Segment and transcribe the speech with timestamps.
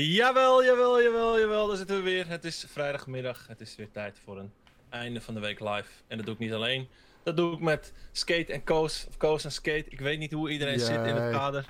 [0.00, 1.66] Jawel, jawel, jawel, jawel.
[1.66, 2.28] Daar zitten we weer.
[2.28, 3.46] Het is vrijdagmiddag.
[3.46, 4.52] Het is weer tijd voor een
[4.88, 5.88] einde van de week live.
[6.06, 6.88] En dat doe ik niet alleen.
[7.22, 9.06] Dat doe ik met Skate en Koos.
[9.08, 9.84] Of Koos en Skate.
[9.88, 11.66] Ik weet niet hoe iedereen zit in het kader.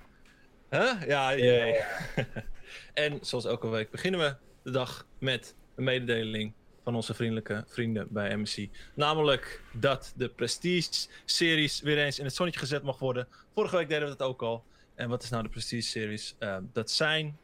[0.71, 1.03] Huh?
[1.06, 1.80] Ja, jee.
[2.95, 6.53] en zoals elke week beginnen we de dag met een mededeling
[6.83, 8.58] van onze vriendelijke vrienden bij MSC.
[8.95, 13.29] Namelijk dat de Prestige-series weer eens in het zonnetje gezet mag worden.
[13.54, 14.65] Vorige week deden we dat ook al.
[14.95, 16.34] En wat is nou de Prestige-series?
[16.38, 17.38] Eh, dat zijn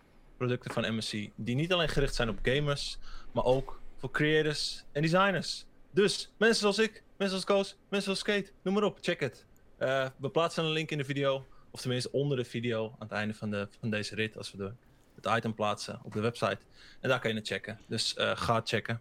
[0.47, 2.99] producten van MSC die niet alleen gericht zijn op gamers,
[3.33, 5.65] maar ook voor creators en designers.
[5.91, 9.45] Dus mensen zoals ik, mensen zoals Koos, mensen zoals Skate, noem maar op, check het.
[9.77, 13.11] Eh, we plaatsen een link in de video, of tenminste onder de video aan het
[13.11, 14.73] einde van, de, van deze rit, als we de,
[15.15, 16.59] het item plaatsen op de website.
[17.01, 17.79] En daar kan je het checken.
[17.87, 19.01] Dus eh, ga checken.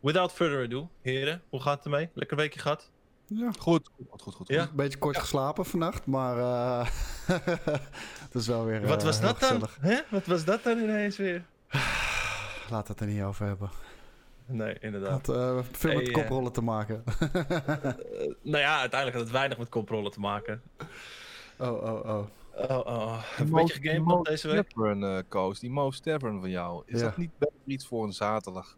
[0.00, 2.08] Without further ado, heren, hoe gaat het ermee?
[2.14, 2.90] Lekker weekje gehad?
[3.28, 4.48] Ja, Goed, goed, goed, goed.
[4.48, 4.62] Ja?
[4.62, 6.86] een beetje kort geslapen vannacht, maar eh
[8.24, 9.68] het is wel weer Wat eh, was heel dat dan?
[9.80, 10.00] Hè?
[10.10, 11.44] Wat was dat dan ineens weer?
[12.70, 13.70] Laat het er niet over hebben.
[14.46, 15.26] Nee, inderdaad.
[15.26, 17.04] Had eh, veel met koprollen te maken.
[17.08, 20.62] Eh, nou ja, uiteindelijk had het weinig met koprollen te maken.
[21.58, 22.24] oh, oh, oh.
[22.54, 23.22] Oh, oh, oh.
[23.38, 24.68] Een beetje gegamed deze week?
[24.68, 26.82] Tavern, eh, Koos, die Mo's Tavern van jou.
[26.86, 27.06] Is Ja.
[27.06, 28.76] dat niet beter iets voor een zaterdag?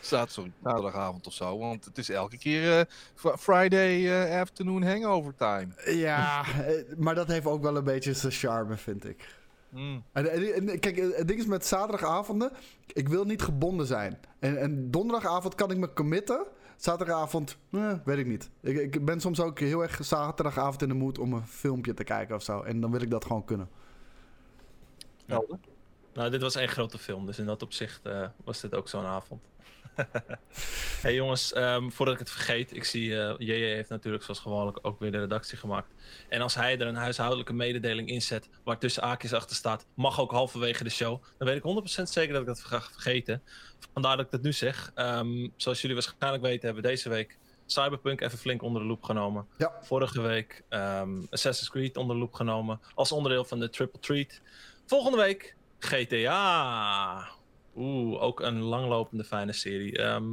[0.00, 1.58] Zaterdag, sorry, zaterdagavond of zo.
[1.58, 5.68] Want het is elke keer eh, fr- Friday eh, afternoon hangover time.
[5.94, 9.38] Ja, eh, maar dat heeft ook wel een beetje zijn charme, vind ik.
[9.68, 10.04] Mm.
[10.12, 12.52] En, en- en- kijk, het ding is met zaterdagavonden,
[12.86, 14.18] ik wil niet gebonden zijn.
[14.38, 16.46] En, en donderdagavond kan ik me committen.
[16.76, 18.50] Zaterdagavond, eh, weet ik niet.
[18.60, 22.04] Ik, ik ben soms ook heel erg zaterdagavond in de mood om een filmpje te
[22.04, 22.62] kijken of zo.
[22.62, 23.68] En dan wil ik dat gewoon kunnen.
[25.26, 25.58] Helder.
[26.14, 29.04] Nou, dit was één grote film, dus in dat opzicht eh, was dit ook zo'n
[29.04, 29.40] avond.
[31.02, 34.78] hey jongens, ehm, voordat ik het vergeet, ik zie eh JJ heeft natuurlijk zoals gewoonlijk
[34.82, 35.88] ook weer de redactie gemaakt.
[36.28, 40.30] En als hij er een huishoudelijke mededeling inzet, waar tussen aakjes achter staat, mag ook
[40.30, 43.42] halverwege de show, dan weet ik 100% zeker dat ik dat ga vergeten.
[43.92, 44.92] Vandaar dat ik dat nu zeg.
[44.94, 49.02] Ehm, zoals jullie waarschijnlijk weten, hebben we deze week Cyberpunk even flink onder de loep
[49.02, 49.46] genomen.
[49.58, 49.72] Ja.
[49.82, 54.40] Vorige week ehm, Assassin's Creed onder de loep genomen, als onderdeel van de Triple Treat.
[54.86, 57.28] Volgende week GTA.
[57.80, 59.98] Oeh, ook een langlopende fijne serie.
[59.98, 60.24] Ehm,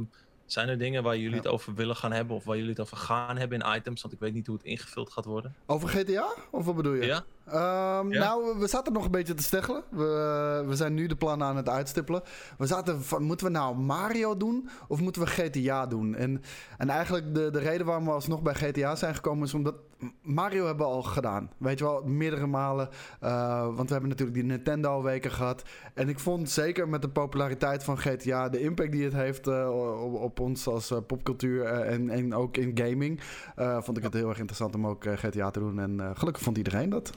[0.46, 1.36] zijn er dingen waar jullie Ja.
[1.36, 4.02] het over willen gaan hebben of waar jullie het over gaan hebben in items?
[4.02, 5.54] Want ik weet niet hoe het ingevuld gaat worden.
[5.66, 6.26] Over GTA?
[6.50, 7.04] Of wat bedoel je?
[7.06, 7.24] Ja?
[7.46, 8.18] Ehm, Ja?
[8.18, 9.82] Nou, we zaten nog een beetje te steggelen.
[9.90, 12.22] We, we zijn nu de plannen aan het uitstippelen.
[12.58, 16.14] We zaten van, moeten we nou Mario doen of moeten we GTA doen?
[16.14, 16.42] En,
[16.78, 19.74] en eigenlijk de, de reden waarom we alsnog bij GTA zijn gekomen is omdat
[20.22, 21.50] Mario hebben we al gedaan.
[21.56, 22.88] Weet je wel, meerdere malen.
[23.20, 25.62] Eh, want we hebben natuurlijk die Nintendo-weken gehad.
[25.94, 29.98] En ik vond zeker met de populariteit van GTA, de impact die het heeft eh,
[30.00, 33.20] op, op ons als eh, popcultuur en, en ook in gaming,
[33.56, 35.80] vond ik het heel erg interessant om ook GTA te doen.
[35.80, 37.10] En gelukkig vond iedereen dat.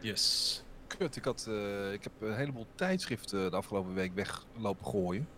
[0.00, 0.64] Yes.
[0.86, 1.50] Kut, ik, had,
[1.92, 5.28] ik heb een heleboel tijdschriften de afgelopen week weglopen gooien.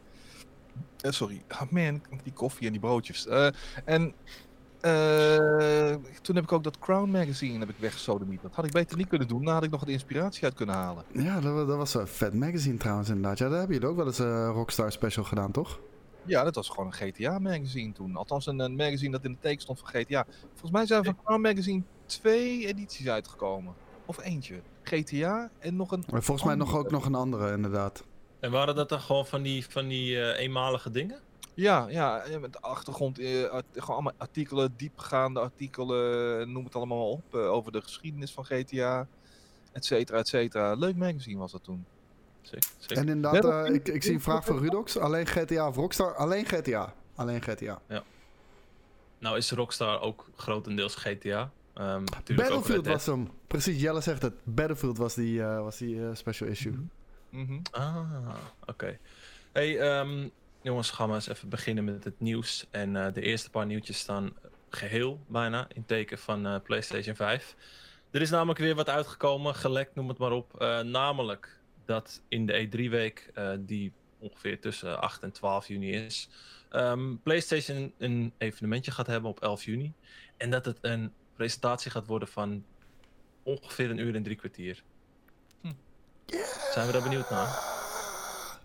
[0.97, 3.27] Sorry, ah, man, die koffie en die broodjes.
[3.84, 4.15] En
[4.82, 8.43] eh, toen heb ik ook dat Crown magazine heb ik weggesodemiet.
[8.43, 9.44] Dat had ik beter niet kunnen doen.
[9.44, 11.04] Daar had ik nog wat inspiratie uit kunnen halen.
[11.12, 13.38] Ja, dat, dat was een vet magazine trouwens inderdaad.
[13.38, 15.81] Ja, daar hebben jullie ook wel eens een Rockstar special gedaan, toch?
[16.25, 18.16] Ja, dat was gewoon een GTA magazine toen.
[18.16, 20.26] Althans een, een magazine dat in de teken stond van GTA.
[20.50, 23.75] Volgens mij zijn er van Crown magazine twee edities uitgekomen.
[24.06, 24.60] Of eentje.
[24.82, 26.04] GTA en nog een...
[26.10, 28.04] Maar volgens mij nog ook nog een andere inderdaad.
[28.41, 31.21] En waren dat dan gewoon van die, van die eh, eenmalige dingen?
[31.55, 33.27] Ja, ja, met de achtergrond, eh,
[33.73, 38.45] gewoon allemaal artikelen, diepgaande artikelen, noem het allemaal maar op, eh, over de geschiedenis van
[38.45, 39.09] GTA,
[39.73, 40.75] et cetera, et cetera.
[40.75, 41.85] Leuk magazine was dat toen.
[42.43, 42.69] Zeker.
[42.79, 42.97] zeker.
[42.97, 44.99] En inderdaad, Ja, eh, ik, ik zie een vraag van Rudox.
[44.99, 46.15] Alleen GTA of Rockstar?
[46.15, 46.95] Alleen GTA.
[47.15, 47.81] Alleen GTA.
[49.19, 51.51] Nou is Rockstar ook grotendeels GTA.
[51.75, 53.31] Ehm, Battlefield was hem.
[53.47, 54.34] Precies, Jelle zegt het.
[54.45, 56.89] Battlefield was die, eh, was die eh, special issue.
[57.31, 57.59] Mhm.
[57.71, 58.34] Ah,
[58.67, 58.99] oké.
[59.53, 60.29] Hey, ehm,
[60.62, 62.67] jongens, gaan we eens even beginnen met het nieuws.
[62.71, 64.33] En eh, de eerste paar nieuwtjes staan
[64.75, 67.56] geheel bijna in teken van eh, PlayStation 5.
[68.11, 70.61] Er is namelijk weer wat uitgekomen, gelekt, noem het maar op.
[70.61, 76.28] Eh, namelijk dat in de E3-week, eh, die ongeveer tussen 8 en 12 juni is,
[76.71, 79.92] ehm, PlayStation een evenementje gaat hebben op 11 juni.
[80.36, 82.65] En dat het een presentatie gaat worden van
[83.42, 84.83] ongeveer een uur en drie kwartier.
[85.60, 85.72] Hm.
[86.72, 87.82] Zijn we daar benieuwd naar?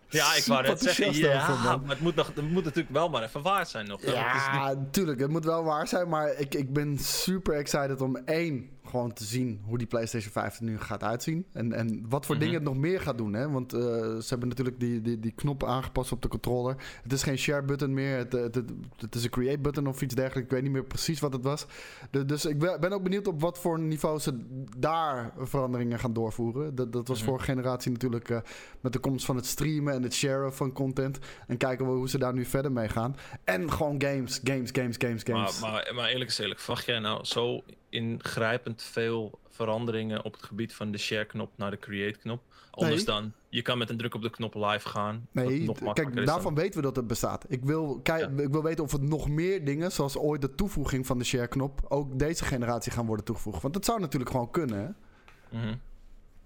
[0.09, 3.23] Ja, ik wou net zeggen, ja, maar het moet, nog, het moet natuurlijk wel maar
[3.23, 4.01] even waard zijn nog.
[4.01, 5.19] Het niet- Ja, tuurlijk.
[5.19, 6.09] Het moet wel waar zijn.
[6.09, 10.57] Maar ik, ik ben super excited om één, gewoon te zien hoe die PlayStation 5
[10.57, 11.45] er nu gaat uitzien.
[11.53, 12.43] En, en wat voor Mhm.
[12.43, 13.33] dingen het nog meer gaat doen.
[13.33, 13.49] Hè?
[13.49, 16.75] Want eh, ze hebben natuurlijk die, die, die knop aangepast op de controller.
[17.03, 18.17] Het is geen share button meer.
[18.17, 20.45] Het, het, het, het is een create button of iets dergelijks.
[20.49, 21.65] Ik weet niet meer precies wat het was.
[22.11, 24.37] De- dus ik ben ook benieuwd op wat voor niveau ze
[24.77, 26.75] daar veranderingen gaan doorvoeren.
[26.75, 27.27] Dat, dat was Mhm.
[27.27, 28.39] vorige generatie natuurlijk eh,
[28.81, 31.19] met de komst van het streamen en het sharen van content.
[31.47, 33.15] En kijken we hoe ze daar nu verder mee gaan.
[33.43, 35.59] En gewoon games, games, games, games, games.
[35.59, 40.43] Maar, maar, maar eerlijk is eerlijk, verwacht jij nou zo ingrijpend veel veranderingen op het
[40.43, 42.41] gebied van de share-knop naar de create-knop?
[42.71, 43.15] Anders Nee.
[43.15, 45.27] dan, je kan met een druk op de knop live gaan.
[45.31, 47.45] Nee, nog kijk, daarvan weten we dat het bestaat.
[47.47, 48.15] Ik wil, Ja.
[48.17, 51.85] ik wil weten of het nog meer dingen, zoals ooit de toevoeging van de share-knop,
[51.87, 53.61] ook deze generatie gaan worden toegevoegd.
[53.61, 54.79] Want dat zou natuurlijk gewoon kunnen.
[54.79, 55.57] Hè?
[55.59, 55.75] Mhm.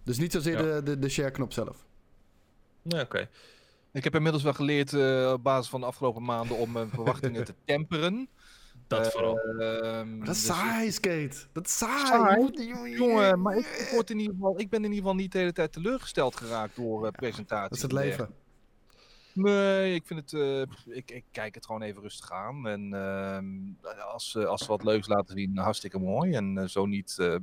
[0.03, 0.75] Dus niet zozeer Ja.
[0.75, 1.85] de, de, de share-knop zelf.
[2.81, 3.29] Nee, oké.
[3.93, 7.43] Ik heb inmiddels wel geleerd eh, op basis van de afgelopen maanden om mijn verwachtingen
[7.45, 8.27] te temperen.
[8.97, 9.37] Dat Eh, vooral.
[9.39, 11.37] ehm, dat is dus- saai, Skate.
[11.51, 12.51] Dat is saai.
[12.95, 15.37] Jongen, maar ik, ik word in ieder geval, ik ben in ieder geval niet de
[15.37, 17.69] hele tijd teleurgesteld geraakt door eh, presentaties.
[17.69, 18.29] Dat is het en leven.
[19.33, 20.33] Nee, ik vind het.
[20.33, 20.61] eh,
[20.95, 22.67] ik, ik kijk het gewoon even rustig aan.
[22.67, 26.33] En ehm, als, ze- als ze wat leuks laten zien, hartstikke mooi.
[26.33, 27.35] En eh, zo niet, eh,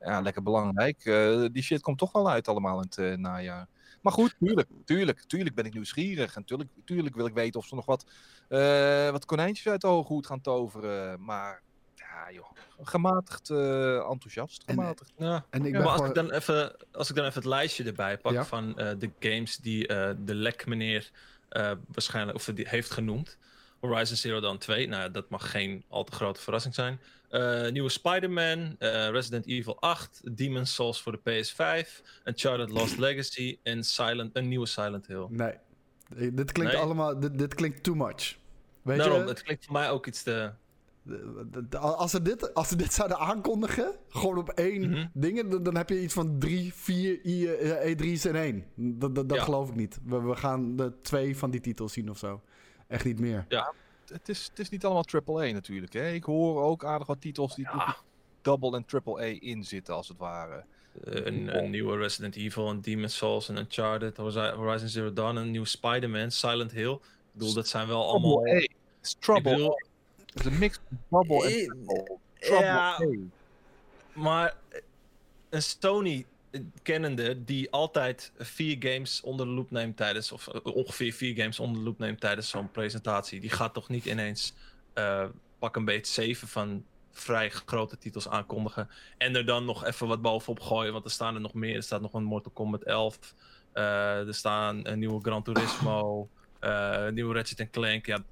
[0.00, 1.04] ja, lekker belangrijk.
[1.04, 3.66] Eh, die shit komt toch wel uit allemaal in het eh, najaar.
[4.00, 6.36] Maar goed, tuurlijk, tuurlijk, tuurlijk ben ik nieuwsgierig.
[6.36, 8.04] En tuurlijk, tuurlijk wil ik weten of ze nog wat,
[8.48, 11.24] eh, wat konijntjes uit de hoge hoed gaan toveren.
[11.24, 11.62] Maar
[11.94, 12.50] ja, joh,
[12.82, 14.62] gematigd eh, enthousiast.
[14.66, 15.12] En, eh, Gematigd.
[15.16, 15.44] Ja.
[15.50, 17.84] En ik Ja, ben maar als ik, dan even, als ik dan even het lijstje
[17.84, 18.44] erbij pak Ja.
[18.44, 21.10] van eh, de games die eh, de lek meneer
[21.48, 23.38] eh, waarschijnlijk of die heeft genoemd.
[23.80, 27.00] Horizon Zero Dawn 2, nou ja, dat mag geen al te grote verrassing zijn.
[27.30, 33.58] Eh, nieuwe Spider-Man, eh, Resident Evil 8, Demon's Souls voor de PS5, Uncharted Lost Legacy
[33.62, 35.26] en Silent, een nieuwe Silent Hill.
[35.28, 35.52] Nee.
[36.16, 36.82] Eh, Dit klinkt Nee?
[36.82, 37.20] allemaal...
[37.20, 38.36] Dit, dit klinkt too much.
[38.82, 39.28] Weet Daarom, je...
[39.28, 40.50] het klinkt voor mij ook iets te...
[41.78, 45.06] Als ze, dit, als ze dit zouden aankondigen, gewoon op één Mhm.
[45.12, 48.64] ding, dan, dan heb je iets van drie, vier I- eh, E3's in één.
[48.74, 49.44] Dat, dat, dat Ja.
[49.44, 49.98] geloof ik niet.
[50.04, 52.42] We, we gaan de twee van die titels zien of zo.
[52.88, 53.46] Echt niet meer.
[54.12, 55.92] Het is, het is niet allemaal AAA natuurlijk.
[55.92, 56.10] Hè?
[56.12, 57.96] Ik hoor ook aardig wat titels die Ja.
[58.42, 60.64] double en triple A in zitten, als het ware.
[61.04, 65.36] eh, een, een nieuwe Resident Evil, een Demon's Souls, een Uncharted, Horiz- Horizon Zero Dawn,
[65.36, 66.92] een nieuwe Spider-Man, Silent Hill.
[66.92, 67.00] Ik
[67.32, 68.32] bedoel, dat zijn wel allemaal...
[68.34, 68.68] Trouble
[69.02, 69.82] is Trouble bedoel-.
[70.26, 71.52] Het is een mix van double en
[71.86, 71.96] Eh.
[72.38, 73.06] Trouble ja, A.
[74.12, 74.56] Maar
[75.48, 76.26] een Sony
[76.82, 81.60] kennende die altijd vier games onder de loep neemt tijdens, of eh, ongeveer vier games
[81.60, 84.54] onder de loep neemt tijdens zo'n presentatie, die gaat toch niet ineens
[84.94, 85.24] eh,
[85.58, 88.88] pak een beetje zeven van vrij grote titels aankondigen
[89.18, 91.76] en er dan nog even wat bovenop gooien, want er staan er nog meer.
[91.76, 93.34] Er staat nog een Mortal Kombat 11,
[93.72, 96.28] eh, er staan een nieuwe Gran Turismo,
[96.60, 98.06] een nieuwe Ratchet Clank.
[98.06, 98.24] Ja,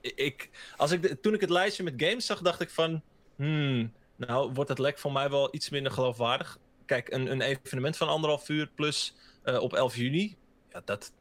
[0.00, 3.02] ik, als ik toen ik het lijstje met games zag, dacht ik van,
[3.36, 6.58] hmm, nou, wordt het lek voor mij wel iets minder geloofwaardig.
[6.86, 10.36] Kijk, een, een evenement van anderhalf uur plus eh, op 11 juni,
[10.72, 11.12] ja, dat,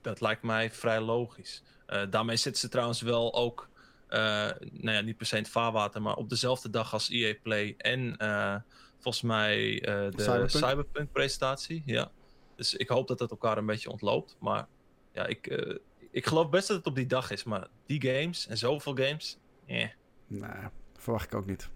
[0.00, 1.62] dat lijkt mij vrij logisch.
[1.86, 3.68] Eh, daarmee zitten ze trouwens wel ook,
[4.08, 4.18] eh,
[4.60, 7.74] nou ja, niet per se in het vaarwater, maar op dezelfde dag als EA Play
[7.78, 8.16] en
[9.00, 10.50] volgens mij de Cyberpunk.
[10.50, 11.82] Cyberpunk-presentatie.
[11.86, 12.10] Ja.
[12.56, 14.36] Dus ik hoop dat het elkaar een beetje ontloopt.
[14.40, 14.66] Maar
[15.12, 15.46] ja, ik,
[16.10, 17.44] ik geloof best dat het op die dag is.
[17.44, 19.88] Maar die games en zoveel games, eh.
[20.26, 20.50] Nee,
[20.96, 21.70] verwacht ik ook niet.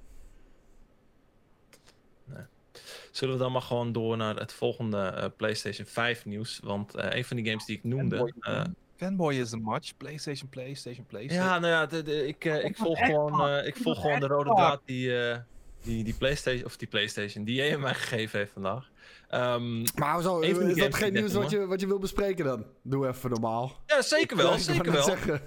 [3.12, 6.60] Zullen we dan maar gewoon door naar het volgende eh, PlayStation 5 nieuws?
[6.64, 8.16] Want eh, een van die games die ik noemde.
[8.16, 8.64] Fanboy, eh,
[8.96, 9.96] Fanboy is een match.
[9.96, 11.46] PlayStation, PlayStation, PlayStation.
[11.48, 14.26] ja, nou ja, de, de- ik, eh, ik volg gewoon, eh, ik volg gewoon de
[14.26, 15.38] rode draad die, eh,
[15.82, 18.90] die, die PlayStation, of die PlayStation, die jij mij gegeven heeft vandaag.
[19.28, 22.64] Ehm, Maar die is dat geen nieuws wat je, wat je wil bespreken dan?
[22.82, 23.72] Doe even normaal.
[23.86, 25.02] ja, zeker wel, zeker wel.
[25.02, 25.40] Zeggen.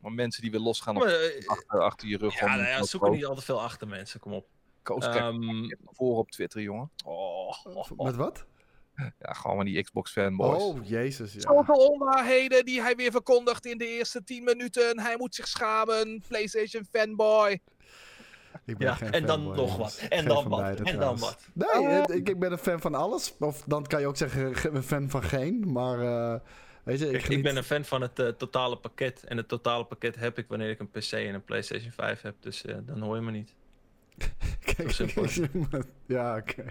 [0.00, 2.34] Maar mensen die weer losgaan op, Maar, eh, achter, achter je rug.
[2.40, 4.46] ja, om- nou ja, zoek er niet al te veel achter mensen, kom op.
[4.90, 5.42] Koos Ehm,
[5.84, 6.90] voren op Twitter, jongen.
[7.04, 7.52] Oh,
[7.96, 8.44] Met wat?
[9.20, 10.62] ja, gewoon maar die Xbox fanboys.
[10.62, 11.32] Oh, jezus.
[11.32, 11.40] Ja.
[11.40, 15.00] Zoveel onwaarheden die hij weer verkondigt in de eerste 10 minuten.
[15.00, 16.22] Hij moet zich schamen.
[16.28, 17.60] PlayStation fanboy.
[18.64, 20.06] Ik ben ja, geen en dan fanboy, nog wat.
[20.10, 20.60] En Geen dan wat.
[20.60, 21.48] beide, En dan wat.
[21.52, 22.16] Nee, Ah.
[22.16, 23.34] ik, ik ben een fan van alles.
[23.38, 25.72] Of dan kan je ook zeggen, ge- een fan van geen.
[25.72, 26.40] Maar eh,
[26.84, 29.24] weet je, ik, Kijk, ik ben een fan van het eh, totale pakket.
[29.24, 32.34] En het totale pakket heb ik wanneer ik een PC en een PlayStation 5 heb.
[32.40, 33.54] Dus eh, dan hoor je me niet.
[34.76, 35.40] Kijk, is
[36.06, 36.64] ja, oké.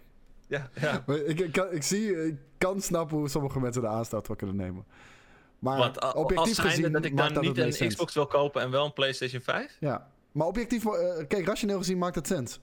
[0.48, 1.04] Ja, ja.
[1.08, 4.36] Maar Ik, ik, kan, ik zie, ik kan snappen hoe sommige mensen de aanstoot wel
[4.36, 4.86] kunnen nemen.
[5.60, 7.88] Maar Want als objectief gezien dat ik dan dat niet een.
[7.88, 9.78] Xbox wil kopen en wel een PlayStation 5?
[9.80, 12.60] Ja, maar objectief, eh, kijk, rationeel gezien maakt het sens.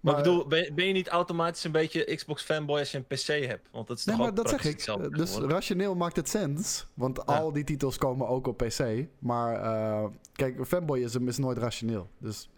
[0.00, 3.06] Maar, ik bedoel, ben, ben je niet automatisch een beetje Xbox fanboy als je een
[3.06, 3.68] PC hebt?
[3.72, 4.72] Want dat is Nee, toch maar dat zeg ik.
[4.72, 5.50] hetzelfde Dus geworden?
[5.50, 6.86] rationeel maakt het sens.
[6.94, 7.34] Want Ja.
[7.38, 9.06] al die titels komen ook op PC.
[9.18, 12.08] Maar eh, kijk, fanboyism is nooit rationeel.
[12.18, 12.48] Dus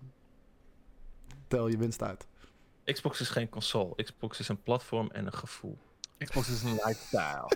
[1.49, 2.27] tel je winst uit.
[2.85, 4.05] Xbox is geen console.
[4.05, 5.79] Xbox is een platform en een gevoel.
[6.19, 7.49] Xbox is een lifestyle.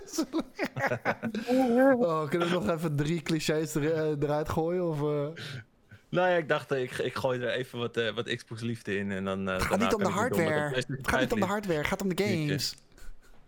[1.97, 4.89] Oh, kunnen we nog even drie clichés er, eh, eruit gooien?
[4.89, 5.43] Of, eh?
[6.11, 8.97] Nou ja, ik dacht, eh, ik, ik gooi er even wat, eh, wat Xbox liefde
[8.97, 9.11] in.
[9.11, 10.75] En dan, eh, Het gaat niet om de hardware.
[10.75, 12.75] Het gaat niet om de 5 hardware, het gaat om de games.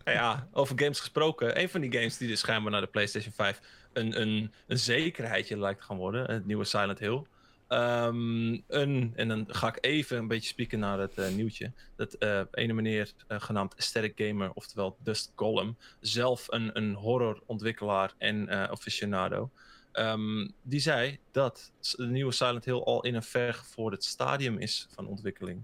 [0.04, 1.60] Ja, over games gesproken.
[1.60, 3.60] Een van die games die dus schijnbaar naar de PlayStation 5
[3.92, 6.30] een, een, een zekerheidje lijkt te gaan worden.
[6.30, 7.22] Het nieuwe Silent Hill.
[7.68, 11.72] Ehm, een, en dan ga ik even een beetje spieken naar het eh, nieuwtje.
[11.96, 18.14] Dat eh ene meneer eh, genaamd Aesthetic Gamer, oftewel Dust Golem, zelf een, een horrorontwikkelaar
[18.18, 19.50] en aficionado.
[19.92, 25.06] ehm, die zei dat de nieuwe Silent Hill al in een vergevorderd stadium is van
[25.06, 25.62] ontwikkeling.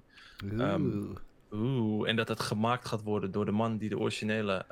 [0.59, 1.03] Ehm,
[1.53, 2.09] Oeh.
[2.09, 4.65] En dat het gemaakt gaat worden door de man die de originele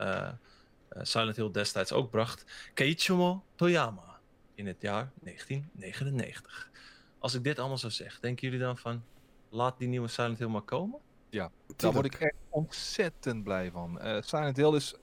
[1.03, 4.21] Silent Hill destijds ook bracht, Keiichiro Toyama,
[4.55, 6.71] in het jaar 1999.
[7.19, 9.03] Als ik dit allemaal zo zeg, denken jullie dan van,
[9.49, 10.99] laat die nieuwe Silent Hill maar komen?
[11.77, 14.01] Daar word ik echt ontzettend blij van.
[14.01, 14.95] Eh, Silent Hill is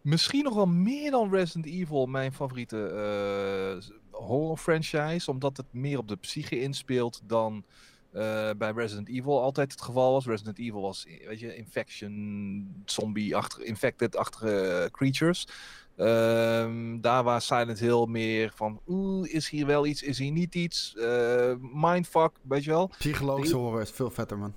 [0.00, 5.30] misschien nog wel meer dan Resident Evil mijn favoriete eh, horror franchise.
[5.30, 7.64] Omdat het meer op de psyche inspeelt dan
[8.18, 10.26] eh, bij Resident Evil altijd het geval was.
[10.26, 15.46] Resident Evil was, weet je, infection, zombie-achtige, infected-achtige creatures.
[15.96, 20.54] Ehm, daar waar Silent Hill meer van, oeh, is hier wel iets, is hier niet
[20.54, 20.96] iets?
[20.96, 24.54] Eh, mindfuck, weet je wel Psychologische horror is veel vetter, man.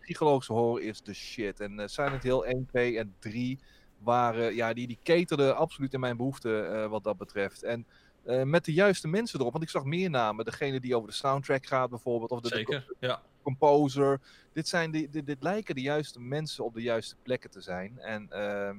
[0.00, 1.60] psychologische horror is de shit.
[1.60, 3.58] En eh, Silent Hill 1, 2 en 3
[3.98, 7.62] waren, ja, die, die caterden absoluut in mijn behoeften eh, wat dat betreft.
[7.62, 7.86] En
[8.24, 10.44] eh, met de juiste mensen erop, want ik zag meer namen.
[10.44, 13.22] Degene die over de soundtrack gaat bijvoorbeeld, of de, de Zeker, ja.
[13.42, 14.20] composer.
[14.52, 17.98] Dit, zijn de, dit, dit lijken de juiste mensen op de juiste plekken te zijn.
[17.98, 18.76] En ehm,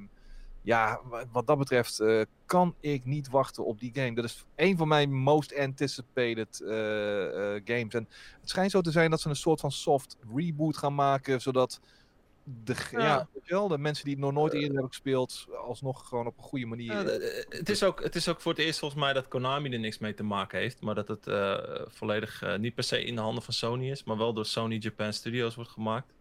[0.61, 4.15] ja, wa- wat dat betreft eh, kan ik niet wachten op die game.
[4.15, 6.69] Dat is een van mijn most anticipated eh,
[7.65, 7.93] games.
[7.93, 8.07] En
[8.39, 11.79] het schijnt zo te zijn dat ze een soort van soft reboot gaan maken, zodat
[12.43, 13.27] de, ja.
[13.45, 16.65] Wel, de mensen die het nog nooit eerder hebben gespeeld, alsnog gewoon op een goede
[16.65, 16.91] manier.
[16.93, 19.69] Ja, de- het, is ook, het is ook voor het eerst volgens mij dat Konami
[19.69, 20.81] er niks mee te maken heeft.
[20.81, 21.57] Maar dat het eh,
[21.87, 24.03] volledig eh, niet per se in de handen van Sony is.
[24.03, 26.13] Maar wel door Sony Japan Studios wordt gemaakt.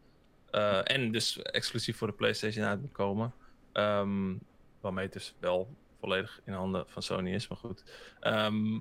[0.50, 3.32] Eh, en dus exclusief voor de PlayStation uit moet komen.
[3.72, 4.34] Ehm,
[4.80, 5.68] waarmee het dus wel
[6.00, 7.48] volledig in handen van Sony is.
[7.48, 7.84] Maar goed.
[8.20, 8.78] Ehm,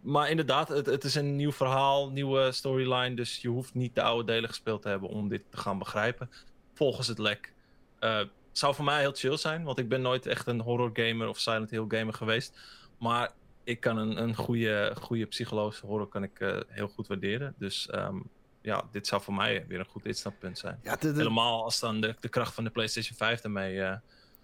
[0.00, 3.14] maar inderdaad, het, het is een nieuw verhaal, nieuwe storyline.
[3.14, 6.30] Dus je hoeft niet de oude delen gespeeld te hebben om dit te gaan begrijpen.
[6.74, 7.52] Volgens het lek.
[7.98, 8.20] Eh,
[8.52, 11.38] zou voor mij heel chill zijn, want ik ben nooit echt een horror gamer of
[11.38, 12.58] Silent Hill gamer geweest.
[12.98, 13.32] Maar
[13.64, 17.54] ik kan een, een goede, goede psychologische horror kan ik, eh, heel goed waarderen.
[17.58, 18.16] Dus ehm,
[18.62, 20.80] ja, dit zou voor mij weer een goed instappunt zijn.
[20.82, 23.80] Ja, Helemaal als dan de, de kracht van de PlayStation 5 daarmee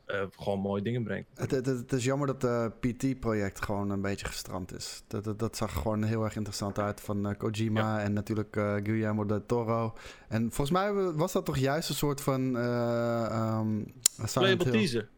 [0.09, 1.29] eh, eh, gewoon mooie dingen brengt.
[1.35, 5.03] Het, het, het is jammer dat het PT-project gewoon een beetje gestrand is.
[5.07, 8.75] Dat, dat, dat zag gewoon heel erg interessant uit van eh, Kojima en natuurlijk eh,
[8.75, 9.95] Guillermo del Toro.
[10.29, 12.57] En volgens mij was dat toch juist een soort van...
[12.57, 13.83] eh ehm,
[14.17, 14.73] Silent Playable Hill.
[14.73, 15.09] teaser.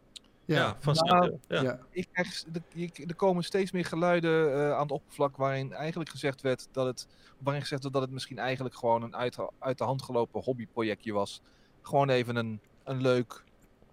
[0.45, 1.57] Ja, Ja, van Nou, Silent Hill.
[1.57, 1.63] Ja.
[1.63, 1.79] ja.
[1.91, 6.41] ik krijg, de- er komen steeds meer geluiden eh, aan het oppervlak waarin eigenlijk gezegd
[6.41, 7.07] werd dat het,
[7.39, 11.13] waarin gezegd werd dat het misschien eigenlijk gewoon een uit, uit de hand gelopen hobbyprojectje
[11.13, 11.43] was.
[11.83, 13.45] Gewoon even een, een leuk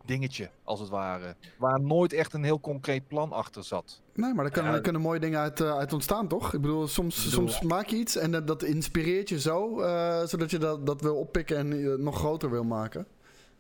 [0.08, 1.36] dingetje, als het ware.
[1.58, 4.02] Waar nooit echt een heel concreet plan achter zat.
[4.14, 6.54] Nee, maar er kunnen, Ja, er kunnen mooie dingen uit, eh, uit ontstaan, toch?
[6.54, 9.80] Ik bedoel, soms, Ik bedoel- soms maak je iets en dat, dat inspireert je zo,
[9.82, 13.08] eh, zodat je dat, dat wil oppikken en eh, nog groter wil maken.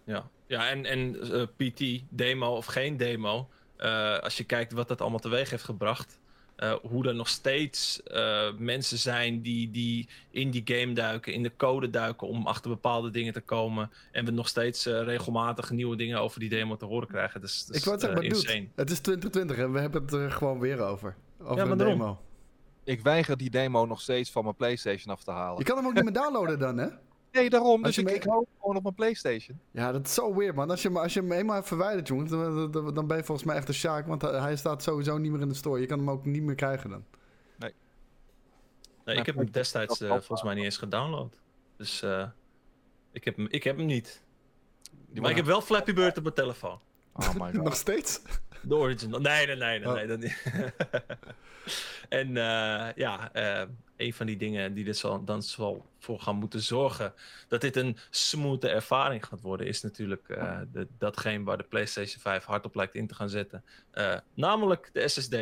[0.03, 1.15] Ja, ja en, en
[1.57, 6.19] PT, demo of geen demo, eh, als je kijkt wat dat allemaal teweeg heeft gebracht,
[6.57, 11.43] eh, hoe er nog steeds eh, mensen zijn die, die in die game duiken, in
[11.43, 15.71] de code duiken om achter bepaalde dingen te komen, en we nog steeds eh, regelmatig
[15.71, 17.41] nieuwe dingen over die demo te horen krijgen.
[17.41, 18.67] Dus, dus ik wou het zeggen, maar dude, insane.
[18.75, 21.15] het is 2020 en we hebben het er gewoon weer over.
[21.39, 21.97] Over Ja, maar een daarom.
[21.97, 22.21] demo.
[22.83, 25.57] Ik weiger die demo nog steeds van mijn PlayStation af te halen.
[25.57, 26.87] Je kan hem ook niet meer downloaden dan, hè?
[27.39, 27.83] Nee, daarom.
[27.85, 29.59] Als Dus ik, me- ik hou hem gewoon op mijn PlayStation.
[29.71, 30.69] Ja, dat is zo weird, man.
[30.69, 33.47] Als je, als je hem eenmaal hebt verwijderd, jongens, dan, dan- dan ben je volgens
[33.47, 34.07] mij echt een sjaak.
[34.07, 35.79] Want hij staat sowieso niet meer in de store.
[35.79, 37.03] Je kan hem ook niet meer krijgen dan.
[39.05, 41.39] Nee, ik heb hem destijds eh, volgens mij niet eens gedownload.
[41.77, 42.27] Dus eh,
[43.11, 44.23] ik, heb hem, ik heb hem niet.
[45.13, 46.79] Maar ik heb wel Flappy Bird op mijn telefoon.
[47.13, 47.63] Oh my god.
[47.63, 48.21] Nog steeds?
[48.61, 49.19] De original.
[49.19, 49.93] Nee, nee, nee, nee, Oh.
[49.93, 50.43] nee dat niet.
[52.09, 53.67] en eh, ja, eh,
[53.97, 57.13] een van die dingen die er zal, dan zal voor gaan moeten zorgen
[57.47, 62.21] dat dit een smooth ervaring gaat worden, is natuurlijk eh, de, datgene waar de PlayStation
[62.21, 63.63] 5 hard op lijkt in te gaan zetten.
[63.91, 65.35] Eh, namelijk de SSD.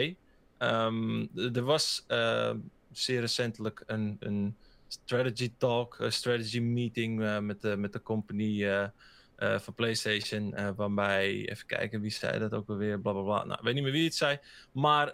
[0.57, 2.53] Ehm, er was eh,
[2.91, 4.55] zeer recentelijk een, een
[4.87, 8.89] strategy talk, een strategy meeting met, de, met de company
[9.37, 10.53] van PlayStation.
[10.53, 13.43] eh, waarbij, even kijken wie zei dat ook alweer, bla bla bla.
[13.43, 14.39] Nou, ik weet niet meer wie het zei.
[14.71, 15.13] Maar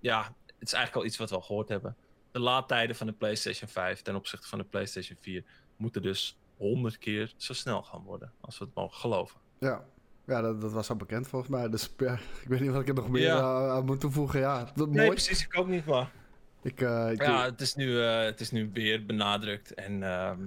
[0.00, 1.96] ja, het is eigenlijk al iets wat we al gehoord hebben.
[2.36, 5.44] De laadtijden van de PlayStation 5 ten opzichte van de PlayStation 4
[5.76, 8.32] moeten dus honderd keer zo snel gaan worden.
[8.40, 9.40] Als we het mogen geloven.
[9.58, 9.84] Ja,
[10.26, 11.68] ja dat, dat was al bekend volgens mij.
[11.68, 12.12] Dus ja,
[12.42, 13.40] ik weet niet wat ik er nog meer Ja.
[13.40, 14.40] aan- aan moet toevoegen.
[14.40, 15.10] Ja, dat, Nee, mooi.
[15.10, 15.42] precies.
[15.44, 16.10] Ik ook niet, maar...
[16.62, 19.74] Ik, eh, ik, Ja, het is nu, eh, het is nu weer benadrukt.
[19.74, 20.38] En ehm,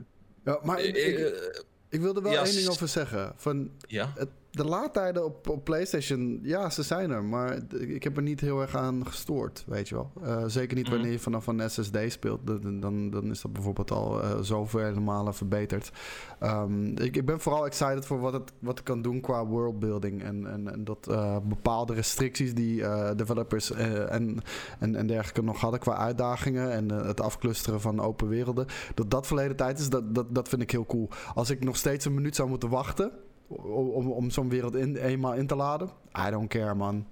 [0.44, 3.34] ja, maar ik, eh, ik, eh, ik wil er wel één ding over zeggen.
[3.36, 7.24] Van, ja, het, de laadtijden op, op PlayStation, ja, ze zijn er.
[7.24, 10.12] Maar ik heb er niet heel erg aan gestoord, weet je wel.
[10.24, 10.94] Eh, zeker niet Mhm.
[10.94, 12.40] wanneer je vanaf een SSD speelt.
[12.48, 15.92] Dan, dan, dan is dat bijvoorbeeld al eh zoveel malen verbeterd.
[16.40, 20.24] Ehm, ik, ik ben vooral excited voor wat het, wat het kan doen qua worldbuilding.
[20.24, 22.84] En, en, en dat eh, bepaalde restricties die
[23.16, 24.42] developers en,
[24.80, 26.72] en, en dergelijke nog hadden qua uitdagingen.
[26.72, 28.66] En het afclusteren van open werelden.
[28.94, 31.10] Dat dat verleden tijd is, dat, dat, dat vind ik heel cool.
[31.34, 33.12] Als ik nog steeds een minuut zou moeten wachten
[33.50, 35.90] om, om, zo'n wereld in, eenmaal in te laden.
[36.28, 37.08] I don't care, man.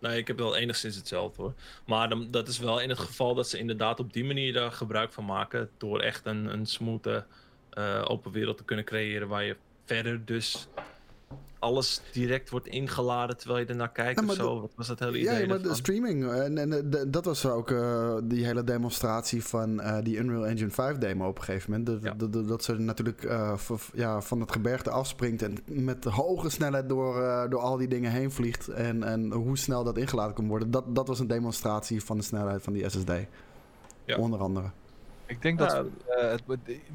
[0.00, 1.54] nee, ik heb wel enigszins hetzelfde hoor.
[1.86, 4.72] Maar dan, dat is wel in het geval dat ze inderdaad op die manier daar
[4.72, 5.70] gebruik van maken.
[5.76, 7.06] Door echt een, een smooth
[7.70, 9.28] eh, open wereld te kunnen creëren.
[9.28, 10.68] Waar je verder dus
[11.58, 14.60] alles direct wordt ingeladen terwijl je ernaar kijkt Ja, of maar zo.
[14.60, 16.30] Wat was dat hele idee ja, maar de streaming.
[16.32, 20.70] En, en eh, dat was ook eh, die hele demonstratie van eh, die Unreal Engine
[20.70, 21.86] 5 demo op een gegeven moment.
[22.02, 22.58] Dat, Ja.
[22.58, 27.50] ze natuurlijk eh, v- ja, van het gebergte afspringt en met hoge snelheid door, eh,
[27.50, 28.68] door al die dingen heen vliegt.
[28.68, 30.70] En, en hoe snel dat ingeladen kan worden.
[30.70, 33.12] Dat, dat was een demonstratie van de snelheid van die SSD.
[34.04, 34.16] Ja.
[34.16, 34.70] Onder andere.
[35.26, 36.42] Ik denk dat eh, het,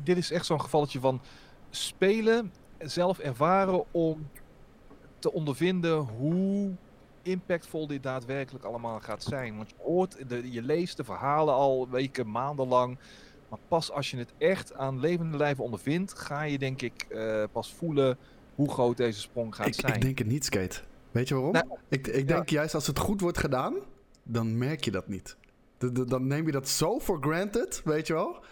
[0.03, 1.21] dit is echt zo'n gevalletje van
[1.69, 4.29] spelen, zelf ervaren om
[5.19, 6.71] te ondervinden hoe
[7.21, 9.57] impactvol dit daadwerkelijk allemaal gaat zijn.
[9.57, 12.98] Want je hoort, de, je leest de verhalen al weken, maandenlang.
[13.50, 17.43] Maar pas als je het echt aan levende lijven ondervindt, ga je denk ik eh,
[17.51, 18.17] pas voelen
[18.55, 19.93] hoe groot deze sprong gaat Ik, zijn.
[19.93, 20.81] ik denk het niet, Skate.
[21.12, 21.53] Weet je waarom?
[21.53, 21.63] Nee.
[21.89, 23.75] Ik, ik denk juist als het goed wordt gedaan,
[24.24, 25.38] dan merk je dat niet.
[26.07, 28.43] Dan neem je dat zo voor granted, weet je wel.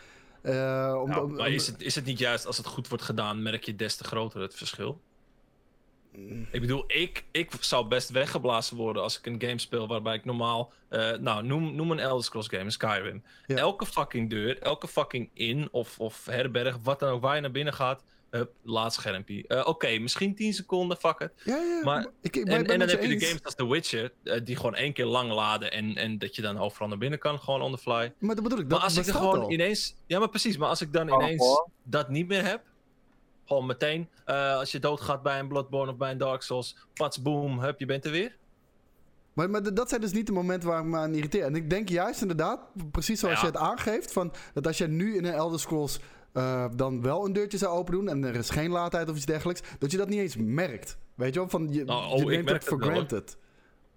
[0.48, 3.04] Eh, om, Nou, om- maar is het, is het niet juist als het goed wordt
[3.04, 5.02] gedaan, merk je des te groter het verschil?
[6.52, 10.26] Ik bedoel, ik, ik zou best weggeblazen worden als ik een game speel waarbij ik
[10.26, 10.72] normaal...
[10.90, 13.24] eh, nou, noem, noem een Elder Scrolls game, een Skyrim.
[13.46, 13.56] Ja.
[13.56, 17.52] Elke fucking deur, elke fucking in of, of herberg, wat dan ook, waar je naar
[17.52, 18.04] binnen gaat...
[18.38, 19.48] Hup, laat schermpje.
[19.48, 21.32] Eh, Oké, misschien 10 seconden, fuck it.
[21.44, 21.82] Ja, ja.
[21.84, 24.12] Maar- ik, ik ben, En, en dan heb je je de games als The Witcher,
[24.24, 27.20] eh, die gewoon één keer lang laden en, en dat je dan overal naar binnen
[27.20, 28.14] kan, gewoon on the fly.
[28.20, 29.52] Maar dat bedoel ik, dat maar als ik er gewoon al.
[29.52, 29.96] ineens.
[30.06, 30.58] Ja, maar precies.
[30.58, 32.62] Maar als ik dan Oh, ineens dat niet meer heb.
[33.46, 34.10] Gewoon meteen.
[34.26, 36.78] eh, als je doodgaat bij een Bloodborne of bij een Dark Souls.
[36.94, 38.36] Pats, boom, hup, je bent er weer.
[39.34, 41.44] Maar, maar dat zijn dus niet de momenten waar ik me aan irriteer.
[41.44, 42.60] En ik denk juist inderdaad,
[42.92, 43.46] precies zoals Ja.
[43.46, 46.00] je het aangeeft, van, dat als je nu in een Elder Scrolls
[46.38, 49.26] eh, dan wel een deurtje zou open doen en er is geen laadtijd of iets
[49.26, 50.98] dergelijks, dat je dat niet eens merkt.
[51.16, 52.96] Weet je wel, van je, Nou, oh, je ik neemt merk het voor het wel,
[52.98, 53.06] hoor.
[53.08, 53.38] granted.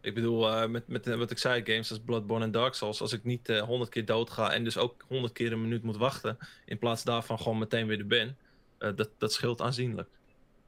[0.01, 3.01] Ik bedoel, eh, met, met eh, wat ik zei, games als Bloodborne en Dark Souls.
[3.01, 5.97] Als ik niet honderd keer dood ga en dus ook honderd keer een minuut moet
[5.97, 6.39] wachten.
[6.65, 8.37] In plaats daarvan gewoon meteen weer er ben.
[8.79, 10.09] eh, dat, dat scheelt aanzienlijk.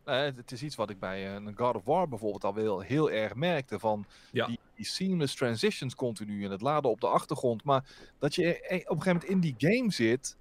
[0.04, 3.10] Eh, het- is iets wat ik bij een God of War bijvoorbeeld al wel heel
[3.10, 3.78] erg merkte.
[3.78, 4.46] Van Ja.
[4.46, 7.64] die, die seamless transitions continu en het laden op de achtergrond.
[7.64, 7.84] Maar
[8.18, 10.36] dat je eh, op een gegeven moment in die game zit.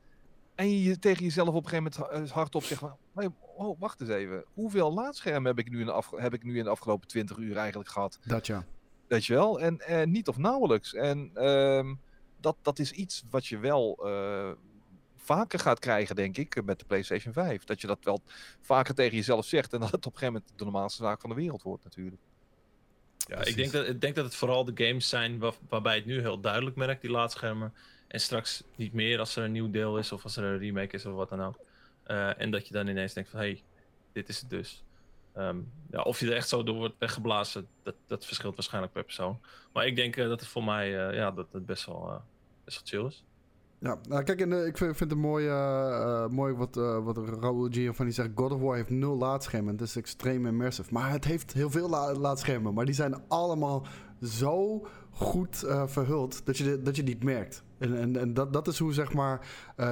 [0.62, 2.97] En je tegen jezelf op een gegeven moment ha- hardop zegt van...
[3.13, 4.45] "Hey, Oh, wacht eens even.
[4.54, 7.38] Hoeveel laadschermen heb ik, nu in de afge- heb ik nu in de afgelopen 20
[7.38, 8.19] uur eigenlijk gehad?
[8.26, 8.65] Dat ja.
[9.08, 9.60] Weet je wel?
[9.60, 10.93] En eh, niet of nauwelijks.
[10.93, 11.93] En ehm,
[12.39, 14.52] dat, dat is iets wat je wel eh,
[15.17, 17.63] vaker gaat krijgen, denk ik, met de PlayStation 5.
[17.63, 18.21] Dat je dat wel
[18.62, 21.30] vaker tegen jezelf zegt en dat het op een gegeven moment de normaalste zaak van
[21.30, 22.21] de wereld wordt natuurlijk.
[23.17, 23.52] Ja, Precies.
[23.52, 26.19] ik denk, dat, ik denk dat het vooral de games zijn waar- waarbij het nu
[26.19, 27.74] heel duidelijk merkt, die laadschermen.
[28.12, 30.95] En straks niet meer als er een nieuw deel is of als er een remake
[30.95, 31.56] is of wat dan ook.
[32.04, 33.63] Eh, en dat je dan ineens denkt van, hé, hey,
[34.12, 34.84] dit is het dus.
[35.34, 35.58] Ehm,
[35.91, 39.39] ja, of je er echt zo door wordt weggeblazen, dat, dat verschilt waarschijnlijk per persoon.
[39.74, 42.21] Maar ik denk eh, dat het voor mij eh, ja, dat best wel,
[42.63, 43.24] best wel chill is.
[43.80, 45.45] Ja, nou kijk, en, ik vind, het mooi,
[46.30, 48.30] mooi wat, wat Raoul Giovanni zegt.
[48.36, 49.74] God of War heeft nul laadschermen.
[49.74, 50.93] Het is extreem immersive.
[50.93, 52.74] Maar het heeft heel veel la laadschermen.
[52.74, 53.86] Maar die zijn allemaal
[54.21, 57.63] zo goed verhuld dat je, dat je niet merkt.
[57.82, 59.48] En, en, en dat, dat is hoe zeg maar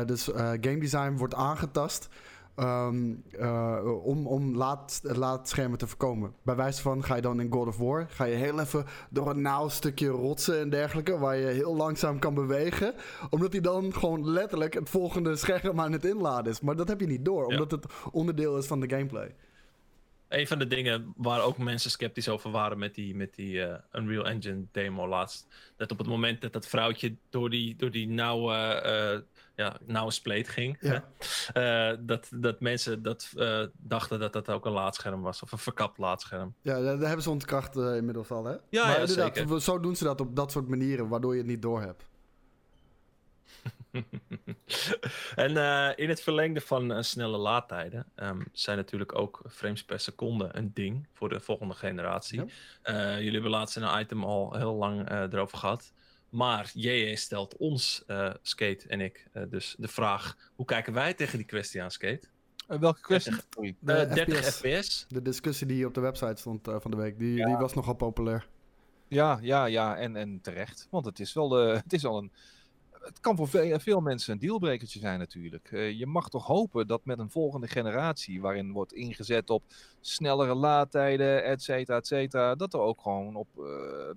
[0.05, 2.07] dus, game design wordt aangetast.
[2.55, 6.33] ehm, eh, om, om laad, laadschermen te voorkomen.
[6.43, 9.29] Bij wijze van ga je dan in God of War, ga je heel even door
[9.29, 12.93] een nauw stukje rotsen en dergelijke, waar je heel langzaam kan bewegen
[13.29, 16.61] omdat hij dan gewoon letterlijk het volgende scherm aan het inladen is.
[16.61, 17.47] Maar dat heb je niet door, Ja.
[17.47, 19.35] omdat het onderdeel is van de gameplay.
[20.29, 24.01] Een van de dingen waar ook mensen sceptisch over waren met die, met die eh,
[24.01, 25.47] Unreal Engine demo laatst.
[25.77, 29.19] Dat op het moment dat dat vrouwtje door die, door die nauwe, eh,
[29.55, 30.77] ja, nauwe spleet ging.
[30.81, 31.03] Ja.
[31.53, 33.33] hè, eh, dat, dat mensen dat,
[33.77, 35.43] dachten dat dat ook een laadscherm was.
[35.43, 36.53] Of een verkapt laadscherm.
[36.61, 38.51] Ja, daar hebben ze ontkracht inmiddels al, hè?
[38.69, 39.61] Ja, maar ja, inderdaad, zeker.
[39.61, 42.08] zo doen ze dat op dat soort manieren, waardoor je het niet door hebt.
[45.35, 49.99] en uh, in het verlengde van uh, snelle laadtijden um, zijn natuurlijk ook frames per
[49.99, 52.43] seconde een ding voor de volgende generatie.
[52.83, 52.93] Ja.
[52.93, 55.93] Uh, jullie hebben laatst in een item al heel lang erover gehad.
[56.29, 58.03] Maar JJ stelt ons,
[58.41, 62.27] Skate en ik, dus de vraag: hoe kijken wij tegen die kwestie aan, Skate?
[62.67, 63.33] welke kwestie?
[63.79, 64.57] 30, de 30 FPS.
[64.57, 65.05] FPS.
[65.07, 67.45] De discussie die op de website stond van de week, die, ja.
[67.45, 68.47] die was nogal populair.
[69.07, 70.87] Ja, ja, ja, en, en terecht.
[70.89, 71.51] Want het is wel,
[71.83, 72.31] het is al een
[73.01, 75.71] het kan voor veel, veel, mensen een dealbrekertje zijn natuurlijk.
[75.71, 79.63] Uh, je mag toch hopen dat met een volgende generatie, waarin wordt ingezet op
[80.01, 83.65] snellere laadtijden, et cetera, et cetera, dat er ook gewoon op uh,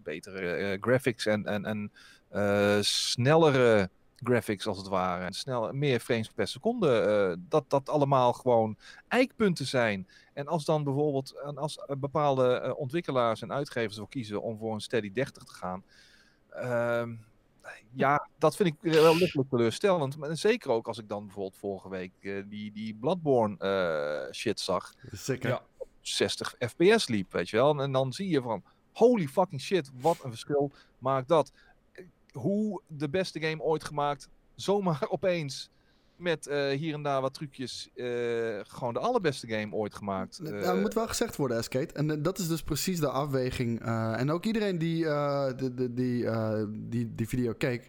[0.03, 1.91] betere uh, graphics en, en, en
[2.85, 8.77] snellere graphics als het ware, en meer frames per seconde, dat dat allemaal gewoon
[9.09, 10.09] eikpunten zijn.
[10.33, 15.13] En als dan bijvoorbeeld, als bepaalde ontwikkelaars en uitgevers ervoor kiezen om voor een steady
[15.13, 15.85] 30 te gaan,
[16.49, 17.15] ehm,
[17.93, 20.17] ja, dat vind ik wel lichtelijk teleurstellend.
[20.17, 24.61] Maar zeker ook als ik dan bijvoorbeeld vorige week uh, die, die Bloodborne uh, shit
[24.61, 24.95] zag.
[25.11, 25.49] Zeker.
[25.49, 25.63] Ja,
[26.01, 27.81] 60 fps liep, weet je wel.
[27.81, 31.53] En dan zie je van, holy fucking shit, wat een verschil maakt dat.
[32.33, 35.71] Hoe de beste game ooit gemaakt, zomaar opeens
[36.17, 40.41] met uh, hier en daar wat trucjes uh, gewoon de allerbeste game ooit gemaakt.
[40.43, 41.93] Uh, nou, moet wel gezegd worden, Escape.
[41.93, 43.81] En dat is dus precies de afweging.
[44.17, 46.27] en ook iedereen die, de, de, die,
[46.89, 47.89] die die video keek.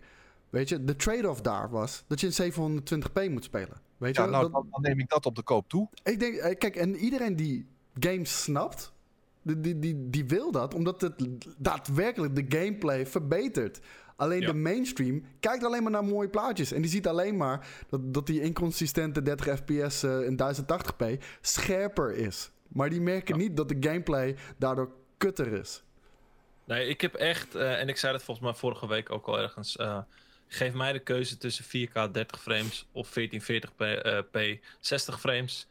[0.50, 3.82] Weet je, de trade-off daar was dat je in 720p moet spelen.
[3.98, 4.30] Weet ja, je?
[4.30, 5.88] nou, dan, dan, neem ik dat op de koop toe.
[6.04, 7.68] Ik denk, kijk, en iedereen die
[8.00, 8.94] games snapt,
[9.42, 11.16] die, die, die, die wil dat, omdat het
[11.58, 13.80] daadwerkelijk de gameplay verbetert.
[14.16, 16.72] Alleen de mainstream kijkt alleen maar naar mooie plaatjes.
[16.72, 22.16] En die ziet alleen maar dat, dat die inconsistente 30 fps uh, in 1080p scherper
[22.16, 22.52] is.
[22.68, 25.84] Maar die merken niet dat de gameplay daardoor kutter is.
[26.66, 29.40] Nee, ik heb echt, uh, en ik zei dat volgens mij vorige week ook al
[29.40, 29.78] ergens.
[29.78, 29.98] Uh,
[30.48, 35.68] geef mij de keuze tussen 4K 30 frames of 1440p 60 frames.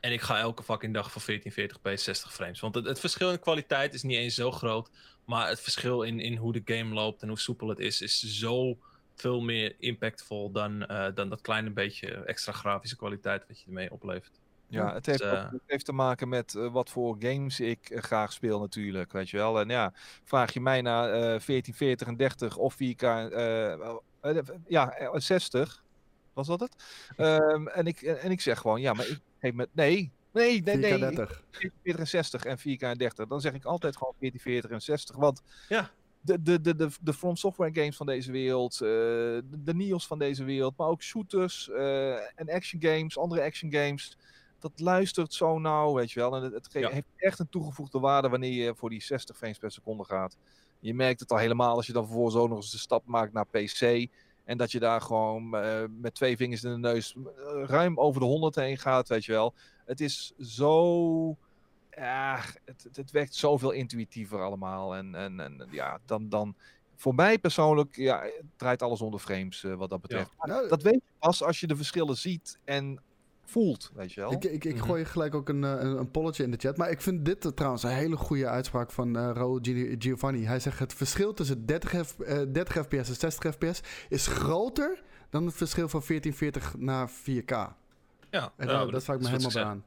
[0.00, 2.60] En ik ga elke fucking dag voor 1440p 60 frames.
[2.60, 4.90] Want het, het, verschil in kwaliteit is niet eens zo groot.
[5.26, 8.20] Maar het verschil in, in hoe de game loopt en hoe soepel het is, is
[8.20, 8.78] zo
[9.14, 13.92] veel meer impactvol dan, uh, dan dat kleine beetje extra grafische kwaliteit wat je ermee
[13.92, 14.40] oplevert.
[14.68, 17.98] Ja, het heeft, uh, het heeft te maken met uh, wat voor games ik uh,
[17.98, 19.60] graag speel natuurlijk, weet je wel.
[19.60, 19.92] En ja,
[20.24, 23.04] vraag je mij naar 1440 en 30 of 4K,
[24.66, 25.84] ja, 60,
[26.32, 26.76] was dat het?
[27.16, 30.76] Um, en, ik, en ik zeg gewoon, ja, maar ik geef met, nee, Nee, nee,
[30.76, 31.42] 4K 30.
[31.82, 33.26] 40 en 60 en 4K en 30.
[33.26, 35.16] Dan zeg ik altijd gewoon 40, 40 en 60.
[35.16, 35.90] Want ja.
[36.20, 40.06] de, de, de, de, de From Software games van deze wereld, uh, de, de Nios
[40.06, 44.16] van deze wereld, maar ook shooters uh, en action games, andere action games.
[44.58, 46.36] Dat luistert zo nauw, weet je wel.
[46.36, 46.90] En het, het ja.
[46.90, 50.36] heeft echt een toegevoegde waarde wanneer je voor die 60 frames per seconde gaat.
[50.80, 53.32] Je merkt het al helemaal als je dan vervolgens ook nog eens de stap maakt
[53.32, 54.08] naar PC.
[54.46, 57.14] En dat je daar gewoon uh, met twee vingers in de neus
[57.64, 59.54] ruim over de 100 heen gaat, weet je wel.
[59.84, 61.36] Het is zo.
[61.90, 64.96] Ja, het, het werkt zoveel intuïtiever allemaal.
[64.96, 66.54] En, en, en ja, dan, dan.
[66.98, 68.24] Voor mij persoonlijk ja,
[68.56, 70.30] draait alles onder frames uh, wat dat betreft.
[70.38, 70.46] Ja.
[70.46, 73.00] Nou, dat weet je pas als je de verschillen ziet en
[73.46, 74.32] voelt, weet je wel.
[74.32, 76.76] Ik, ik, ik gooi gelijk ook een, een, een, polletje in de chat.
[76.76, 79.58] Maar ik vind dit trouwens een hele goede uitspraak van uh, Raul
[79.98, 80.44] Giovanni.
[80.44, 85.02] Hij zegt het verschil tussen 30, F, uh, 30 fps en 60 fps is groter
[85.30, 87.84] dan het verschil van 1440 naar 4K.
[88.30, 89.84] Ja, en nou, dat, sluit me helemaal bij aan.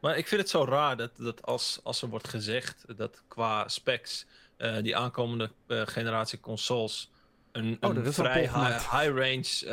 [0.00, 3.68] Maar ik vind het zo raar dat, dat als, als er wordt gezegd dat qua
[3.68, 4.26] specs
[4.58, 7.10] uh, die aankomende uh, generatie consoles
[7.52, 9.64] een, oh, een vrij high, high range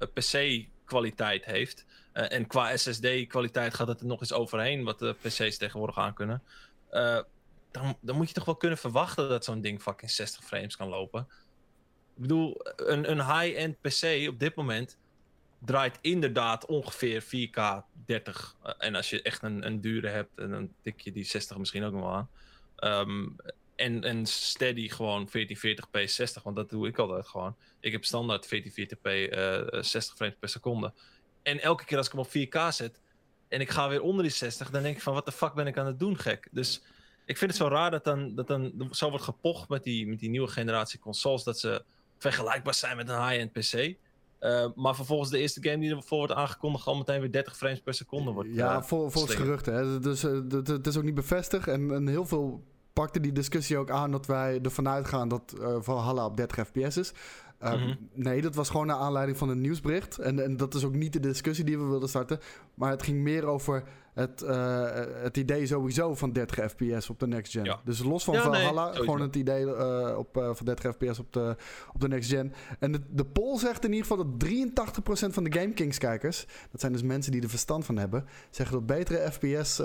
[0.00, 1.84] uh, PC kwaliteit heeft.
[2.14, 6.42] Uh, en qua SSD-kwaliteit gaat het er nog eens overheen, wat de PC's tegenwoordig aankunnen.
[6.90, 7.20] Uh,
[7.70, 10.88] dan, dan moet je toch wel kunnen verwachten dat zo'n ding fucking 60 frames kan
[10.88, 11.26] lopen.
[12.16, 14.98] Ik bedoel, een, een high-end PC op dit moment
[15.58, 17.60] draait inderdaad ongeveer 4K
[18.06, 18.56] 30.
[18.64, 21.84] Uh, en als je echt een, een dure hebt, dan tik je die 60 misschien
[21.84, 22.28] ook nog wel aan.
[23.08, 23.36] Um,
[23.76, 27.56] en, en steady gewoon 1440p 60, want dat doe ik altijd gewoon.
[27.80, 30.92] Ik heb standaard 1440p uh, 60 frames per seconde.
[31.42, 33.00] En elke keer als ik hem op 4K zet
[33.48, 35.66] en ik ga weer onder die 60, dan denk ik van wat de fuck ben
[35.66, 36.48] ik aan het doen, gek.
[36.50, 36.82] Dus
[37.24, 40.18] ik vind het zo raar dat dan, dat dan zo wordt gepocht met die, met
[40.18, 41.84] die nieuwe generatie consoles, dat ze
[42.18, 43.96] vergelijkbaar zijn met een high-end PC.
[44.40, 47.80] Uh, maar vervolgens de eerste game die ervoor wordt aangekondigd, al meteen weer 30 frames
[47.80, 48.48] per seconde wordt.
[48.52, 49.74] Ja, uh, vol, volgens geruchten.
[49.74, 49.98] Hè.
[49.98, 51.68] Dus uh, het is ook niet bevestigd.
[51.68, 56.24] En, en heel veel pakte die discussie ook aan dat wij ervan uitgaan dat Valhalla
[56.24, 57.12] op 30 fps is.
[57.64, 57.94] Uh, Mhm.
[58.14, 60.18] Nee, dat was gewoon naar aanleiding van een nieuwsbericht.
[60.18, 62.40] En, en dat is ook niet de discussie die we wilden starten.
[62.74, 64.90] Maar het ging meer over het, eh,
[65.22, 67.64] het idee sowieso van 30 fps op de next gen.
[67.64, 67.80] Ja.
[67.84, 71.32] Dus los van Ja, Valhalla, gewoon het idee eh, op, eh, van 30 fps op
[71.32, 71.56] de,
[71.92, 72.52] op de next gen.
[72.78, 76.46] En de, de poll zegt in ieder geval dat 83% van de GameKings kijkers...
[76.70, 78.24] dat zijn dus mensen die er verstand van hebben...
[78.50, 79.76] zeggen dat betere fps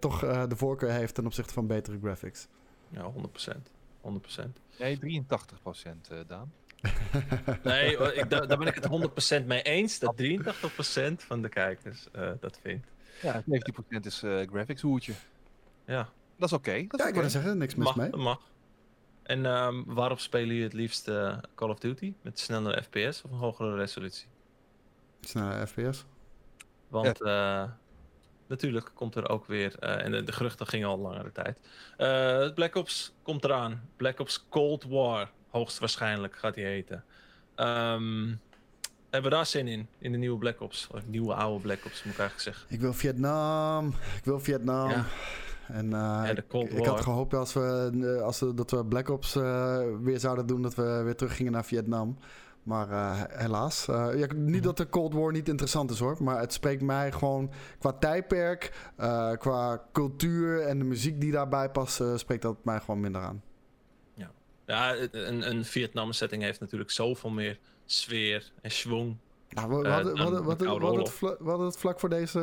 [0.00, 2.48] toch eh, de voorkeur heeft ten opzichte van betere graphics.
[2.88, 3.70] Ja, 100%.
[4.02, 4.61] 100%.
[4.82, 6.52] Nee, 83 procent, eh, Daan.
[7.62, 9.98] Nee, ik, daar, daar ben ik het 100% mee eens.
[9.98, 12.86] Dat 83% van de kijkers eh, dat vindt.
[13.22, 15.12] Ja, 70 procent is eh, graphics hoertje.
[15.86, 16.84] Ja, Dat is oké.
[16.88, 18.10] dat Ja, ik wil zeggen, niks mis mag, mee.
[18.10, 18.40] dat mag.
[19.22, 21.04] En ehm, waarop spelen jullie het liefst
[21.54, 22.14] Call of Duty?
[22.22, 24.26] Met snellere FPS of een hogere resolutie?
[25.20, 26.04] Snelle fps.
[26.88, 27.64] Want eh,
[28.52, 31.58] natuurlijk komt er ook weer, eh, en de, de geruchten gingen al langere tijd.
[31.96, 33.88] eh, Black Ops komt eraan.
[33.96, 37.04] Black Ops Cold War, hoogstwaarschijnlijk gaat die heten.
[37.54, 38.34] Ehm,
[39.10, 40.88] hebben we daar zin in, in de nieuwe Black Ops?
[40.92, 42.66] Of nieuwe oude Black Ops, moet ik eigenlijk zeggen.
[42.74, 43.86] Ik wil Vietnam.
[44.16, 44.90] Ik wil Vietnam.
[44.90, 45.04] Ja.
[45.68, 49.34] En uh, Ja, ik, ik had gehoopt als we, als we, dat we Black Ops
[50.02, 52.18] weer zouden doen, dat we weer terug gingen naar Vietnam.
[52.62, 53.88] Maar uh, helaas.
[53.88, 56.16] Uh, ja, niet dat de Cold War niet interessant is hoor.
[56.22, 61.70] Maar het spreekt mij gewoon qua tijdperk, uh, qua cultuur en de muziek die daarbij
[61.70, 63.42] past, spreekt dat mij gewoon minder aan.
[64.14, 64.30] Ja,
[64.66, 69.16] ja een, een Vietnam setting heeft natuurlijk zoveel meer sfeer en schwung.
[69.48, 72.00] Nou, we, we, hadden, we, hadden, we, hadden, we, hadden het, we hadden het vlak
[72.00, 72.40] voor deze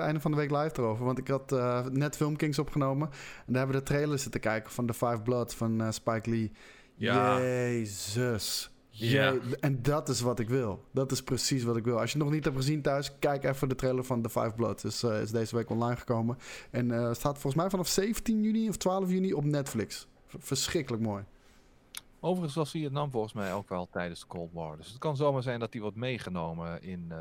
[0.00, 1.04] einde van de week live erover.
[1.04, 1.50] Want ik had
[1.90, 3.08] net Filmkings opgenomen.
[3.46, 6.52] En daar hebben we de trailer zitten kijken van The Five Bloods van Spike Lee.
[6.94, 7.40] Ja.
[7.40, 8.73] Jezus.
[8.96, 9.34] Ja.
[9.60, 10.84] En dat is wat ik wil.
[10.90, 12.00] Dat is precies wat ik wil.
[12.00, 14.52] Als je het nog niet hebt gezien thuis, kijk even de trailer van The Five
[14.56, 14.84] Bloods.
[14.84, 16.38] Is, uh, is deze week online gekomen.
[16.70, 20.06] En uh, staat volgens mij vanaf 17 juni of 12 juni op Netflix.
[20.26, 21.24] V verschrikkelijk mooi.
[22.20, 24.76] Overigens was Vietnam volgens mij ook wel tijdens de Cold War.
[24.76, 27.08] Dus het kan zomaar zijn dat die wordt meegenomen in...
[27.12, 27.16] Uh...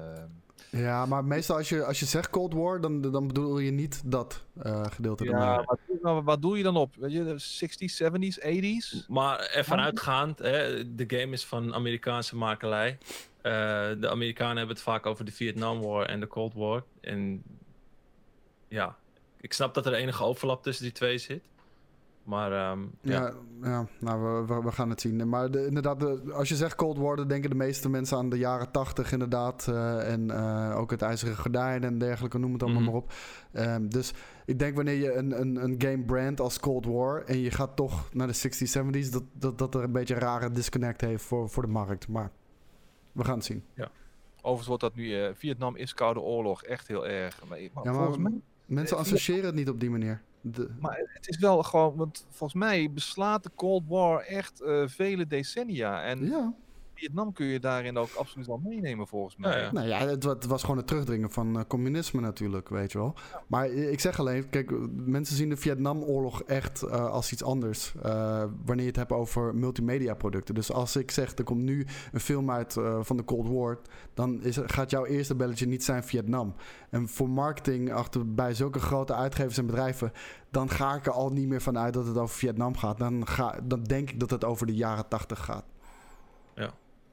[0.70, 4.02] Ja, maar meestal als je, als je zegt Cold War, dan, dan bedoel je niet
[4.06, 5.24] dat uh, gedeelte.
[5.24, 6.96] Ja, wat, maar wat doe je dan op?
[6.96, 9.08] Weet je, de 60s, 70s, 80s?
[9.08, 12.98] Maar ervan uitgaand, hè, de game is van Amerikaanse makelij.
[13.44, 13.52] Uh,
[14.00, 16.84] de Amerikanen hebben het vaak over de Vietnam War en de Cold War.
[17.02, 17.44] En
[18.68, 18.96] ja,
[19.42, 21.44] ik snap dat er enige overlap tussen die twee zit.
[22.24, 23.22] Maar um, ja.
[23.22, 23.34] ja.
[23.64, 25.30] Ja, nou, we, we, we, gaan het zien.
[25.30, 28.30] Maar de, inderdaad, de, als je zegt Cold War, dan denken de meeste mensen aan
[28.30, 29.68] de jaren 80 inderdaad.
[29.70, 32.92] Uh, en uh, ook het ijzeren gordijn en dergelijke, noem het allemaal Mhm.
[32.92, 33.06] mm
[33.52, 33.62] -hmm.
[33.62, 33.82] maar op.
[33.82, 34.14] Um, dus
[34.46, 37.76] ik denk wanneer je een, een, een game brand als Cold War en je gaat
[37.76, 41.24] toch naar de 60s, 70s, dat, dat, dat er een beetje een rare disconnect heeft
[41.24, 42.08] voor, voor de markt.
[42.08, 42.32] Maar
[43.12, 43.64] we gaan het zien.
[43.74, 43.92] Ja.
[44.36, 47.40] Overigens wordt dat nu, uh, Vietnam is Koude Oorlog echt heel erg.
[47.48, 50.22] Maar, maar ja, maar mij, mensen associëren het niet op die manier.
[50.46, 50.70] De...
[50.80, 55.28] Maar het is wel gewoon, want volgens mij beslaat de Cold War echt uh, vele
[55.28, 56.04] decennia.
[56.04, 56.54] En ja.
[57.04, 59.58] Vietnam kun je daarin ook absoluut wel meenemen, volgens mij.
[59.58, 59.72] Ja, ja.
[59.72, 63.14] Nou ja, het, het, was gewoon het terugdringen van uh, communisme natuurlijk, weet je wel.
[63.32, 63.42] Ja.
[63.48, 67.94] Maar ik zeg alleen, kijk, mensen zien de Vietnamoorlog echt uh, als iets anders.
[68.06, 70.56] Uh, wanneer je het hebt over multimedia producten.
[70.56, 73.80] Dus als ik zeg, er komt nu een film uit uh, van de Cold War,
[74.14, 76.56] dan is, gaat jouw eerste belletje niet zijn Vietnam.
[76.90, 80.12] En voor marketing achter bij zulke grote uitgevers en bedrijven,
[80.52, 82.98] dan ga ik er al niet meer van uit dat het over Vietnam gaat.
[82.98, 85.73] Dan, ga, dan denk ik dat het over de jaren tachtig gaat.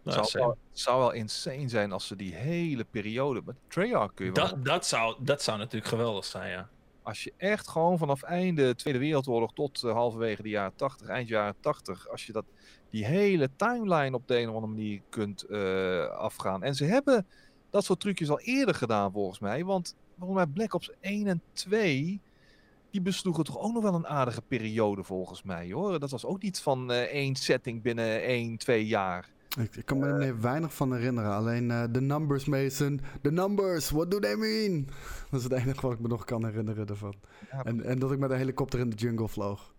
[0.02, 3.42] Nou, het zou, wel, zou wel insane zijn als ze die hele periode.
[3.44, 4.62] Met Treyarch kun je dat, wel...
[4.62, 6.68] dat, zou, dat zou natuurlijk geweldig zijn, ja.
[7.02, 11.28] Als je echt gewoon vanaf einde Tweede Wereldoorlog tot uh, halverwege de jaren 80, eind
[11.28, 12.44] jaren 80, als je dat,
[12.90, 16.62] die hele timeline op de een of andere manier kunt uh, afgaan.
[16.62, 17.26] En ze hebben
[17.70, 19.64] dat soort trucjes al eerder gedaan, volgens mij.
[19.64, 22.20] Want volgens mij Black Ops 1 en 2
[22.90, 26.00] die besloegen toch ook nog wel een aardige periode volgens mij hoor.
[26.00, 29.28] Dat was ook niet van uh, één setting binnen één, twee jaar.
[29.58, 31.30] Ik, ik kan me er uh, weinig van herinneren.
[31.30, 33.00] Alleen de uh, numbers, Mason.
[33.22, 34.88] De numbers, what do they mean?
[35.30, 37.14] Dat is het enige wat ik me nog kan herinneren ervan.
[37.50, 39.72] Ja, en, en dat ik met een helikopter in de jungle vloog.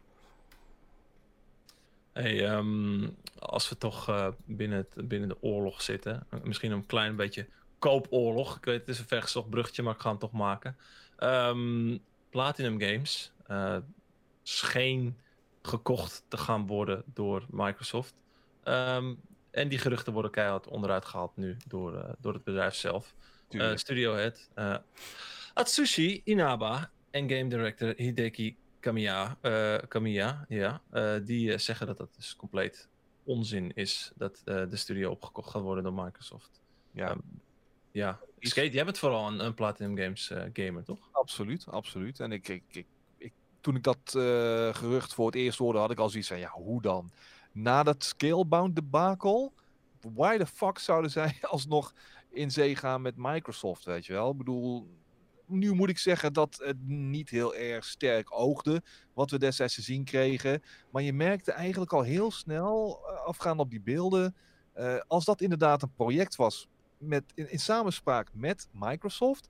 [2.13, 7.15] Hey, um, als we toch uh, binnen, het, binnen de oorlog zitten, misschien een klein
[7.15, 7.47] beetje
[7.79, 8.57] koopoorlog.
[8.57, 10.75] Ik weet, het is een vergezocht bruggetje, maar ik ga hem toch maken.
[11.19, 13.77] Um, Platinum Games uh,
[14.43, 15.17] scheen
[15.61, 18.13] gekocht te gaan worden door Microsoft.
[18.63, 19.19] Um,
[19.51, 23.15] en die geruchten worden keihard onderuit gehaald nu door, uh, door het bedrijf zelf.
[23.49, 24.77] Uh, Studiohead, uh,
[25.53, 29.37] Atsushi Inaba en game director Hideki Kamiya,
[29.87, 30.81] Kamiya ja,
[31.23, 32.89] die zeggen dat dat dus compleet
[33.23, 36.61] onzin is dat de studio opgekocht gaat worden door Microsoft.
[36.91, 37.11] Ja.
[37.11, 37.21] Um,
[37.91, 41.09] ja, Skate, jij bent vooral een, een Platinum Games gamer, toch?
[41.11, 42.19] Absoluut, absoluut.
[42.19, 42.87] En ik, ik, ik,
[43.17, 44.11] ik toen ik dat
[44.75, 47.11] gerucht voor het eerst hoorde, had ik al zoiets van, ja, hoe dan?
[47.51, 49.51] Na dat Scalebound debacle,
[50.13, 51.93] why the fuck zouden zij alsnog
[52.29, 54.31] in zee gaan met Microsoft, weet je wel?
[54.31, 54.87] Ik bedoel,
[55.45, 58.83] nu moet ik zeggen dat het niet heel erg sterk oogde
[59.13, 60.63] wat we destijds te zien kregen.
[60.89, 64.35] Maar je merkte eigenlijk al heel snel, uh, afgaand op die beelden,
[64.77, 69.49] uh, als dat inderdaad een project was met, in, samenspraak met Microsoft,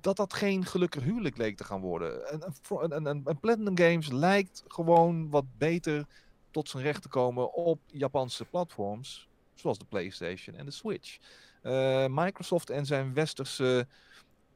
[0.00, 2.34] dat dat geen gelukkig huwelijk leek te gaan worden.
[2.34, 6.06] Een, een, een, een Platinum Games lijkt gewoon wat beter
[6.50, 11.18] tot zijn recht te komen op Japanse platforms, zoals de PlayStation en de Switch.
[11.62, 13.86] Uh, Microsoft en zijn westerse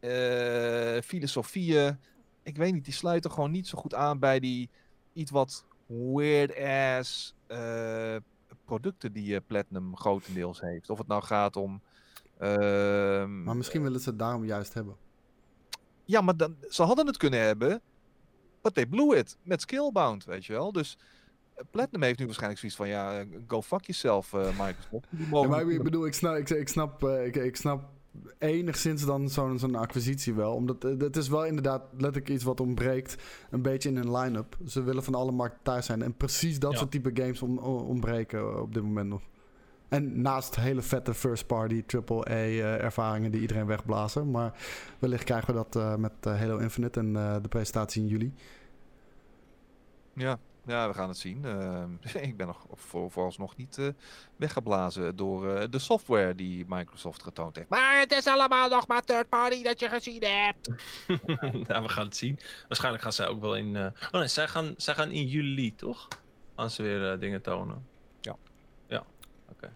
[0.00, 1.98] uh, filosofieën,
[2.42, 4.70] ik weet niet, die sluiten gewoon niet zo goed aan bij die
[5.12, 8.16] iets wat weird-ass uh,
[8.64, 10.90] producten die Platinum grotendeels heeft.
[10.90, 11.82] Of het nou gaat om...
[12.38, 14.96] Ehm, maar misschien willen ze het daarom juist hebben.
[16.04, 17.80] Ja, maar dan, ze hadden het kunnen hebben,
[18.62, 19.36] but they blew it.
[19.42, 20.72] Met Skillbound, weet je wel.
[20.72, 20.98] Dus
[21.70, 25.06] Platinum heeft nu waarschijnlijk zoiets van, ja, go fuck yourself, uh, Microsoft.
[25.30, 27.88] Ja, maar ik bedoel, ik snap, ik, ik snap, uh, ik, ik, snap
[28.38, 30.54] enigszins dan zo'n zo'n acquisitie wel.
[30.54, 33.16] Omdat uh, het is wel inderdaad letterlijk iets wat ontbreekt
[33.50, 34.56] een beetje in hun line-up.
[34.66, 36.02] Ze willen van alle markten thuis zijn.
[36.02, 36.78] En precies dat ja.
[36.78, 39.22] soort type games om, ontbreken op dit moment nog.
[39.88, 44.30] En naast hele vette first-party AAA-ervaringen die iedereen wegblazen.
[44.30, 44.52] Maar
[44.98, 48.34] wellicht krijgen we dat met Halo Infinite en de presentatie in juli.
[50.12, 51.42] Ja, ja, we gaan het zien.
[51.44, 53.88] Uh, ik ben nog voor, vooralsnog niet uh,
[54.36, 57.68] weggeblazen door uh, de software die Microsoft getoond heeft.
[57.68, 60.68] Maar het is allemaal nog maar third party dat je gezien hebt.
[61.66, 62.38] ja, we gaan het zien.
[62.68, 63.76] Waarschijnlijk gaan zij ook wel in...
[63.76, 66.08] Oh nee, zij gaan, zij gaan in juli, toch?
[66.54, 67.86] Als ze weer dingen tonen.
[68.20, 68.36] Ja.
[68.86, 69.52] Ja, oké.
[69.52, 69.70] Okay.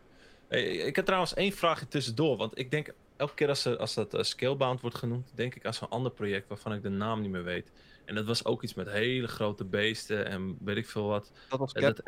[0.49, 2.37] Hey, ik heb trouwens één vraagje tussendoor.
[2.37, 5.31] Want ik denk, elke keer als, er, als dat Scalebound wordt genoemd...
[5.35, 7.71] denk ik aan zo'n ander project waarvan ik de naam niet meer weet...
[8.09, 11.33] En dat was ook iets met hele grote beesten en weet ik veel wat.
[11.49, 12.03] Dat was dat,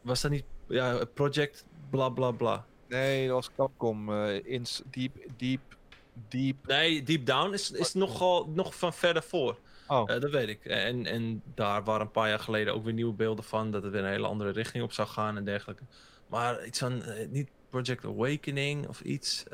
[0.00, 2.66] Was dat niet ja, Project bla bla bla?
[2.88, 4.10] Nee, dat was Capcom.
[4.10, 5.60] Uh, in Deep, Deep,
[6.28, 6.66] Deep...
[6.66, 9.58] Nee, Deep Down is, is nogal nog van verder voor.
[9.88, 10.10] Oh.
[10.10, 10.64] Uh, dat weet ik.
[10.64, 13.70] En, en daar waren een paar jaar geleden ook weer nieuwe beelden van.
[13.70, 15.82] Dat het weer een hele andere richting op zou gaan en dergelijke.
[16.26, 19.44] Maar iets van, uh, niet Project Awakening of iets.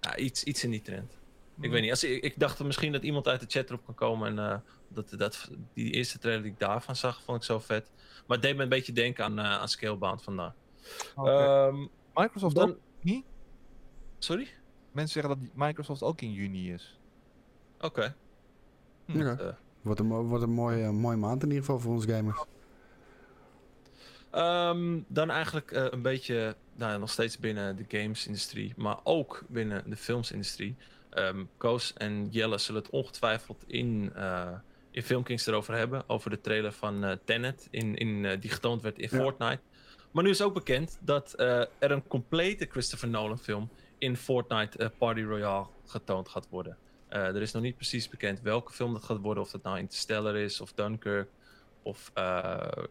[0.00, 1.21] ja, iets, iets in die trend.
[1.62, 1.90] Ik weet niet.
[1.90, 4.28] Als, ik, ik, dacht misschien dat iemand uit de chat erop kan komen.
[4.28, 7.90] En uh, dat, dat, die eerste trailer die ik daarvan zag, vond ik zo vet.
[8.26, 10.54] Maar het deed me een beetje denken aan, uh, aan Scalebound vandaar.
[11.16, 11.66] Okay.
[11.66, 12.70] Um, Microsoft dan...
[12.70, 13.24] ook niet?
[14.18, 14.48] Sorry?
[14.92, 17.00] Mensen zeggen dat Microsoft ook in juni is.
[17.76, 17.86] Oké.
[17.86, 18.14] Okay.
[19.04, 19.38] Hm, ja.
[19.40, 19.46] uh,
[19.82, 22.44] wordt een, wordt een mooie, mooie maand in ieder geval voor ons gamers.
[24.34, 29.90] Um, dan eigenlijk uh, een beetje, nou, nog steeds binnen de games-industrie, maar ook binnen
[29.90, 30.76] de filmsindustrie.
[31.14, 34.48] Um, Koos en Jelle zullen het ongetwijfeld in, uh,
[34.90, 36.08] in Filmkings erover hebben.
[36.08, 39.16] Over de trailer van uh, Tenet, in, in, uh, die getoond werd in ja.
[39.16, 39.60] Fortnite.
[40.10, 45.22] Maar nu is ook bekend dat er een complete Christopher Nolan film in Fortnite Party
[45.22, 46.76] Royale getoond gaat worden.
[47.08, 49.42] er is nog niet precies bekend welke film dat gaat worden.
[49.42, 51.28] Of dat nou Interstellar is, of Dunkirk,
[51.82, 52.12] of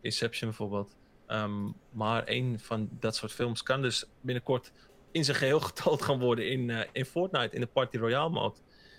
[0.01, 0.95] Inception bijvoorbeeld.
[1.27, 4.71] Um, maar een van dat soort films kan dus binnenkort
[5.11, 8.55] in zijn geheel getoond gaan worden in, uh, in Fortnite, in de Party Royale mode.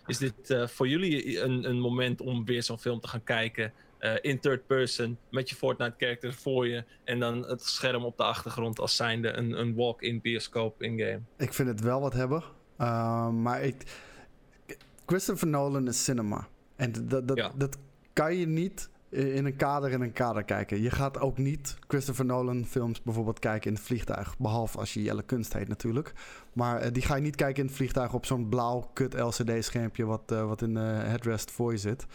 [0.07, 3.73] Is dit uh, voor jullie een, een moment om weer zo'n film te gaan kijken
[4.01, 8.17] uh, in third person met je Fortnite character voor je en dan het scherm op
[8.17, 11.21] de achtergrond als zijnde een, een walk-in bioscoop in-game?
[11.37, 12.43] Ik vind het wel wat hebben,
[13.43, 13.85] maar ik,
[15.07, 16.49] Christopher Nolan is cinema.
[16.77, 17.53] En dat, dat, ja.
[17.57, 17.79] dat
[18.13, 20.83] kan je niet in een kader in een kader kijken.
[20.83, 24.39] Je gaat ook niet Christopher Nolan films bijvoorbeeld kijken in het vliegtuig.
[24.39, 26.13] Behalve als je Jelle Kunst heet natuurlijk.
[26.53, 29.65] Maar uh, die ga je niet kijken in het vliegtuig op zo'n blauw kut LCD
[29.65, 32.07] schermpje wat, uh, wat in de headrest voor je zit.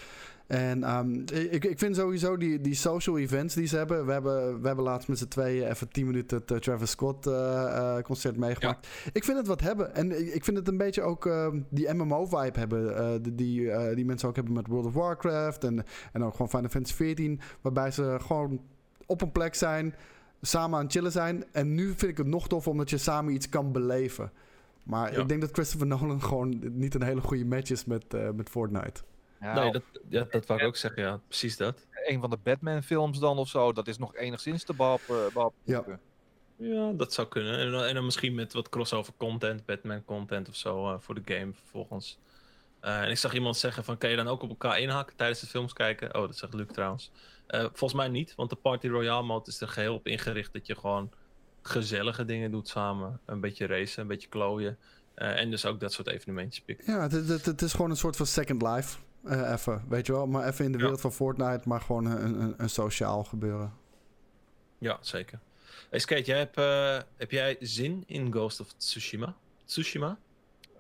[0.48, 4.06] En um, ik, ik vind sowieso die, die social events die ze hebben.
[4.06, 7.34] We hebben, we hebben laatst met z'n tweeën even 10 minuten het Travis Scott uh,
[7.34, 8.88] uh, concert meegemaakt.
[9.06, 9.10] Ja.
[9.14, 9.96] Ik vind het wat hebben.
[9.96, 13.22] En ik vind het een beetje ook uh, die MMO-vibe hebben.
[13.22, 15.64] die, die, die mensen ook hebben met World of Warcraft.
[15.64, 17.38] En, en ook gewoon Final Fantasy XIV.
[17.62, 18.62] Waarbij ze gewoon
[19.06, 19.96] op een plek zijn.
[20.42, 21.44] Samen aan het chillen zijn.
[21.52, 24.32] En nu vind ik het nog tof omdat je samen iets kan beleven.
[24.84, 25.22] Maar ja.
[25.22, 29.02] ik denk dat Christopher Nolan gewoon niet een hele goede match is met, met Fortnite.
[29.42, 31.86] Ja, nee, dat, ja, dat wou ik ook zeggen, ja, precies dat.
[32.06, 35.30] Een van de Batman-films dan of zo, dat is nog enigszins te behappen.
[35.64, 35.84] Ja.
[36.56, 37.60] ja, dat zou kunnen.
[37.60, 41.36] En dan, en dan misschien met wat crossover content, Batman-content of zo uh, voor de
[41.36, 42.20] game vervolgens.
[42.82, 45.40] Uh, en ik zag iemand zeggen van, kan je dan ook op elkaar inhakken tijdens
[45.40, 46.16] de films kijken?
[46.16, 47.12] Oh, dat zegt Luc trouwens.
[47.48, 50.68] Uh, volgens mij niet, want de Party Royale mode is er geheel op ingericht dat
[50.68, 51.12] je gewoon
[51.62, 53.20] gezellige dingen doet samen.
[53.26, 54.78] Een beetje racen, een beetje klooien.
[55.16, 56.94] en dus ook dat soort evenementjes pikken.
[56.94, 58.98] Ja, het, het, het is gewoon een soort van Second Life.
[59.28, 62.42] Uh, even, weet je wel, maar even in de wereld van Fortnite, maar gewoon een,
[62.42, 63.74] een, een, sociaal gebeuren.
[64.78, 65.40] Ja, zeker.
[65.90, 69.36] Hey Skate, jij hebt, eh, heb jij zin in Ghost of Tsushima?
[69.66, 70.18] Tsushima?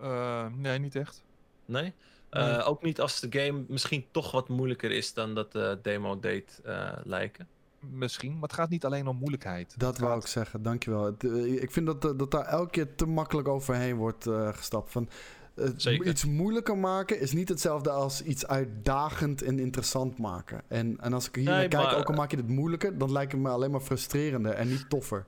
[0.01, 1.23] Eh, nee, niet echt.
[1.65, 1.93] Nee?
[2.29, 6.19] Eh, ook niet als de game misschien toch wat moeilijker is dan dat de demo
[6.19, 7.47] deed eh, lijken.
[7.79, 9.73] Misschien, maar het gaat niet alleen om moeilijkheid.
[9.79, 11.03] Dat Het wou gaat- ik zeggen, dankjewel.
[11.03, 14.53] Het, eh, ik vind dat, eh, dat daar elke keer te makkelijk overheen wordt eh,
[14.53, 14.91] gestapt.
[14.91, 15.09] Van,
[15.57, 16.07] eh, Zeker.
[16.07, 20.61] Iets moeilijker maken is niet hetzelfde als iets uitdagend en interessant maken.
[20.67, 22.97] En, en als ik hier Nee, naar kijk, maar- ook al maak je het moeilijker,
[22.97, 25.25] dan lijkt het me alleen maar frustrerender en niet toffer.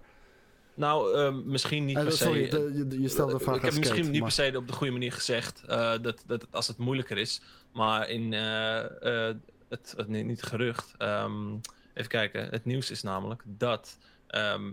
[0.74, 2.24] Nou, eh, misschien niet Eh, per se.
[2.24, 4.58] sorry, de- je, je stelde de vraag ik heb misschien Skate, niet maar- per se
[4.58, 7.42] op de goede manier gezegd eh, dat, dat als het moeilijker is.
[7.74, 9.36] Maar in eh, eh,
[9.70, 10.94] het, het, nee, niet gerucht.
[10.98, 11.54] ehm,
[11.94, 12.50] even kijken.
[12.50, 14.72] Het nieuws is namelijk dat ehm,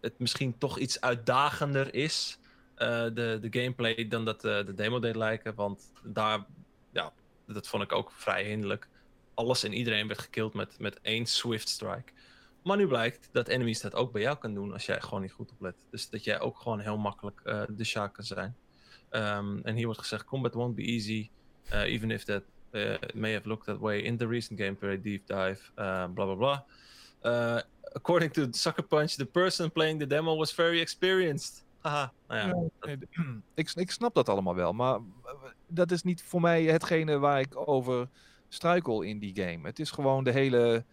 [0.00, 2.38] het misschien toch iets uitdagender is.
[2.74, 5.54] Eh, de, de gameplay dan dat eh, de demo deed lijken.
[5.54, 6.44] Want daar,
[6.92, 7.12] ja,
[7.46, 8.88] dat vond ik ook vrij hinderlijk.
[9.34, 12.12] Alles en iedereen werd gekild met, met één Swift Strike.
[12.62, 15.32] Maar nu blijkt dat enemies dat ook bij jou kan doen als jij gewoon niet
[15.32, 15.74] goed oplet.
[15.90, 18.56] Dus dat jij ook gewoon heel makkelijk eh, de Shah kan zijn.
[19.08, 21.30] Ehm, en hier wordt gezegd: Combat won't be easy,
[21.70, 22.42] even if that
[23.14, 25.60] may have looked that way in the recent gameplay deep dive.
[25.74, 26.64] Bla bla bla.
[27.92, 31.63] According to Sucker Punch, the person playing the demo was very experienced.
[31.84, 32.98] Nou ja, dat-
[33.54, 35.32] ik, ik snap dat allemaal wel, maar eh,
[35.66, 38.08] dat is niet voor mij hetgene waar ik over
[38.48, 39.66] struikel in die game.
[39.66, 40.84] Het is gewoon de hele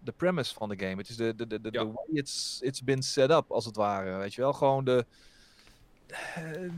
[0.00, 0.96] de premise van de game.
[0.96, 1.80] Het is de, de, de, de, Ja.
[1.80, 4.16] the way it's, it's been set up, als het ware.
[4.16, 5.04] Weet je wel, gewoon de,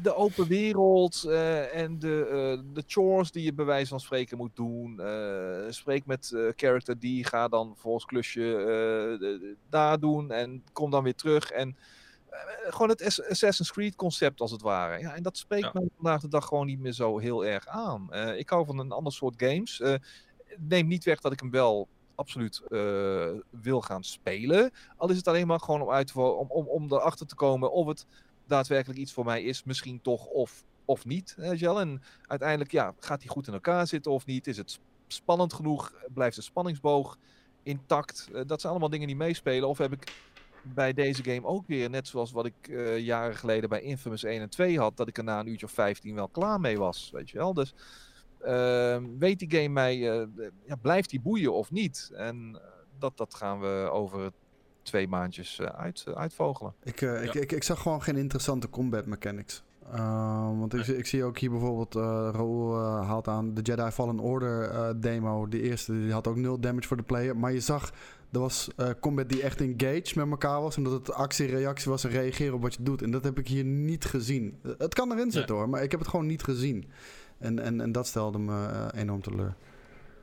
[0.03, 4.37] de open wereld eh, en de, eh, de chores die je bij wijze van spreken
[4.37, 5.01] moet doen.
[5.01, 10.91] Eh, spreek met eh character die, ga dan volgens klusje eh, daar doen en kom
[10.91, 11.51] dan weer terug.
[11.51, 11.75] En eh,
[12.69, 14.99] gewoon het Ass- Assassin's Creed concept als het ware.
[15.01, 15.81] Ja, en dat spreekt Ja.
[15.81, 18.13] me vandaag de dag gewoon niet meer zo heel erg aan.
[18.13, 19.81] Eh, ik hou van een ander soort games.
[19.81, 19.95] Eh
[20.57, 24.71] neem niet weg dat ik hem wel absoluut eh, wil gaan spelen.
[24.97, 27.87] Al is het alleen maar gewoon om, uit om, om, om erachter te komen of
[27.87, 28.07] het
[28.47, 29.65] daadwerkelijk iets voor mij is.
[29.65, 31.35] Misschien toch of, of niet.
[31.37, 31.81] Weet je wel?
[31.81, 34.47] En uiteindelijk ja, gaat hij goed in elkaar zitten of niet?
[34.47, 35.93] Is het sp- spannend genoeg?
[36.15, 37.17] Blijft de spanningsboog
[37.63, 38.29] intact?
[38.35, 39.69] Eh, dat zijn allemaal dingen die meespelen.
[39.69, 40.13] Of heb ik
[40.63, 44.41] bij deze game ook weer, net zoals wat ik eh, jaren geleden bij Infamous 1
[44.41, 47.11] en 2 had, dat ik er na een uurtje of 15 wel klaar mee was.
[47.13, 47.55] Weet je wel?
[47.55, 47.75] Dus
[48.41, 50.27] ehm, weet die game mij, eh,
[50.67, 52.11] ja, blijft die boeien of niet?
[52.15, 52.61] En eh,
[52.99, 54.31] dat, dat gaan we over
[54.83, 56.75] twee maandjes eh, uit, uitvogelen.
[56.83, 57.41] Ik, eh, ik, Ja.
[57.41, 59.63] ik, ik zag gewoon geen interessante combat mechanics.
[59.95, 62.03] Uh, want ik, zie- ik zie ook hier bijvoorbeeld, uh,
[62.33, 65.49] Raoul uh, haalt aan de Jedi Fallen Order uh, demo.
[65.49, 67.37] De eerste, die had ook nul damage voor de player.
[67.37, 67.93] Maar je zag,
[68.33, 70.77] er was uh, combat die echt engaged met elkaar was.
[70.77, 73.03] En dat het actie-reactie was en reageren op wat je doet.
[73.03, 74.59] En dat heb ik hier niet gezien.
[74.79, 76.91] Het kan erin zitten hoor, maar ik heb het gewoon niet gezien.
[77.39, 79.55] En, en, en dat stelde me uh, enorm teleur.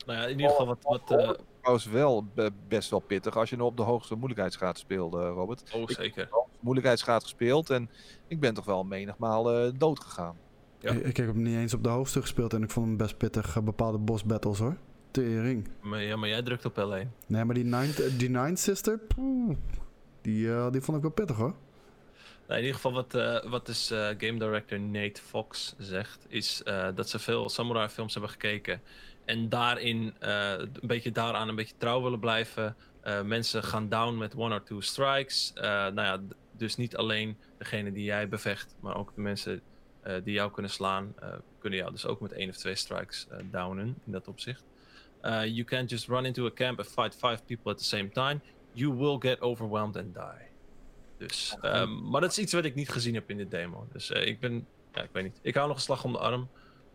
[0.06, 0.78] Nou ja, in ieder geval wat...
[0.82, 1.32] wat uh,
[1.62, 5.72] trouwens wel be- best wel pittig als je nu op de hoogste moeilijkheidsgraad speelde, Robert.
[5.76, 6.04] Oh, zeker.
[6.04, 7.90] Ik heb op de moeilijkheidsgraad gespeeld en
[8.28, 10.36] ik ben toch wel menigmaal uh, dood gegaan.
[10.80, 10.92] Ja.
[10.92, 13.18] Ik, ik, heb hem niet eens op de hoogste gespeeld en ik vond hem best
[13.18, 14.78] pittig, uh, bepaalde boss battles hoor.
[15.12, 15.68] Tering.
[15.82, 17.08] Maar, ja, maar jij drukt op L1.
[17.28, 19.58] Nee, maar die Nine, die nine Sister, poeh,
[20.22, 21.54] die, uh, die vond ik wel pittig hoor.
[22.48, 26.62] Nou, in ieder geval wat, uh, wat dus uh, game director Nate Fox zegt, is
[26.96, 28.82] dat ze veel samurai films hebben gekeken.
[29.26, 32.76] En daarin een beetje daaraan een beetje trouw willen blijven.
[33.24, 35.52] Mensen gaan down met one or two strikes.
[35.56, 36.20] Nou ja,
[36.52, 39.62] dus niet alleen degene die jij bevecht, maar ook de mensen
[40.24, 41.16] die jou kunnen slaan,
[41.60, 44.64] kunnen jou dus ook met één of twee strikes downen in dat opzicht.
[45.28, 48.10] Uh, you can't just run into a camp and fight five people at the same
[48.10, 48.42] time.
[48.74, 50.48] You will get overwhelmed and die.
[51.18, 53.88] Dus, um, maar dat is iets wat ik niet gezien heb in de demo.
[53.92, 55.40] Dus uh, ik ben, ja, ik weet niet.
[55.42, 56.50] Ik hou nog een slag om de arm.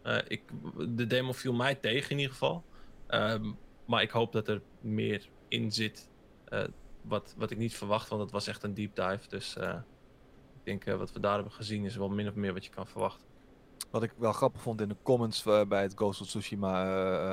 [0.04, 0.42] Uh, ik,
[0.88, 2.64] de demo viel mij tegen in ieder geval.
[3.08, 6.08] Um, maar ik hoop dat er meer in zit.
[6.48, 6.64] Uh,
[7.02, 9.28] wat, wat ik niet verwacht, want het was echt een deep dive.
[9.28, 12.70] Dus ik denk wat we daar hebben gezien is wel min of meer wat je
[12.70, 13.26] kan verwachten.
[13.93, 16.86] Wat ik wel grappig vond in de comments uh, bij het Ghost of Tsushima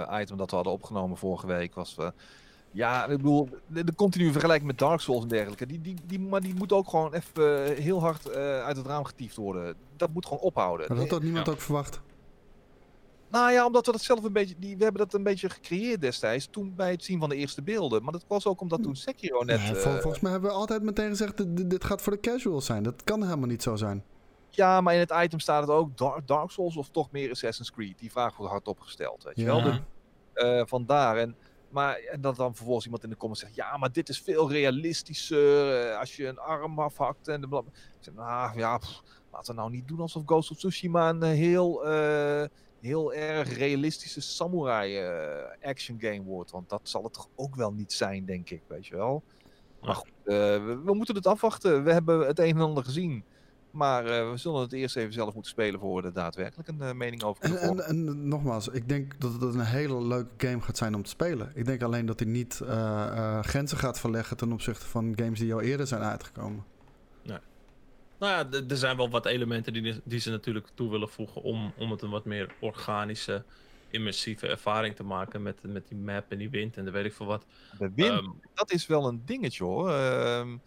[0.10, 1.96] uh, item dat we hadden opgenomen vorige week was.
[2.00, 2.08] Uh,
[2.72, 5.66] ja, ik bedoel, de, de continue vergelijking met Dark Souls en dergelijke.
[5.66, 9.36] Die, die, die, maar die moet ook gewoon even heel hard uit het raam getiefd
[9.36, 9.76] worden.
[9.98, 10.86] Dat moet gewoon ophouden.
[10.88, 11.52] Maar dat had niemand ja.
[11.52, 12.02] ook verwacht.
[13.32, 16.02] Nou ja, omdat we dat zelf een beetje, die, we hebben dat een beetje gecreëerd
[16.02, 18.04] destijds, toen bij het zien van de eerste beelden.
[18.04, 19.62] Maar dat was ook omdat toen Sekiro net...
[19.62, 22.20] Ja, vol, uh, volgens mij hebben we altijd meteen gezegd, dit, dit gaat voor de
[22.20, 22.84] casuals zijn.
[22.84, 24.04] Dat kan helemaal niet zo zijn.
[24.50, 27.72] Ja, maar in het item staat het ook Dark, Dark Souls of toch meer Assassin's
[27.72, 28.00] Creed.
[28.00, 29.64] Die vraag wordt hardop gesteld, weet je ja.
[29.64, 29.64] wel.
[29.64, 29.82] De,
[30.36, 31.18] uh, vandaar.
[31.18, 31.36] En,
[31.70, 34.52] maar en dat dan vervolgens iemand in de comments zegt, ja, maar dit is veel
[34.52, 37.60] realistischer uh, als je een arm afhakt en de bla.
[37.60, 37.66] Ik
[38.00, 41.88] zeg, nou ja, pff, laten we nou niet doen alsof Ghost of Tsushima een heel...
[41.92, 42.44] Uh,
[42.82, 46.52] heel erg realistische samurai uh, action game wordt.
[46.52, 49.24] Want dat zal het toch ook wel niet zijn, denk ik, weet je wel.
[49.82, 51.84] Maar goed, eh, we, we moeten het afwachten.
[51.84, 53.24] We hebben het een en ander gezien.
[53.72, 56.82] Maar eh, we zullen het eerst even zelf moeten spelen voor we er daadwerkelijk een
[56.82, 60.48] eh, mening over En, kunnen en, en nogmaals, ik denk dat het een hele leuke
[60.48, 61.52] game gaat zijn om te spelen.
[61.56, 65.40] Ik denk alleen dat hij niet eh, eh, grenzen gaat verleggen ten opzichte van games
[65.40, 66.66] die al eerder zijn uitgekomen.
[68.20, 71.74] Nou ja, er zijn wel wat elementen die, die ze natuurlijk toe willen voegen om,
[71.78, 73.44] om het een wat meer organische,
[73.90, 77.14] immersieve ervaring te maken met, met die map en die wind en de weet ik
[77.14, 77.46] veel wat.
[77.78, 79.90] De wind, Ehm, dat is wel een dingetje hoor.
[79.92, 80.58] Ehm,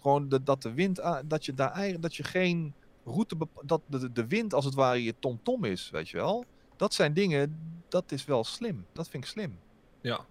[0.00, 2.74] gewoon de, dat de wind, dat je daar eigenlijk, dat je geen
[3.04, 6.44] route, dat de, de wind als het ware je tom-tom is, weet je wel.
[6.76, 8.86] Dat zijn dingen, dat is wel slim.
[8.92, 9.58] Dat vind ik slim.
[10.00, 10.26] ja.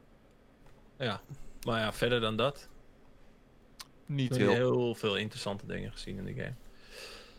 [0.97, 1.21] Ja.
[1.65, 2.69] Maar ja, verder dan dat.
[4.05, 4.51] Niet heel.
[4.51, 6.55] heel veel interessante dingen gezien in de game.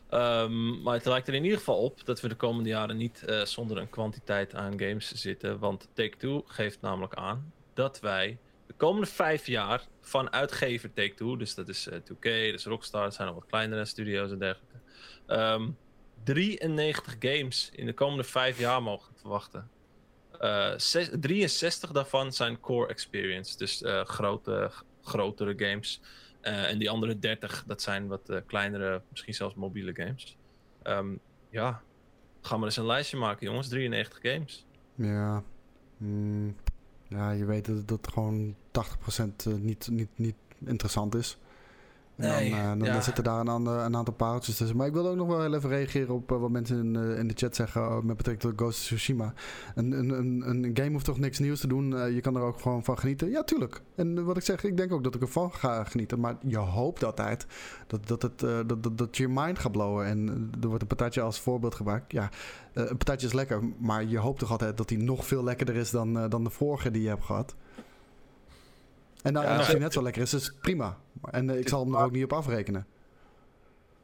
[0.08, 3.24] Ehm, maar het lijkt er in ieder geval op dat we de komende jaren niet
[3.24, 5.58] eh, zonder een kwantiteit aan games zitten.
[5.58, 8.38] Want Take-Two geeft namelijk aan dat wij
[8.80, 13.14] komende vijf jaar van uitgever Take-Two, dus dat is eh, 2K, dat is Rockstar, dat
[13.14, 14.76] zijn al wat kleinere studio's en dergelijke,
[15.26, 15.70] ehm,
[16.24, 19.70] 93 games in de komende vijf jaar mogen verwachten.
[20.38, 24.70] Eh, zes- 63 daarvan zijn core experience, dus eh, grote,
[25.02, 26.00] grotere games.
[26.40, 30.36] Eh, en die andere 30, dat zijn wat eh, kleinere, misschien zelfs mobiele games.
[30.82, 31.16] Ehm,
[31.50, 31.82] ja,
[32.40, 33.68] gaan we eens een lijstje maken, jongens.
[33.68, 34.66] 93 games.
[34.94, 35.42] Ja,
[35.96, 36.56] mm,
[37.08, 41.38] ja je weet dat dat gewoon 80% eh, niet, niet, niet interessant is.
[42.16, 42.92] En Nee, dan, eh, dan, ja.
[42.92, 44.76] dan zitten daar een, ander, een aantal pareltjes tussen.
[44.76, 47.18] Maar ik wil ook nog wel heel even reageren op eh, wat mensen in, eh,
[47.18, 49.32] in de chat zeggen eh, met betrekking tot Ghost of Tsushima.
[49.74, 51.96] Een, een, een, een game hoeft toch niks nieuws te doen?
[51.96, 53.30] Eh, je kan er ook gewoon van genieten.
[53.30, 53.82] Ja, tuurlijk.
[53.94, 56.20] En eh, wat ik zeg, ik denk ook dat ik ervan ga genieten.
[56.20, 57.46] Maar je hoopt altijd
[57.86, 60.06] dat, dat, het, eh, dat, dat, dat je mind gaat blowen.
[60.06, 62.12] En eh, er wordt een patatje als voorbeeld gebruikt.
[62.12, 62.30] Ja,
[62.72, 65.76] eh, een patatje is lekker, maar je hoopt toch altijd dat die nog veel lekkerder
[65.76, 67.54] is dan, eh, dan de vorige die je hebt gehad.
[69.22, 70.98] En nou, Ja, als die net zo lekker is, is het prima.
[71.30, 72.86] En eh, ik zal hem er ook niet op afrekenen.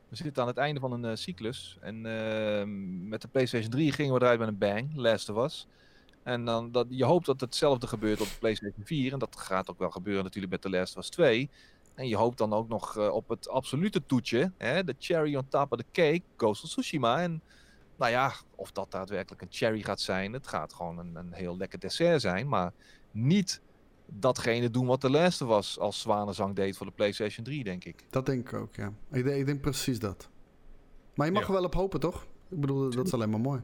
[0.08, 1.78] We zitten aan het einde van een eh, cyclus.
[1.80, 5.66] En ehm, met de PlayStation 3 gingen we eruit met een bang, Last of Us.
[6.22, 9.12] En dan, dat, je hoopt dat hetzelfde gebeurt op de PlayStation 4.
[9.12, 11.50] En dat gaat ook wel gebeuren natuurlijk met The Last of Us 2.
[11.94, 14.52] En je hoopt dan ook nog eh, op het absolute toetje.
[14.58, 17.22] Hè, de cherry on top of the cake, Ghost of Tsushima.
[17.22, 17.42] En
[17.96, 20.32] nou ja, of dat daadwerkelijk een cherry gaat zijn.
[20.32, 22.48] Het gaat gewoon een, een heel lekker dessert zijn.
[22.48, 22.72] Maar
[23.10, 23.60] niet
[24.06, 28.04] datgene doen wat Last of Us als zwanenzang deed voor de PlayStation 3, denk ik.
[28.10, 28.92] Dat denk ik ook, ja.
[29.12, 30.28] Ik denk, ik denk precies dat.
[31.14, 31.48] Maar je mag Ja.
[31.48, 32.26] er wel op hopen, toch?
[32.50, 33.60] Ik bedoel, dat is alleen maar mooi.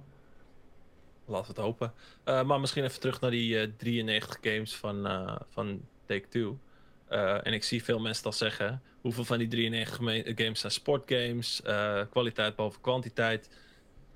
[1.24, 1.93] Laten we het hopen.
[2.24, 6.59] Eh, maar misschien even terug naar die eh, 93 games van, eh, van Take-Two.
[7.07, 10.72] Eh, en ik zie veel mensen al zeggen, hoeveel van die 93 geme- games zijn
[10.72, 13.51] sportgames, eh, kwaliteit boven kwantiteit.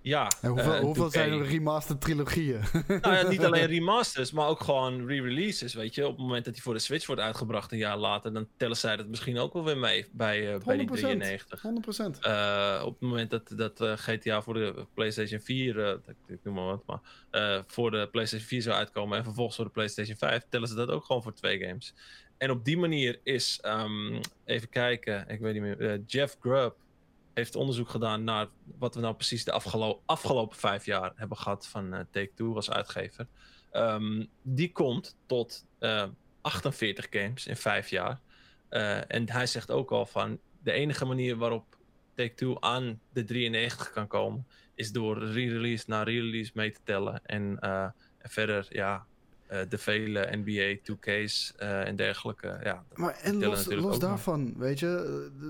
[0.06, 1.12] Ja, En hoeveel, eh, hoeveel 2K.
[1.12, 2.60] zijn er remastered trilogieën?
[3.00, 6.06] Nou ja, niet alleen remasters, maar ook gewoon re-releases, weet je.
[6.06, 8.76] Op het moment dat hij voor de Switch wordt uitgebracht een jaar later, dan tellen
[8.76, 11.20] zij dat misschien ook wel weer mee bij, eh, bij die 100%.
[11.20, 11.62] 93.
[11.62, 12.18] 100%.
[12.20, 16.38] Eh, op het moment dat, dat eh, GTA voor de PlayStation 4, eh, ik, ik
[16.42, 17.00] noem maar wat, maar
[17.30, 20.74] eh, voor de PlayStation 4 zou uitkomen en vervolgens voor de PlayStation 5, tellen ze
[20.74, 21.94] dat ook gewoon voor twee games.
[22.38, 26.76] En op die manier is, ehm, even kijken, ik weet niet meer, Jeff Grubb
[27.36, 28.46] heeft onderzoek gedaan naar
[28.78, 32.70] wat we nou precies de afgelo afgelopen vijf jaar hebben gehad van eh, Take-Two als
[32.70, 33.26] uitgever.
[33.70, 36.04] Ehm, die komt tot eh,
[36.40, 38.20] 48 games in vijf jaar.
[38.68, 41.76] Eh, en hij zegt ook al van de enige manier waarop
[42.14, 47.20] Take-Two aan de 93 kan komen, is door re-release na re-release mee te tellen.
[47.24, 47.82] En, eh,
[48.18, 49.06] en verder, ja,
[49.46, 52.58] eh, de vele NBA 2K's eh, en dergelijke.
[52.62, 55.46] Ja, Maar en los, los daarvan, weet je, eh,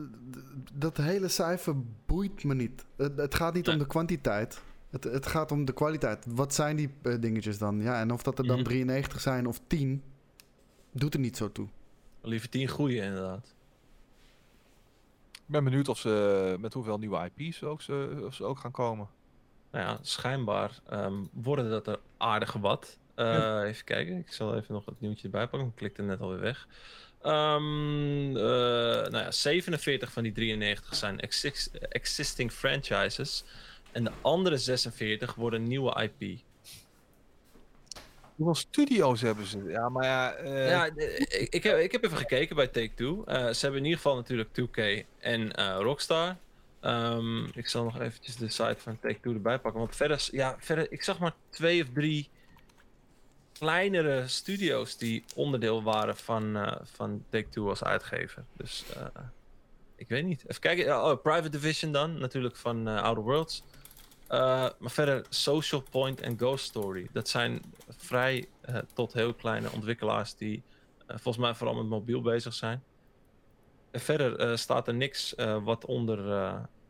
[0.73, 1.75] dat hele cijfer
[2.07, 2.85] boeit me niet.
[2.97, 4.63] Het, het gaat niet om de kwantiteit.
[4.91, 6.25] Het, het gaat om de kwaliteit.
[6.29, 6.91] Wat zijn die
[7.21, 7.83] dingetjes dan?
[7.83, 8.65] Ja, en of dat er dan Mhm.
[8.65, 10.03] 93 zijn of 10,
[10.93, 11.69] doet er niet zo toe.
[12.23, 13.55] liever 10 goede inderdaad.
[15.33, 18.71] Ik ben benieuwd of ze met hoeveel nieuwe IP's ook, ze, of ze ook gaan
[18.71, 19.09] komen.
[19.71, 22.99] Nou ja, schijnbaar ehm, worden dat er aardig wat.
[23.17, 23.65] Eh, Ja.
[23.65, 25.69] Even kijken, ik zal even nog het nieuwtje erbij pakken.
[25.69, 26.67] Ik klikte net alweer weg.
[27.23, 28.43] Ehm, eh,
[29.11, 33.45] nou ja, 47 van die 93 zijn exis- existing franchises.
[33.93, 36.39] En de andere 46 worden nieuwe IP.
[38.37, 39.63] Hoeveel studio's hebben ze?
[39.65, 40.33] Ja, maar ja...
[40.35, 43.25] eh, Ja, ik, ik, heb, ik heb even gekeken bij Take-Two.
[43.25, 46.37] Eh, ze hebben in ieder geval natuurlijk 2K en eh, Rockstar.
[46.81, 49.81] Ehm, ik zal nog eventjes de site van Take-Two erbij pakken.
[49.81, 52.29] Want verder, ja, verder, ik zag maar twee of drie
[53.59, 58.45] kleinere studio's die onderdeel waren van, eh, van Take-Two als uitgever.
[58.57, 59.23] Dus eh,
[59.97, 60.45] ik weet niet.
[60.47, 61.05] Even kijken.
[61.05, 63.63] Oh, Private Division dan, natuurlijk van eh, Outer Worlds.
[64.29, 67.09] Maar verder Social Point en Ghost Story.
[67.13, 68.49] Dat zijn vrij
[68.93, 70.63] tot heel kleine ontwikkelaars die
[71.07, 72.83] volgens mij vooral met mobiel bezig zijn.
[73.91, 76.19] En verder staat er niks wat onder,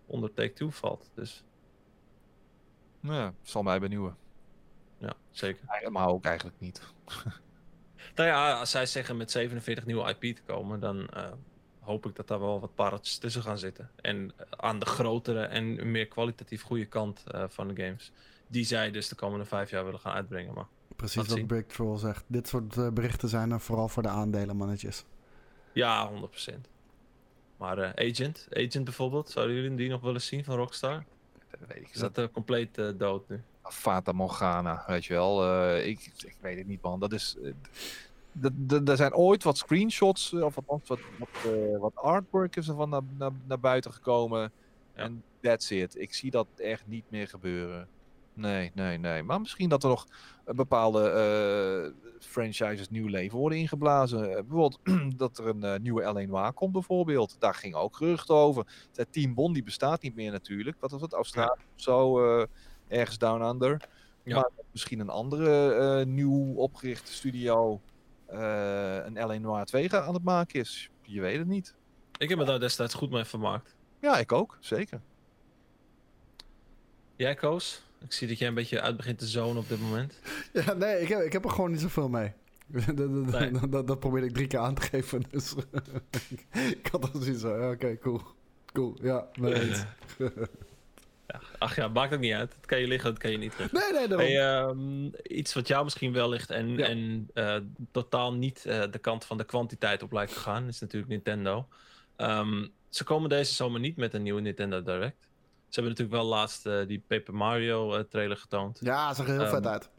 [0.07, 1.11] onder Take-Two valt.
[1.15, 1.45] Dus
[3.01, 4.17] ja, zal mij benieuwen.
[4.99, 5.93] Ja, zeker.
[5.93, 6.81] Maar ook eigenlijk niet.
[8.15, 11.33] Nou ja, als zij zeggen met 47 nieuwe IP te komen, dan eh,
[11.81, 13.91] hoop ik dat daar wel wat pareltjes tussen gaan zitten.
[14.01, 18.13] En eh, aan de grotere en meer kwalitatief goede kant eh, van de games.
[18.49, 20.55] Die zij dus de komende vijf jaar willen gaan uitbrengen.
[20.55, 20.67] Maar
[20.97, 22.25] Precies wat Troll zegt.
[22.27, 25.05] Dit soort berichten zijn er vooral voor de aandelenmannetjes.
[25.73, 26.55] ja, 100%.
[27.57, 31.05] Maar eh, Agent, Agent bijvoorbeeld, zouden jullie die nog willen zien van Rockstar?
[31.51, 31.89] Dat weet ik.
[31.93, 33.43] Is dat eh, compleet eh, dood nu?
[33.71, 35.45] Fata Morgana, weet je wel.
[35.45, 37.01] Eh, ik, ik weet het niet, man.
[37.01, 37.37] Dat is.
[37.43, 37.53] eh,
[38.89, 43.03] Er zijn ooit wat screenshots, eh, of wat, wat, eh, wat artwork is ervan naar,
[43.19, 44.41] naar, naar buiten gekomen.
[44.95, 45.03] Ja.
[45.03, 45.99] En that's it.
[45.99, 47.89] Ik zie dat echt niet meer gebeuren.
[48.33, 49.23] Nee, nee, nee.
[49.23, 50.07] Maar misschien dat er nog
[50.45, 54.29] eh, bepaalde eh, franchises nieuw leven worden ingeblazen.
[54.29, 54.79] Eh, bijvoorbeeld
[55.19, 57.37] dat er een eh, nieuwe L1 Noir komt bijvoorbeeld.
[57.39, 58.67] Daar ging ook geruchten over.
[58.95, 60.77] Het Team Bond die bestaat niet meer natuurlijk.
[60.81, 61.13] Wat was het?
[61.13, 62.21] Australië of zo?
[62.89, 63.89] Ergens down under.
[64.23, 64.35] Ja.
[64.35, 67.81] Maar misschien een andere eh, nieuw opgerichte studio
[68.27, 70.91] eh, een L1 Noir 2 ga- aan het maken is.
[71.03, 71.75] Je weet het niet.
[72.19, 73.75] Ik heb me daar destijds goed mee vermaakt.
[74.01, 74.57] Ja, ik ook.
[74.61, 75.01] Zeker.
[77.17, 77.83] Jij, Koos?
[78.05, 80.21] Ik zie dat jij een beetje uit begint te zonen op dit moment.
[80.53, 82.33] Ja, nee, ik heb, ik heb er gewoon niet zoveel mee.
[82.87, 83.51] dat, dat, Nee.
[83.51, 85.23] dat, dat, dat probeerde ik drie keer aan te geven.
[85.31, 85.55] Dus
[86.81, 88.21] ik had al zoiets van, ja, oké, cool.
[88.73, 89.67] Cool, ja, mee.
[90.19, 90.31] Ja,
[91.59, 92.55] ach ja, maakt ook niet uit.
[92.55, 93.79] Het kan je liggen, het kan je niet liggen.
[93.81, 94.27] Nee, nee, daarom.
[94.27, 96.87] Hey, ehm, iets wat jou misschien wel ligt en, Ja.
[96.87, 97.57] en eh,
[97.93, 101.69] totaal niet eh, de kant van de kwantiteit op lijkt te gaan, is natuurlijk Nintendo.
[102.17, 105.17] Ehm, ze komen deze zomer niet met een nieuwe Nintendo Direct.
[105.69, 108.79] Ze hebben natuurlijk wel laatst eh, die Paper Mario trailer getoond.
[108.83, 109.91] Ja, zag er heel Ehm, vet uit.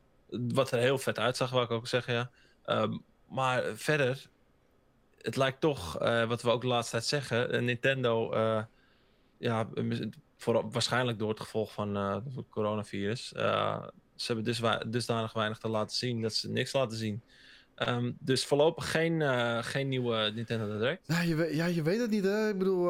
[0.54, 2.30] Wat er heel vet uitzag, wou ik ook zeggen, ja.
[2.66, 2.98] Ehm,
[3.30, 4.28] maar verder,
[5.22, 5.98] het lijkt toch,
[6.28, 8.34] wat we ook de laatste tijd zeggen, Nintendo,
[9.38, 9.68] ja,
[10.38, 13.84] voor, waarschijnlijk door het gevolg van eh, het coronavirus, eh,
[14.16, 17.22] ze hebben dus dusdanig weinig te laten zien dat ze niks laten zien.
[17.76, 21.02] Ehm, dus voorlopig geen, eh, geen nieuwe Nintendo Direct.
[21.08, 22.50] Ja, je, weet, ja, je weet het niet, hè.
[22.50, 22.90] Ik bedoel,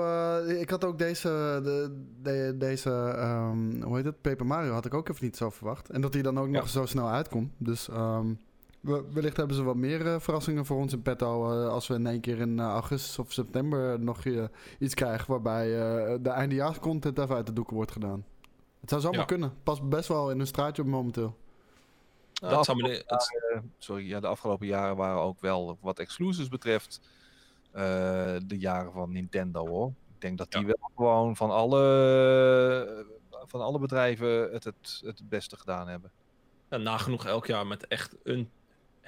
[0.49, 4.93] ik had ook deze, de, de- deze ehm, hoe heet het, Paper Mario had ik
[4.93, 5.89] ook even niet zo verwacht.
[5.89, 6.51] En dat die dan ook Ja.
[6.59, 7.51] nog zo snel uitkomt.
[7.57, 8.33] Dus ehm,
[9.13, 12.07] wellicht hebben ze wat meer eh, verrassingen voor ons in petto eh, als we in
[12.07, 14.23] één keer in eh, augustus of september nog
[14.79, 18.25] iets krijgen waarbij eh, de eindejaarscontent even uit de doeken wordt gedaan.
[18.79, 19.25] Het zou zomaar Ja.
[19.25, 19.53] kunnen.
[19.63, 21.35] Past best wel in een straatje op momenteel.
[22.41, 25.99] Nou, het zou me de- het- sorry, ja, de afgelopen jaren waren ook wel wat
[25.99, 26.99] exclusives betreft
[27.71, 27.83] eh,
[28.45, 29.87] de jaren van Nintendo hoor.
[29.87, 30.65] Ik denk dat die Ja.
[30.67, 33.05] wel gewoon van alle,
[33.45, 36.11] van alle bedrijven het, het het beste gedaan hebben.
[36.69, 38.49] ja, nagenoeg elk jaar met echt een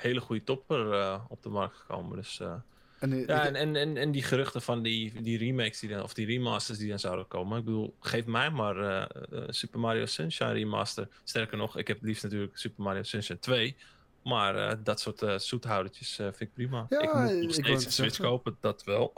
[0.02, 2.18] hele goede topper eh, op de markt gekomen.
[2.18, 2.54] Dus eh,
[3.00, 6.04] En, eh, Ja, en, en, en, en die geruchten van die, die remakes die dan,
[6.04, 7.58] of die remasters die dan zouden komen.
[7.58, 9.08] Ik bedoel, geef mij maar
[9.48, 11.08] Super Mario Sunshine remaster.
[11.24, 13.76] Sterker nog, ik heb het liefst natuurlijk Super Mario Sunshine 2.
[14.24, 16.86] Maar dat soort eh zoethoudertjes vind ik prima.
[16.90, 19.14] Ja, ik moet nog steeds een Switch kopen, dat wel.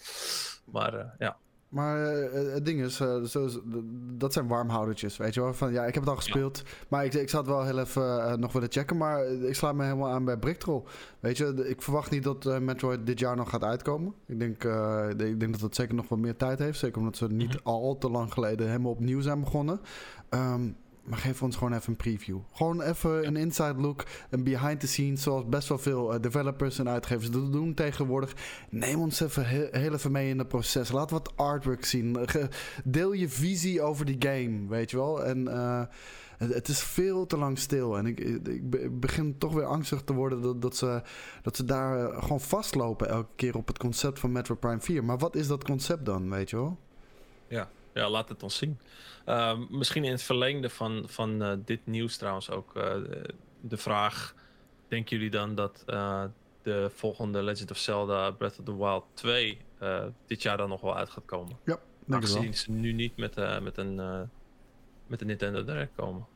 [0.74, 1.38] maar ja,
[1.70, 3.48] Maar eh, het ding is, eh, zo,
[4.16, 5.54] dat zijn warmhoudertjes, weet je wel.
[5.54, 8.24] Van, ja, ik heb het al gespeeld, maar ik, ik zou het wel heel even
[8.24, 8.96] eh, nog willen checken.
[8.96, 10.82] Maar ik sluit me helemaal aan bij Bricktroll.
[11.20, 14.14] Weet je, ik verwacht niet dat eh, Metroid dit jaar nog gaat uitkomen.
[14.26, 16.78] Ik denk, eh, de- ik denk dat het zeker nog wat meer tijd heeft.
[16.78, 17.58] Zeker omdat ze niet Mhm.
[17.68, 19.80] al te lang geleden helemaal opnieuw zijn begonnen.
[20.28, 20.68] Ehm,
[21.10, 22.38] maar geef ons gewoon even een preview.
[22.52, 26.78] Gewoon even een inside look, een behind the scenes, zoals best wel veel eh, developers
[26.78, 28.34] en uitgevers dat doen tegenwoordig.
[28.70, 30.90] Neem ons even he- heel even mee in het proces.
[30.90, 32.16] Laat wat artwork zien.
[32.84, 35.24] Deel je visie over die game, weet je wel.
[35.24, 35.82] En eh,
[36.38, 37.98] het, is veel te lang stil.
[37.98, 41.02] En ik, ik begin toch weer angstig te worden dat, dat, ze,
[41.42, 45.04] dat ze daar eh, gewoon vastlopen elke keer op het concept van Metro Prime 4.
[45.04, 46.78] Maar wat is dat concept dan, weet je wel?
[47.48, 48.80] ja, laat het ons zien.
[49.24, 52.96] Ehm, misschien in het verlengde van, van eh, dit nieuws trouwens ook eh,
[53.60, 54.34] de vraag...
[54.88, 56.24] Denken jullie dan dat eh,
[56.62, 60.80] de volgende Legend of Zelda Breath of the Wild 2 eh, dit jaar dan nog
[60.80, 61.56] wel uit gaat komen?
[61.64, 62.16] Denk ik wel.
[62.16, 63.94] Aangezien ze nu niet met, met, een,
[65.06, 66.26] met een Nintendo Direct komen.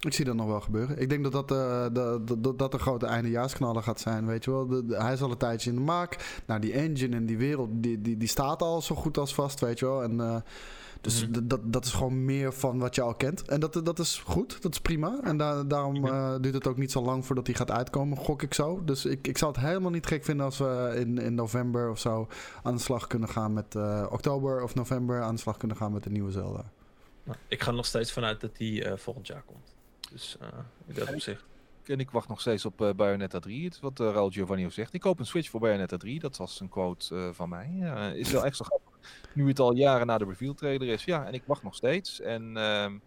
[0.00, 1.00] Ik zie dat nog wel gebeuren.
[1.00, 1.90] Ik denk dat dat, de,
[2.24, 4.66] de- dat, dat de grote eindejaarsknaller gaat zijn, weet je wel.
[4.66, 6.40] De, de- hij is al een tijdje in de maak.
[6.46, 9.60] Nou, die engine en die wereld, die, die, die staat al zo goed als vast,
[9.60, 10.02] weet je wel.
[10.02, 10.36] En, eh,
[11.00, 11.46] dus Mhm.
[11.48, 13.42] dat, dat is gewoon meer van wat je al kent.
[13.42, 15.20] En dat, dat is goed, dat is prima.
[15.22, 18.42] En da- daarom eh, duurt het ook niet zo lang voordat hij gaat uitkomen, gok
[18.42, 18.84] ik zo.
[18.84, 21.98] Dus ik, ik zou het helemaal niet gek vinden als we in, in november of
[21.98, 22.28] zo
[22.62, 23.76] aan de slag kunnen gaan met...
[24.10, 26.64] oktober of november aan de slag kunnen gaan met de nieuwe Zelda.
[27.24, 29.74] Nou, ik ga nog steeds vanuit dat die eh, volgend jaar komt.
[30.10, 30.48] Dus eh,
[30.86, 31.44] in dat opzicht.
[31.84, 33.64] en ik wacht nog steeds op eh, Bayonetta 3.
[33.64, 34.94] Het is wat uh, Raul Giovanni ook zegt.
[34.94, 36.20] Ik koop een Switch voor Bayonetta 3.
[36.20, 37.68] Dat was een quote van mij.
[38.16, 38.92] Is wel extra grappig.
[39.32, 41.04] Nu het al jaren na de reveal trailer is.
[41.04, 42.20] Ja, en ik wacht nog steeds.
[42.20, 42.98] En ehm,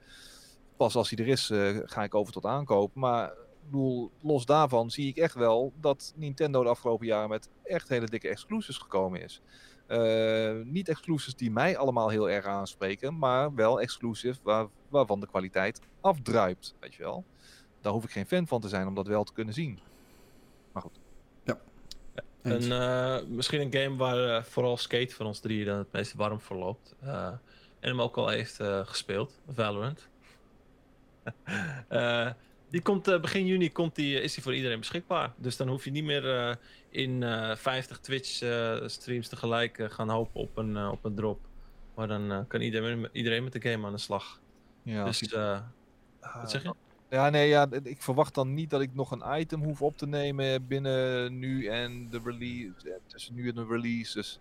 [0.77, 1.51] pas als hij er is,
[1.85, 2.95] ga ik over tot aankoop.
[2.95, 3.33] Maar
[3.65, 8.05] bedoel, los daarvan zie ik echt wel dat Nintendo de afgelopen jaren met echt hele
[8.05, 9.41] dikke exclusives gekomen is.
[9.87, 15.27] Eh, niet exclusives die mij allemaal heel erg aanspreken, maar wel exclusive waar, waarvan de
[15.27, 16.75] kwaliteit afdruipt.
[16.79, 17.23] Weet je wel.
[17.81, 19.79] Daar hoef ik geen fan van te zijn om dat wel te kunnen zien.
[20.71, 20.99] Maar goed.
[22.51, 22.65] Eens.
[22.65, 26.13] Een, eh, misschien een game waar eh, vooral Skate van ons drieën dan het meest
[26.13, 26.95] warm voor loopt.
[27.01, 27.27] Eh,
[27.79, 30.07] en hem ook al heeft eh, gespeeld, Valorant.
[31.87, 32.29] Eh,
[32.69, 35.33] die komt eh, begin juni komt die, is die voor iedereen beschikbaar.
[35.37, 36.55] Dus dan hoef je niet meer eh,
[36.89, 41.15] in eh 50 Twitch eh, streams tegelijk eh, gaan hopen op een, eh, op een
[41.15, 41.39] drop.
[41.95, 44.39] Maar dan eh, kan iedereen, iedereen met de game aan de slag.
[44.83, 45.59] Ja, dus eh,
[46.21, 46.73] Ah, wat zeg je?
[47.09, 50.07] Ja, nee, ja, ik verwacht dan niet dat ik nog een item hoef op te
[50.07, 52.89] nemen binnen nu en de release.
[52.89, 54.13] eh, Tussen nu en de release.
[54.13, 54.39] Dus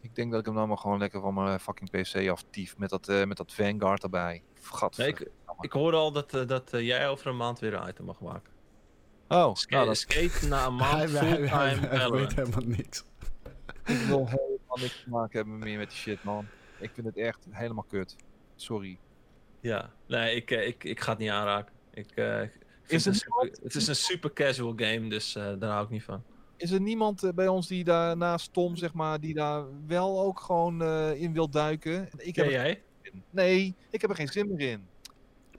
[0.00, 2.90] ik denk dat ik hem dan maar gewoon lekker van mijn fucking PC aftief met
[2.90, 4.42] dat, eh, met dat Vanguard erbij.
[4.62, 4.96] Gat.
[4.96, 5.28] Nee, ik,
[5.60, 8.20] ik hoorde al dat, eh, dat eh, jij over een maand weer een item mag
[8.20, 8.52] maken.
[9.28, 13.04] Oh, Ska- nou, dat, skate na een maand hij, hij, fulltime hij weet helemaal niks.
[13.84, 16.46] ik wil helemaal niks te maken hebben meer met die shit, man.
[16.78, 18.16] Ik vind het echt helemaal kut.
[18.56, 18.98] Sorry.
[19.60, 21.74] Ja, nee, ik, eh, ik, ik ga het niet aanraken.
[21.94, 22.50] Ik, eh, ik
[22.86, 26.02] Is het, super- het is een super casual game, dus eh, daar hou ik niet
[26.02, 26.22] van.
[26.56, 30.40] Is er niemand bij ons die daar naast Tom, zeg maar, die daar wel ook
[30.40, 32.08] gewoon eh, in wil duiken?
[32.16, 32.64] Ik heb jij?
[32.64, 33.22] geen zin in.
[33.30, 34.86] Nee, ik heb er geen zin meer in.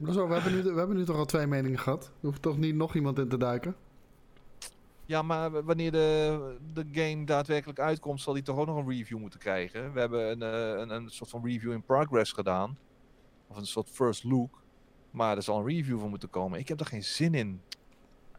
[0.09, 2.05] Zo, we, hebben nu, we hebben nu toch al twee meningen gehad?
[2.05, 3.75] Er hoeft toch niet nog iemand in te duiken?
[5.05, 9.17] Ja, maar wanneer de, de game daadwerkelijk uitkomt, zal die toch ook nog een review
[9.17, 9.93] moeten krijgen.
[9.93, 12.77] We hebben een, eh, een, een soort van review in progress gedaan.
[13.47, 14.61] Of een soort first look.
[15.11, 16.59] Maar er zal een review van moeten komen.
[16.59, 17.61] Ik heb er geen zin in.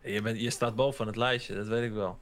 [0.03, 2.19] Je, bent, je staat boven het lijstje, dat weet ik wel.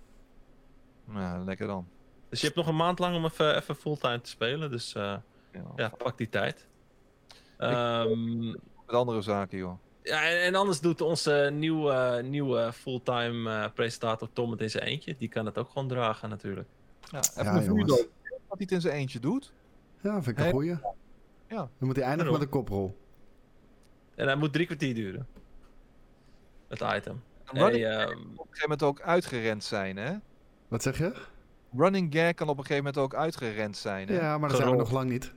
[1.05, 1.89] Nou, lekker dan.
[2.29, 5.17] Dus je hebt nog een maand lang om even, even fulltime te spelen, dus eh,
[5.53, 6.67] Ja, ja, pak die tijd.
[7.57, 8.55] Ehm,
[8.91, 9.79] Met andere zaken, joh.
[10.03, 14.85] ja, en, en anders doet onze nieuwe, nieuwe fulltime eh, presentator Tom het in zijn
[14.85, 15.15] eentje.
[15.19, 16.69] Die kan het ook gewoon dragen natuurlijk.
[17.11, 17.91] Ja, even Ja, een jongens.
[17.91, 18.11] vuurdoop.
[18.23, 19.53] Dat hij het in zijn eentje doet.
[20.01, 20.79] Ja, vind ik een goeie.
[21.49, 21.57] Ja.
[21.57, 22.97] Dan moet hij eindigen met een koprol.
[24.15, 25.27] En hij moet drie kwartier duren.
[26.69, 27.23] Het item.
[27.45, 30.13] Een running Hey, gag ehm, kan op een gegeven moment ook uitgerend zijn, hè?
[30.69, 31.13] Wat zeg je?
[31.77, 34.15] Running gag kan op een gegeven moment ook uitgerend zijn, hè?
[34.15, 35.33] Ja, maar dat zijn we nog lang niet.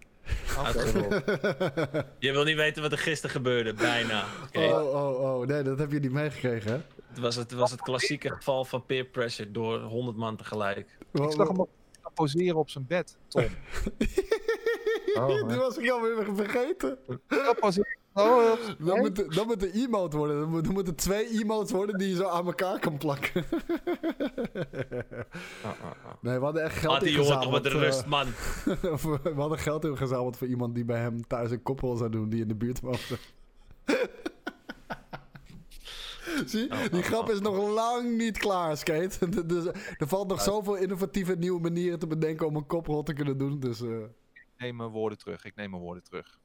[2.19, 4.25] Je wil niet weten wat er gisteren gebeurde, bijna.
[4.53, 5.47] Oh, oh, oh.
[5.47, 6.77] Nee, dat heb je niet meegekregen, hè?
[7.07, 10.97] Het, was het was het klassieke geval van peer pressure door 100 man tegelijk.
[11.11, 11.69] Ik zag hem ook
[12.13, 13.45] poseren op zijn bed, Tom.
[15.13, 16.97] Oh, Die was ik alweer vergeten.
[17.59, 17.97] Poseren.
[18.15, 20.39] Oh, Dan moet, er- dan moet er emote worden.
[20.39, 23.43] Dan, moet, dan moeten twee emotes worden die je zo aan elkaar kan plakken.
[25.63, 26.13] ah, ah, ah.
[26.21, 27.63] Nee, we hadden echt geld Laat die jongen toch ingezameld.
[27.63, 28.27] met de eh, rust, man.
[29.35, 32.41] we hadden geld ingezameld voor iemand die bij hem thuis een koppel zou doen die
[32.41, 32.97] in de buurt woonde.
[36.45, 39.45] Zie, Oh, die oh, grap oh, is nog lang niet klaar, Skate.
[39.45, 39.65] Dus
[39.97, 43.59] er valt nog zoveel innovatieve nieuwe manieren te bedenken om een koprol te kunnen doen.
[43.59, 43.89] Dus eh,
[44.33, 45.45] Ik neem mijn woorden terug.
[45.45, 46.39] Ik neem mijn woorden terug.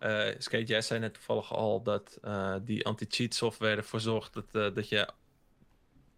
[0.00, 4.44] Eh Skate, jij zei net toevallig al dat eh, die anti-cheat software ervoor zorgt dat,
[4.52, 5.08] eh, dat je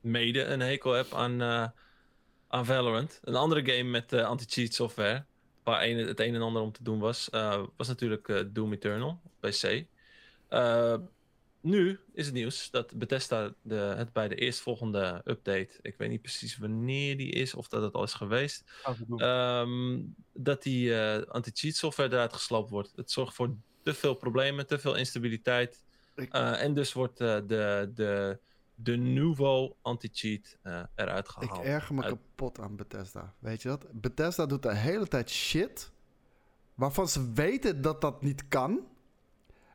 [0.00, 1.42] mede een hekel hebt aan,
[2.48, 3.20] aan Valorant.
[3.24, 5.24] Een andere game met anti-cheat software,
[5.62, 7.28] waar een, het een en ander om te doen was,
[7.76, 9.84] was natuurlijk Doom Eternal op PC.
[11.60, 16.22] Nu is het nieuws dat Bethesda de, het bij de eerstvolgende update, ik weet niet
[16.22, 18.64] precies wanneer die is of dat het al is geweest.
[19.16, 20.00] Ehm,
[20.32, 20.96] dat die
[21.28, 22.92] anti-cheat software eruit gesloopt wordt.
[22.96, 25.84] Het zorgt voor te veel problemen, te veel instabiliteit.
[26.14, 28.38] Ik- Eh, en dus wordt eh, de, de,
[28.74, 31.64] de Nuvo anti-cheat eh, eruit ik gehaald.
[31.64, 33.34] erger me Uit- kapot aan Bethesda.
[33.38, 33.86] Weet je dat?
[33.92, 35.90] Bethesda doet de hele tijd shit
[36.74, 38.86] waarvan ze weten dat dat niet kan.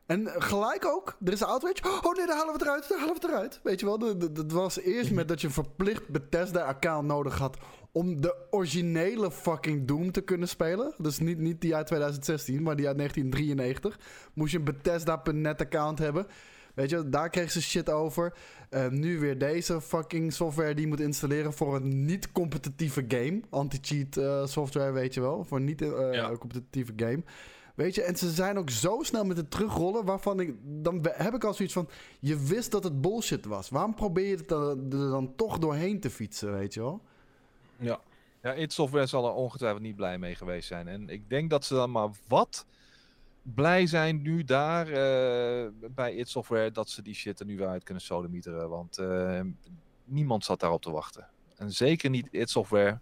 [0.08, 1.82] En gelijk ook, er is een outrage.
[2.04, 3.60] Oh nee, daar halen we het eruit, daar halen we het eruit.
[3.62, 3.98] Weet je wel,
[4.32, 7.56] dat was eerst met dat je een verplicht Bethesda-account nodig had...
[7.92, 10.94] om de originele fucking Doom te kunnen spelen.
[10.98, 13.98] Dus niet, niet die uit 2016, maar die uit 1993.
[14.34, 16.26] Moest je een Bethesda.net-account hebben.
[16.74, 18.34] Weet je, daar kreeg ze shit over.
[18.70, 23.40] Eh, nu weer deze fucking software die je moet installeren voor een niet-competitieve game.
[23.50, 25.44] Anti-cheat eh, software, weet je wel.
[25.44, 25.76] Voor een
[26.12, 26.28] Ja.
[26.28, 27.22] niet-competitieve game.
[27.78, 30.54] Weet je, en ze zijn ook zo snel met het terugrollen waarvan ik...
[30.62, 31.88] Dan heb ik al zoiets van,
[32.20, 33.68] je wist dat het bullshit was.
[33.68, 37.02] Waarom probeer je het er dan toch doorheen te fietsen, weet je wel?
[37.76, 38.00] Ja.
[38.42, 40.88] Ja, id Software zal er ongetwijfeld niet blij mee geweest zijn.
[40.88, 42.66] En ik denk dat ze dan maar wat
[43.42, 47.68] blij zijn nu daar eh, bij id Software dat ze die shit er nu weer
[47.68, 48.68] uit kunnen sodemieteren.
[48.68, 49.40] Want eh,
[50.04, 51.28] niemand zat daarop te wachten.
[51.56, 52.98] En zeker niet id Software.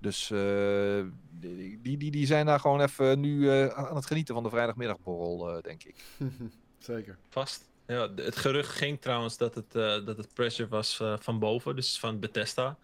[0.00, 4.42] Dus eh, die, die, die, zijn daar gewoon even nu eh, aan het genieten van
[4.42, 6.04] de vrijdagmiddagborrel, eh, denk ik.
[6.78, 7.18] Zeker.
[7.28, 7.68] Vast.
[7.86, 11.76] Ja, het gerucht ging trouwens dat het, eh, dat het pressure was eh, van boven,
[11.76, 12.78] dus van Bethesda.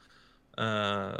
[0.50, 1.14] Eh,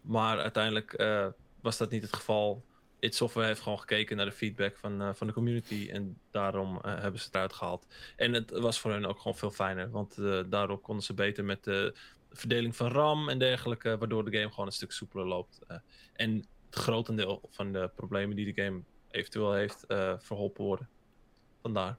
[0.00, 1.26] maar uiteindelijk eh,
[1.60, 2.64] was dat niet het geval.
[3.00, 6.78] It Software heeft gewoon gekeken naar de feedback van, eh, van de community en daarom
[6.82, 7.86] hebben ze het eruit gehaald.
[8.16, 11.44] En het was voor hen ook gewoon veel fijner, want eh, daardoor konden ze beter
[11.44, 11.94] met de
[12.38, 15.60] verdeling van RAM en dergelijke, waardoor de game gewoon een stuk soepeler loopt.
[15.66, 15.76] Eh,
[16.12, 16.36] en
[16.70, 20.88] het grotendeel van de problemen die de game eventueel heeft, eh, verholpen worden.
[21.62, 21.96] Vandaar.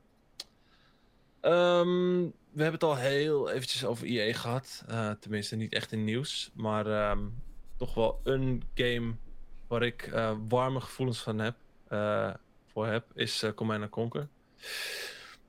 [1.42, 2.22] Ehm,
[2.52, 4.84] we hebben het al heel eventjes over EA gehad.
[4.88, 6.52] Eh, tenminste, niet echt in nieuws.
[6.54, 7.28] Maar ehm,
[7.78, 9.14] toch wel een game
[9.68, 10.10] waar ik
[10.48, 11.56] warme gevoelens van heb,
[12.66, 14.28] voor heb, is Command Conquer.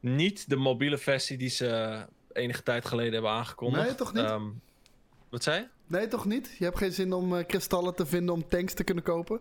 [0.00, 3.84] Niet de mobiele versie die ze enige tijd geleden hebben aangekondigd.
[3.84, 4.24] Nee, toch niet?
[4.24, 4.48] Ehm,
[5.30, 5.68] wat zei je?
[5.86, 6.56] Nee, toch niet?
[6.58, 9.40] Je hebt geen zin om eh, kristallen te vinden om tanks te kunnen kopen?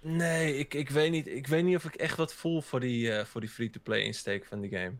[0.00, 3.12] Nee, ik, ik, weet niet, ik weet niet of ik echt wat voel voor die,
[3.12, 4.92] eh, voor die free-to-play insteek van die game.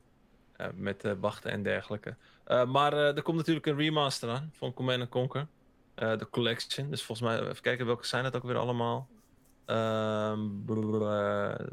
[0.56, 2.16] Eh, met eh, wachten en dergelijke.
[2.44, 5.46] Eh, maar eh, er komt natuurlijk een remaster aan van Command Conquer.
[5.94, 6.90] Eh, de Collection.
[6.90, 9.08] Dus volgens mij, even kijken welke zijn het ook weer allemaal.
[9.64, 10.48] Ehm,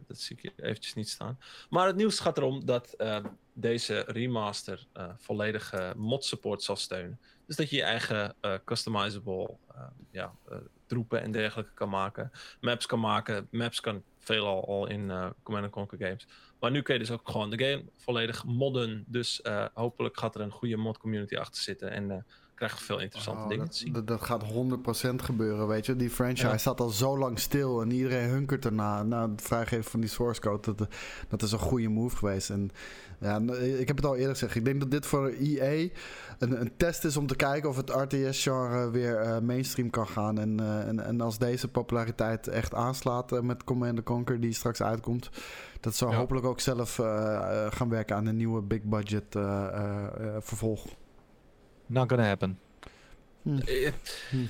[0.08, 1.40] dat zie ik eventjes niet staan.
[1.70, 7.20] Maar het nieuws gaat erom dat eh, deze remaster eh volledige mod support zal steunen.
[7.50, 9.82] Dus dat je je eigen eh, customizable eh,
[10.12, 12.32] ja, eh, troepen en dergelijke kan maken.
[12.62, 13.48] Maps kan maken.
[13.52, 16.28] Maps kan veelal al in Command Conquer games.
[16.60, 19.04] Maar nu kun je dus ook gewoon de game volledig modden.
[19.08, 19.42] Dus
[19.74, 21.92] hopelijk gaat er een goede mod community achter zitten.
[21.92, 22.26] En
[22.60, 23.94] krijgen we veel interessante Oh, dingen dat, te zien.
[23.94, 25.96] dat, dat gaat 100% gebeuren, weet je.
[25.96, 26.58] Die franchise Ja.
[26.58, 29.04] staat al zo lang stil en iedereen hunkert erna.
[29.04, 30.88] Nou, het vrijgeven van die source code, dat,
[31.28, 32.50] dat is een goede move geweest.
[32.50, 32.72] En
[33.20, 34.56] ja, n- ik heb het al eerder gezegd.
[34.56, 35.88] Ik denk dat dit voor EA
[36.40, 40.40] een, een test is om te kijken of het RTS-genre weer eh, mainstream kan gaan.
[40.40, 44.82] En, eh, en, en als deze populariteit echt aanslaat eh, met Command Conquer, die straks
[44.82, 45.30] uitkomt,
[45.80, 46.18] dat zou Ja.
[46.18, 47.06] hopelijk ook zelf eh,
[47.66, 50.86] eh, gaan werken aan een nieuwe big budget eh, eh, eh, vervolg.
[51.90, 52.60] Not gonna happen.
[53.44, 53.92] Eh,
[54.30, 54.42] Hm.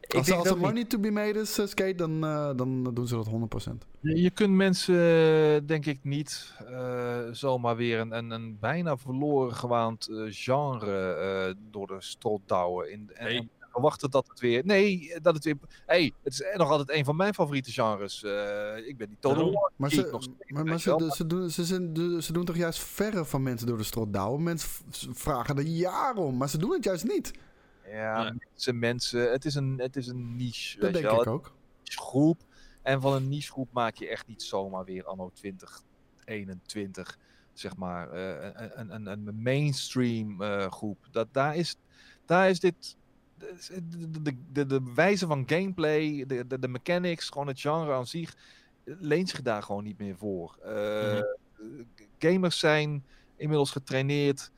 [0.00, 2.50] ik Als, denk als dat er money to be made is, eh, Skate, dan, eh,
[2.56, 3.84] dan doen ze dat 100%.
[4.00, 8.96] Je, je kunt mensen, eh, denk ik, niet eh, zomaar weer een, een, een bijna
[8.96, 12.90] verloren gewaand eh, genre eh, door de strot douwen.
[12.92, 13.48] In, en, Nee.
[13.74, 14.64] En verwachten dat het weer.
[14.64, 15.56] Nee, dat het weer.
[15.86, 18.22] hey, het is nog altijd een van mijn favoriete genres.
[18.22, 21.10] Eh, ik ben die Total Maar, ze, nog steeds, maar, maar weet ze, je wel.
[21.10, 24.12] ze, doen, ze, zijn, de- ze doen toch juist verre van mensen door de strot
[24.12, 24.42] douwen?
[24.42, 24.68] Mensen
[25.14, 27.30] vragen er jaren om, maar ze doen het juist niet.
[27.90, 28.32] Ja, Nee.
[28.50, 29.30] mensen, mensen.
[29.30, 30.78] Het is een, het is een niche.
[30.80, 31.34] Dat weet je denk wel.
[31.34, 31.52] ik ook.
[31.84, 32.40] groep.
[32.82, 37.18] En van een niche groep maak je echt niet zomaar weer anno 2021,
[37.52, 40.98] zeg maar, eh, een, een, een, een mainstream eh, groep.
[41.10, 41.76] Dat, daar, is,
[42.26, 42.96] daar is dit.
[43.88, 48.06] De, de, de, de wijze van gameplay, de, de, de mechanics, gewoon het genre aan
[48.06, 48.36] zich,
[48.84, 50.58] leent zich daar gewoon niet meer voor.
[50.64, 51.20] Eh,
[52.18, 53.04] Gamers zijn
[53.36, 54.50] inmiddels getraineerd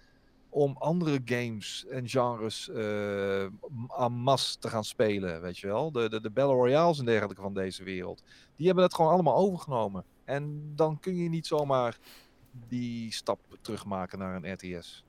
[0.48, 3.42] om andere games en genres eh
[3.96, 5.92] en masse te gaan spelen, weet je wel.
[5.92, 8.22] De, de, de Battle Royales en dergelijke van deze wereld.
[8.56, 10.04] Die hebben het gewoon allemaal overgenomen.
[10.24, 11.98] En dan kun je niet zomaar
[12.68, 15.04] die stap terugmaken naar een RTS.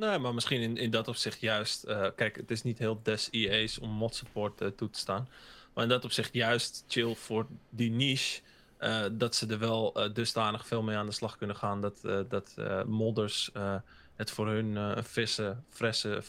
[0.00, 1.84] Nee, maar misschien in, in dat opzicht juist.
[1.84, 5.28] eh, kijk, het is niet heel des EA's om mod support eh, toe te staan.
[5.74, 8.40] Maar in dat opzicht juist chill voor die niche.
[8.76, 11.80] eh, dat ze er wel dusdanig veel mee aan de slag kunnen gaan.
[11.80, 12.54] Dat, dat
[12.86, 13.50] modders
[14.16, 16.22] het voor hun een frisse, frisse,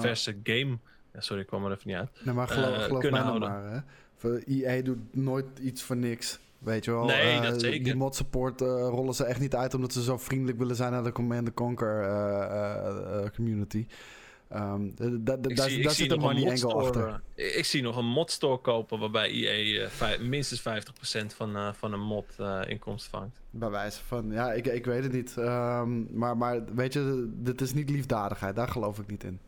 [0.00, 0.78] verse game.
[1.12, 2.10] Ja, sorry, ik kwam er even niet uit.
[2.22, 3.48] Nee, maar geloof, geloof kunnen mij houden.
[3.48, 3.84] maar.
[4.20, 4.38] Hè.
[4.46, 6.38] EA doet nooit iets voor niks.
[6.64, 7.04] Weet je wel?
[7.04, 7.84] Nee, Eh, dat zeker.
[7.84, 10.92] Die mod support eh, rollen ze echt niet uit omdat ze zo vriendelijk willen zijn
[10.92, 13.86] naar de Command Conquer eh, community.
[14.48, 17.20] D- daar zit een money angle modstore, achter.
[17.34, 22.00] Ik, ik zie nog een modstore kopen waarbij EA vij- minstens 50% van, van een
[22.00, 23.40] mod eh, inkomst vangt.
[23.50, 25.36] Bij wijze van, ja, ik, ik weet het niet.
[25.38, 28.56] Ehm, maar, maar weet je, dit is niet liefdadigheid.
[28.56, 29.38] Daar geloof ik niet in.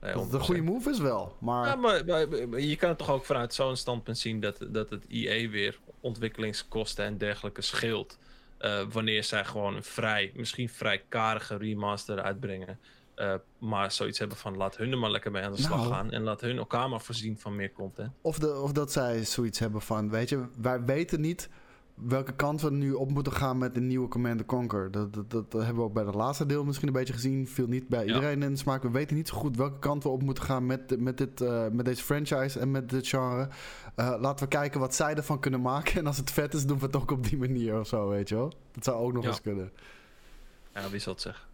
[0.00, 1.36] Nee, Dat het een goede move is wel.
[1.40, 4.58] Maar Ja, maar, maar- maar je kan het toch ook vanuit zo'n standpunt zien dat,
[4.70, 8.18] dat het EA weer ontwikkelingskosten en dergelijke scheelt.
[8.58, 12.78] eh, wanneer zij gewoon een vrij, misschien vrij karige remaster uitbrengen.
[13.14, 15.92] Eh, maar zoiets hebben van laat hun er maar lekker mee aan de slag Nou.
[15.92, 16.10] gaan.
[16.12, 18.10] En laat hun elkaar maar voorzien van meer content.
[18.20, 21.48] Of, de, of dat zij zoiets hebben van, weet je, wij weten niet
[22.04, 24.90] welke kant we nu op moeten gaan met de nieuwe Command Conquer.
[24.90, 27.48] Dat, dat, dat hebben we ook bij het laatste deel misschien een beetje gezien.
[27.48, 28.14] Viel niet bij Ja.
[28.14, 28.82] iedereen in de smaak.
[28.82, 31.66] We weten niet zo goed welke kant we op moeten gaan met, met, dit, eh,
[31.68, 33.48] met deze franchise en met dit genre.
[33.94, 35.94] Eh, laten we kijken wat zij ervan kunnen maken.
[35.94, 38.28] En als het vet is, doen we het ook op die manier of zo, weet
[38.28, 38.52] je wel.
[38.72, 39.28] Dat zou ook nog Ja.
[39.28, 39.70] eens kunnen.
[40.74, 41.46] Ja, wie zal het zeggen?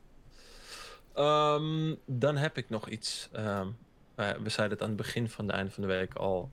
[1.14, 3.28] Ehm, dan heb ik nog iets.
[3.32, 3.66] Ehm,
[4.14, 6.50] eh, we zeiden het aan het begin van de einde van de week al.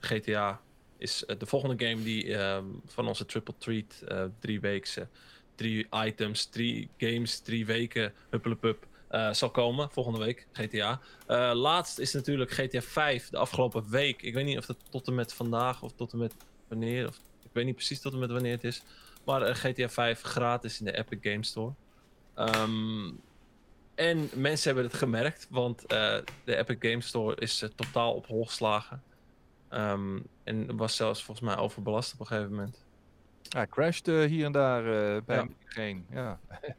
[0.00, 0.60] GTA
[1.02, 5.08] is eh, de volgende game die ehm, van onze Triple Treat, eh drie weekse,
[5.54, 11.00] drie items, drie games, drie weken, huppelepup, eh zal komen volgende week, GTA.
[11.54, 14.22] Laatst is natuurlijk GTA 5 de afgelopen week.
[14.22, 16.34] Ik weet niet of dat tot en met vandaag of tot en met
[16.68, 17.08] wanneer.
[17.08, 18.82] Of, ik weet niet precies tot en met wanneer het is.
[19.24, 21.72] Maar GTA 5 gratis in de Epic Game Store.
[22.34, 23.10] Ehm,
[23.94, 29.02] en mensen hebben het gemerkt, want de Epic Game Store is totaal op hol geslagen.
[29.72, 32.84] Ehm, en was zelfs volgens mij overbelast op een gegeven moment.
[33.42, 35.48] Ja, crasht eh, hier en daar eh, bij Ja.
[35.60, 36.06] iedereen.
[36.10, 36.38] Ja.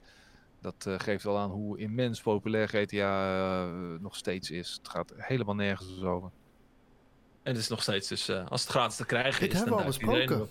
[0.61, 3.33] Dat eh, geeft wel aan hoe immens populair GTA
[3.65, 4.73] eh, nog steeds is.
[4.77, 6.29] Het gaat helemaal nergens over.
[7.43, 9.75] En het is nog steeds dus, eh, als het gratis te krijgen Dit is, hebben
[9.75, 10.47] we al besproken.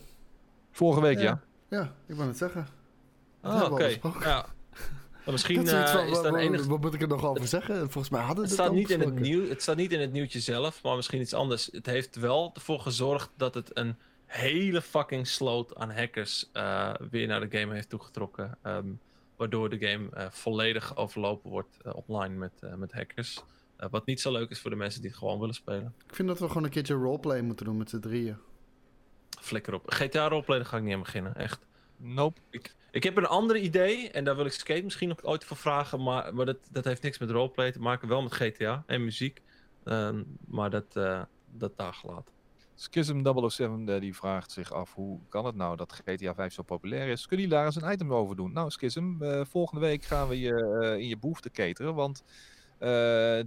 [0.70, 1.22] Vorige week, Ja.
[1.68, 1.78] ja.
[1.78, 2.66] Ja, ik wou het zeggen.
[3.40, 3.98] Ah, we oké.
[4.28, 4.46] Ja.
[5.24, 6.66] Maar misschien Dat is eh, van, is wa- dan wa- enig...
[6.66, 7.76] Wat moet ik er nog over zeggen?
[7.76, 10.00] Volgens mij hadden we Het dit staat, niet in het, nieuw, het staat niet in
[10.00, 11.68] het nieuwtje zelf, maar misschien iets anders.
[11.72, 13.96] Het heeft wel ervoor gezorgd dat het een
[14.26, 18.58] hele fucking sloot aan hackers eh, weer naar de game heeft toegetrokken.
[18.62, 18.86] ehm,
[19.36, 23.42] waardoor de game eh, volledig overlopen wordt online met, eh, met hackers.
[23.90, 25.94] Wat niet zo leuk is voor de mensen die het gewoon willen spelen.
[26.08, 28.36] Ik vind dat we gewoon een keertje roleplay moeten doen met z'n drieën.
[29.40, 29.90] Flikker op.
[29.90, 31.66] GTA roleplay, daar ga ik niet aan beginnen, echt.
[31.96, 32.40] Nope.
[32.50, 35.56] Ik, ik heb een ander idee en daar wil ik Skate misschien nog ooit voor
[35.56, 36.02] vragen.
[36.02, 38.08] Maar, maar dat, dat heeft niks met roleplay te maken.
[38.08, 39.42] Wel met GTA en muziek.
[39.84, 41.22] Ehm, maar dat, eh
[41.54, 42.32] dat daar gelaten.
[42.74, 46.62] Schism 007 eh, die vraagt zich af hoe kan het nou dat GTA 5 zo
[46.62, 47.26] populair is.
[47.26, 48.52] Kun je daar eens een item over doen?
[48.52, 51.94] Nou Schism, eh, volgende week gaan we je in je behoefte cateren.
[51.94, 52.24] Want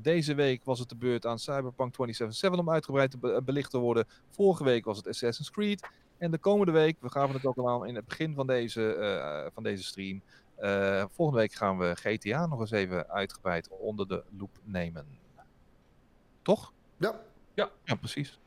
[0.01, 4.07] deze week was het de beurt aan Cyberpunk 2077 om uitgebreid belicht te worden.
[4.29, 5.87] Vorige week was het Assassin's Creed.
[6.17, 8.93] En de komende week, we gaven het ook al aan in het begin van deze,
[8.93, 10.21] eh, van deze stream.
[10.55, 15.05] eh, volgende week gaan we GTA nog eens even uitgebreid onder de loep nemen.
[16.41, 16.71] Toch?
[16.97, 18.39] Ja, Ja, precies.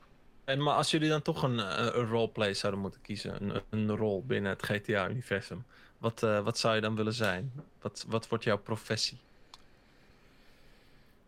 [0.44, 3.96] En, maar als jullie dan toch een, eh, een roleplay zouden moeten kiezen, een, een
[3.96, 5.64] rol binnen het GTA-universum,
[5.98, 7.52] wat, eh, wat zou je dan willen zijn?
[7.80, 9.18] Wat, wat wordt jouw professie?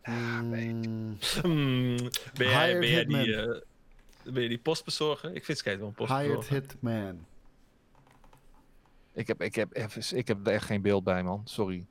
[0.05, 1.97] Mm, Hmm,
[2.35, 3.63] ben, jij, Hired ben, jij die, hitman.
[4.25, 5.35] Ben je die postbezorger?
[5.35, 6.71] Ik vind skate wel een hired postbezorger.
[6.71, 7.27] hitman.
[9.13, 11.41] Ik heb, ik, heb even, ik heb er echt geen beeld bij, man.
[11.45, 11.87] Sorry.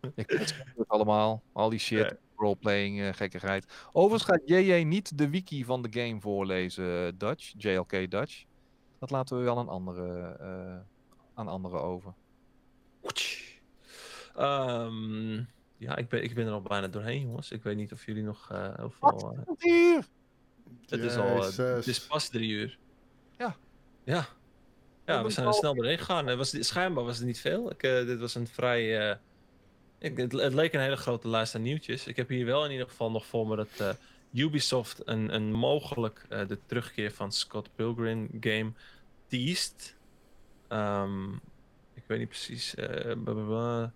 [0.14, 1.42] Ik het allemaal.
[1.52, 2.10] Al die shit.
[2.10, 2.18] Nee.
[2.36, 3.66] Roleplaying, eh, gekkigheid.
[3.92, 7.52] Overigens gaat JJ niet de wiki van de game voorlezen, eh, Dutch.
[7.56, 8.44] JLK Dutch.
[8.98, 10.80] Dat laten we wel aan anderen, eh,
[11.34, 12.14] aan anderen over.
[14.34, 15.34] Ehm,
[15.76, 17.50] ja, ik ben, ik ben er al bijna doorheen, jongens.
[17.50, 19.44] Ik weet niet of jullie nog eh, heel veel...
[20.84, 21.56] eh, het, is al, Jezus.
[21.56, 22.78] het is pas drie uur.
[23.38, 23.56] Ja.
[24.04, 24.26] Ja.
[25.06, 26.28] Ja, we zijn er snel doorheen gegaan.
[26.28, 27.70] Er was, schijnbaar was het niet veel.
[27.70, 29.10] Ik, eh, dit was een vrij...
[29.10, 29.16] eh,
[29.98, 32.06] ik, het, het leek een hele grote lijst aan nieuwtjes.
[32.06, 33.88] Ik heb hier wel in ieder geval nog voor me dat eh,
[34.32, 38.72] Ubisoft een, een mogelijk eh, de terugkeer van Scott Pilgrim game
[39.26, 39.96] teased.
[40.68, 41.32] Ehm,
[41.94, 42.74] ik weet niet precies.
[42.74, 43.92] eh, blablabla.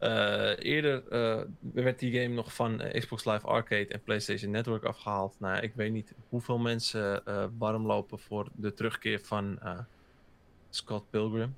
[0.00, 4.84] Eh, eerder eh, werd die game nog van eh, Xbox Live Arcade en PlayStation Network
[4.84, 5.34] afgehaald.
[5.38, 9.78] Nou, ja, ik weet niet hoeveel mensen eh, warm lopen voor de terugkeer van eh,
[10.70, 11.54] Scott Pilgrim.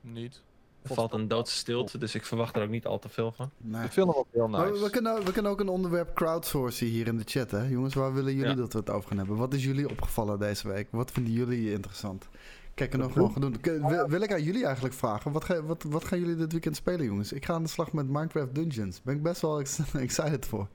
[0.00, 0.42] Niet.
[0.82, 3.50] Er valt een doodse stilte, dus ik verwacht er ook niet al te veel van.
[3.56, 3.84] Nee.
[3.84, 4.82] Ik vind hem ook heel Maar nice.
[4.84, 7.62] we, kunnen, we kunnen ook een onderwerp crowdsourcen hier in de chat, hè?
[7.68, 8.54] Jongens, waar willen jullie Ja.
[8.56, 9.36] dat we het over gaan hebben?
[9.36, 10.88] Wat is jullie opgevallen deze week?
[10.90, 12.28] Wat vinden jullie interessant?
[12.76, 13.60] Kijk, er nog gewoon gaan doen.
[13.60, 15.32] K- Wil, wil ik aan jullie eigenlijk vragen?
[15.32, 17.32] Wat, ga, wat, wat gaan jullie dit weekend spelen, jongens?
[17.32, 19.02] Ik ga aan de slag met Minecraft Dungeons.
[19.02, 20.68] Ben ik best wel ex- excited voor.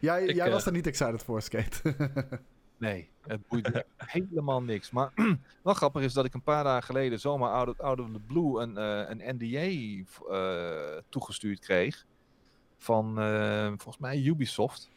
[0.00, 1.80] Jij, Ik, jij eh, was er niet excited voor, Skate.
[2.78, 4.90] Nee, het boeit helemaal niks.
[4.90, 5.12] Maar
[5.62, 8.20] wel grappig is dat ik een paar dagen geleden zomaar out of, out of the
[8.26, 12.04] blue een, eh, een NDA eh, toegestuurd kreeg.
[12.78, 14.90] Van eh, volgens mij Ubisoft.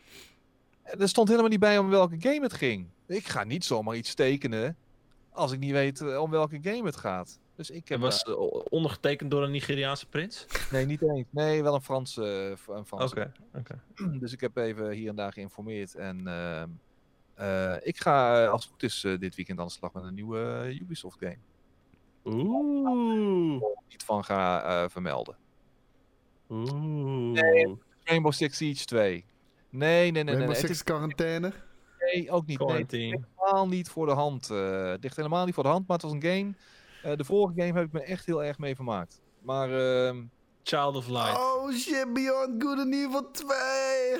[0.83, 2.87] En er stond helemaal niet bij om welke game het ging.
[3.07, 4.77] Ik ga niet zomaar iets tekenen
[5.37, 7.39] als ik niet weet eh, om welke game het gaat.
[7.55, 7.99] Dus ik Het heb...
[7.99, 8.23] was
[8.69, 10.45] ondergetekend door een Nigeriaanse prins?
[10.71, 11.25] nee, niet eens.
[11.29, 12.23] Nee, wel een Franse.
[12.67, 13.81] eh, een Franse Oké, oké.
[14.21, 15.95] dus ik heb even hier en daar geïnformeerd.
[15.95, 16.69] En ehm,
[17.33, 20.67] eh, ik ga, als het goed is, dit weekend aan de slag met een nieuwe
[20.81, 21.37] Ubisoft game.
[22.25, 23.61] Oeh.
[23.89, 25.37] Niet van ga eh, vermelden.
[26.49, 27.39] Oeh.
[28.03, 29.09] Rainbow Six Siege 2.
[29.09, 29.25] Nee,
[29.69, 30.23] nee, nee, nee.
[30.23, 30.47] Rainbow nee.
[30.47, 31.53] Het Six is, quarantaine.
[31.99, 32.59] Nee ook niet.
[32.59, 32.67] Nee.
[32.67, 33.19] Quarantine.
[33.35, 34.49] helemaal niet voor de hand.
[34.49, 36.53] eh, het ligt helemaal niet voor de hand, maar het was een game.
[37.03, 39.21] eh, de vorige game heb ik me echt heel erg mee vermaakt.
[39.41, 40.23] Maar ehm,
[40.63, 41.37] Child of Light.
[41.37, 43.47] Oh shit, Beyond Good and Evil 2.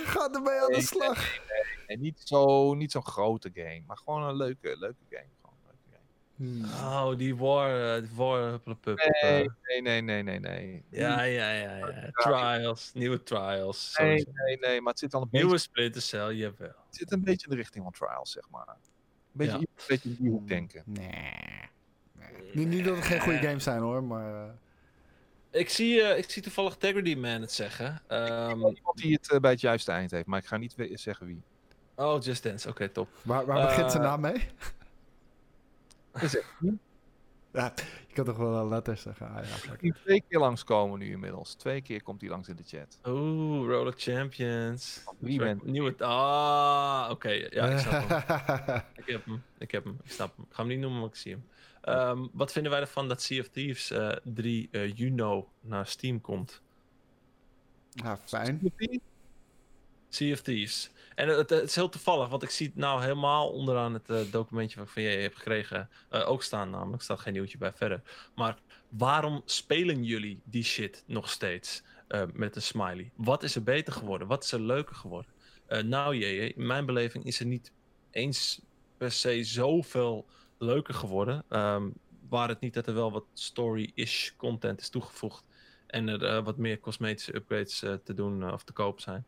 [0.05, 1.39] Gaat ermee aan de Nee, slag.
[1.87, 5.25] nee, niet zo- niet zo'n grote game, maar gewoon een leuke, leuke game.
[5.41, 6.03] Gewoon een leuke game.
[6.03, 6.26] Hmm.
[6.65, 7.95] Oh, die War...
[7.95, 9.49] eh, die war plup, Nee,
[9.81, 10.83] nee, nee, nee, nee, nee.
[10.89, 12.09] Ja, ja, ja, ja.
[12.11, 12.91] Trials.
[12.93, 13.95] Nieuwe Trials.
[13.99, 16.67] Nee, nee, nee, maar het zit al een beetje, Nieuwe Splinter Cell, jawel.
[16.67, 18.67] het zit een beetje in de richting van Trials, zeg maar.
[18.67, 18.75] Een
[19.31, 19.59] beetje, Ja.
[19.59, 20.83] een beetje in die hoek denken.
[20.85, 21.09] Nee.
[22.11, 22.29] nee.
[22.53, 24.33] Niet, niet dat het geen goede games zijn hoor, maar...
[24.45, 24.51] eh,
[25.59, 28.01] Ik zie, eh, ik zie toevallig Integrity Man het zeggen.
[28.07, 31.25] Ehm, Iemand die het eh, bij het juiste eind heeft, maar ik ga niet zeggen
[31.27, 31.41] wie.
[31.95, 32.69] oh, Just Dance.
[32.69, 33.07] Oké, top.
[33.23, 34.47] waar waar begint zijn Eh, naam mee?
[36.21, 36.45] Is het
[37.53, 37.73] Ja,
[38.07, 39.29] je kan toch wel letters zeggen.
[39.29, 41.53] Ah, ja, die twee keer langskomen nu inmiddels.
[41.53, 42.99] Twee keer komt hij langs in de chat.
[43.05, 45.03] Oeh, Roller Champions.
[45.19, 46.03] Wie bent Nieuwe...
[46.03, 47.29] Ah, oké.
[47.29, 48.81] Ja, ik snap hem.
[49.03, 49.43] Ik heb hem.
[49.57, 49.97] Ik heb hem.
[50.03, 50.45] Ik snap hem.
[50.49, 51.45] Ik ga hem niet noemen, maar ik zie hem.
[51.81, 56.21] Ehm, wat vinden wij ervan dat Sea of Thieves eh 3 eh, juni naar Steam
[56.21, 56.61] komt?
[58.03, 58.73] ja, fijn.
[60.09, 60.89] Sea of Thieves.
[61.17, 64.31] En het, het is heel toevallig, want ik zie het nou helemaal onderaan het eh,
[64.31, 66.69] documentje wat van jij hebt gekregen eh, ook staan.
[66.69, 68.01] Namelijk, staat geen nieuwtje bij verder.
[68.35, 68.57] Maar
[68.89, 73.11] waarom spelen jullie die shit nog steeds eh, met een smiley?
[73.15, 74.27] Wat is er beter geworden?
[74.27, 75.31] Wat is er leuker geworden?
[75.67, 77.71] Nou, jee, in mijn beleving is er niet
[78.11, 78.61] eens
[78.97, 80.25] per se zoveel
[80.57, 81.43] leuker geworden.
[81.49, 81.89] Ehm,
[82.29, 85.45] waar het niet dat er wel wat story-ish content is toegevoegd.
[85.87, 89.25] En er wat meer cosmetische upgrades te doen of te koop zijn.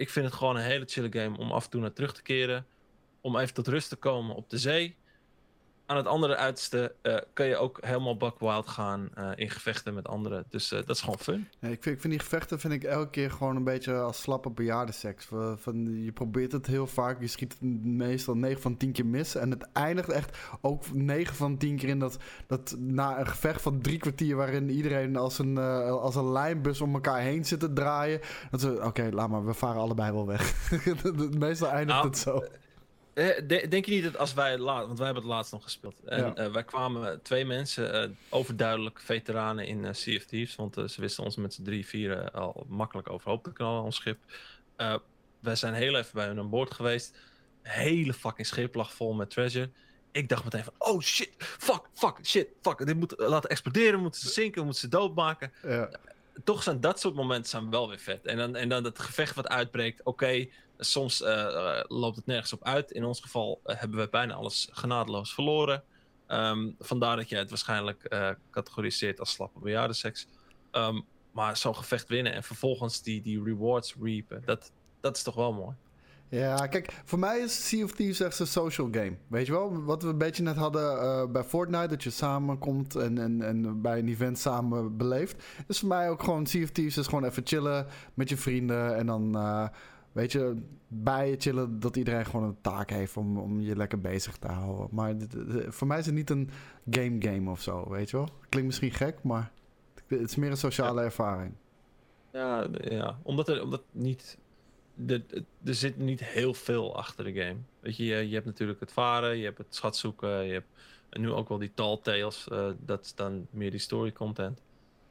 [0.00, 2.22] Ik vind het gewoon een hele chille game om af en toe naar terug te
[2.22, 2.66] keren.
[3.20, 4.96] Om even tot rust te komen op de zee.
[5.90, 9.94] Aan het andere uiterste eh kan je ook helemaal buck wild gaan eh, in gevechten
[9.94, 10.44] met anderen.
[10.48, 11.48] Dus eh, dat is gewoon fun.
[11.58, 14.20] Nee, ik, vind, ik vind die gevechten vind ik elke keer gewoon een beetje als
[14.20, 15.28] slappe bejaardenseks.
[15.56, 19.34] Van, je probeert het heel vaak, je schiet het meestal 9 van 10 keer mis.
[19.34, 23.62] En het eindigt echt ook 9 van 10 keer in dat, dat na een gevecht
[23.62, 24.36] van drie kwartier...
[24.36, 28.20] waarin iedereen als een, als een lijnbus om elkaar heen zit te draaien.
[28.50, 30.70] Dat ze, oké, laat maar, we varen allebei wel weg.
[31.38, 32.42] meestal eindigt Nou, het zo.
[33.14, 35.62] Eh, de- denk je niet dat als wij laat, want wij hebben het laatst nog
[35.62, 36.00] gespeeld.
[36.04, 36.34] En Ja.
[36.34, 40.56] eh, wij kwamen twee mensen, eh, overduidelijk veteranen in eh Sea of Thieves.
[40.56, 44.18] Want ze wisten ons met z'n drie, vieren al makkelijk overhoop te knallen, ons schip.
[45.40, 47.16] Wij zijn heel even bij hun aan boord geweest.
[47.62, 49.70] Hele fucking schip lag vol met treasure.
[50.12, 52.86] Ik dacht meteen van, oh shit, fuck, fuck, shit, fuck.
[52.86, 55.90] Dit moet laten exploderen, moeten ze zinken, moeten ze doodmaken Ja.
[56.44, 58.26] toch zijn dat soort momenten zijn wel weer vet.
[58.26, 60.00] En dan, en dan het gevecht wat uitbreekt.
[60.04, 60.46] Oké,
[60.80, 62.90] soms eh, eh, loopt het nergens op uit.
[62.90, 65.82] In ons geval eh, hebben we bijna alles genadeloos verloren.
[66.26, 68.14] Ehm, vandaar dat jij het waarschijnlijk
[68.50, 70.26] categoriseert als slappe bejaardenseks.
[70.70, 71.00] Ehm
[71.32, 74.42] maar zo'n gevecht winnen en vervolgens die, die rewards reapen.
[74.44, 75.76] Dat, dat is toch wel mooi.
[76.28, 79.16] Ja, kijk, voor mij is Sea of Thieves echt een social game.
[79.28, 83.18] Weet je wel, wat we een beetje net hadden bij Fortnite, dat je samenkomt en,
[83.18, 85.44] en, en bij een event samen beleeft.
[85.66, 88.96] Is voor mij ook gewoon, Sea of Thieves is gewoon even chillen met je vrienden
[88.96, 89.36] en dan,
[90.12, 94.00] weet je, bij je chillen dat iedereen gewoon een taak heeft om, om je lekker
[94.00, 94.88] bezig te houden.
[94.90, 95.34] Maar dit-
[95.68, 96.50] voor mij is het niet een
[96.90, 98.28] game game of zo, weet je wel.
[98.48, 99.52] Klinkt misschien gek, maar
[100.06, 101.54] het is meer een sociale ervaring.
[102.32, 103.18] Ja, ja.
[103.22, 104.38] Omdat, er, omdat niet.
[104.94, 107.56] de- de- er zit niet heel veel achter de game.
[107.80, 110.66] Weet je, je, je hebt natuurlijk het varen, je hebt het schat zoeken, je hebt
[111.10, 112.48] nu ook wel die tall tales.
[112.48, 114.60] eh, dat is dan meer die story content.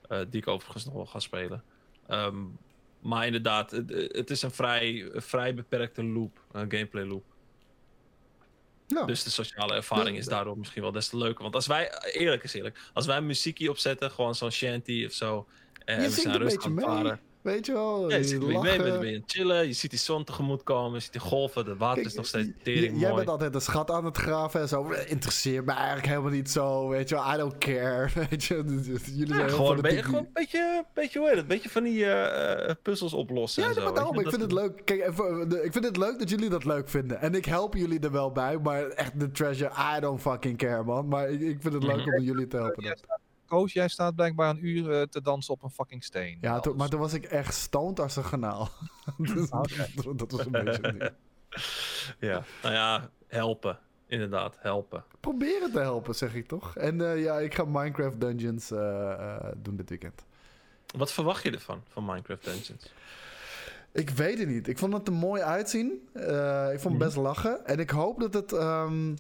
[0.08, 1.64] eh, die ik overigens nog wel ga spelen.
[2.08, 2.36] Ehm,
[3.00, 7.24] maar inderdaad, het, het is een vrij, vrij beperkte loop, een gameplay loop.
[8.88, 9.06] Ja.
[9.06, 11.42] Dus de sociale ervaring is daardoor misschien wel des te leuker.
[11.42, 15.48] Want als wij, eerlijk is eerlijk, als wij muziekje opzetten, gewoon zo'n shanty of zo.
[15.86, 17.20] En je we zijn rustig aan het varen.
[17.42, 18.10] Weet je wel.
[18.10, 20.94] Ja, je zit mee, ben je aan het chillen, je ziet die zon tegemoet komen,
[20.94, 23.16] je ziet die golven, de water Kijk, is nog steeds tering Jij mooi.
[23.16, 24.92] bent altijd een schat aan het graven en zo.
[25.08, 26.88] Interesseert me eigenlijk helemaal niet zo.
[26.88, 28.10] Weet je wel, I don't care.
[28.30, 31.38] Weet je, jullie Ja, zijn heel gewoon, een beetje, gewoon een beetje, beetje, hoe heet
[31.38, 33.84] het, een beetje van die eh, eh, puzzels oplossen Ja, en zo.
[33.84, 34.82] maar daarom, ik dat vind het leuk.
[34.86, 35.06] Kijk,
[35.64, 37.22] ik vind het leuk dat jullie dat leuk vinden.
[37.22, 38.58] En ik help jullie er wel bij.
[38.58, 41.08] Maar echt de treasure, I don't fucking care, man.
[41.08, 42.16] Maar ik, ik vind het leuk Mhm.
[42.18, 42.84] om jullie te helpen.
[42.84, 42.98] Jij
[43.50, 46.38] Koos, jij staat blijkbaar een uur eh, te dansen op een fucking steen.
[46.42, 48.70] Ja, maar toen was ik echt stoned als een kanaal.
[49.18, 49.50] Dus
[50.16, 51.14] dat was een beetje.
[52.20, 53.80] Ja, nou ja, helpen.
[54.08, 55.04] Inderdaad, helpen.
[55.20, 56.76] Proberen te helpen, zeg ik toch?
[56.76, 60.24] En eh, ja, ik ga Minecraft Dungeons eh, eh, doen dit weekend.
[60.98, 62.92] Wat verwacht je ervan, van Minecraft Dungeons?
[63.92, 64.68] Ik weet het niet.
[64.68, 66.08] Ik vond het er mooi uitzien.
[66.14, 67.66] Eh, ik vond het best lachen.
[67.66, 68.54] En ik hoop dat het.
[68.54, 69.16] ehm,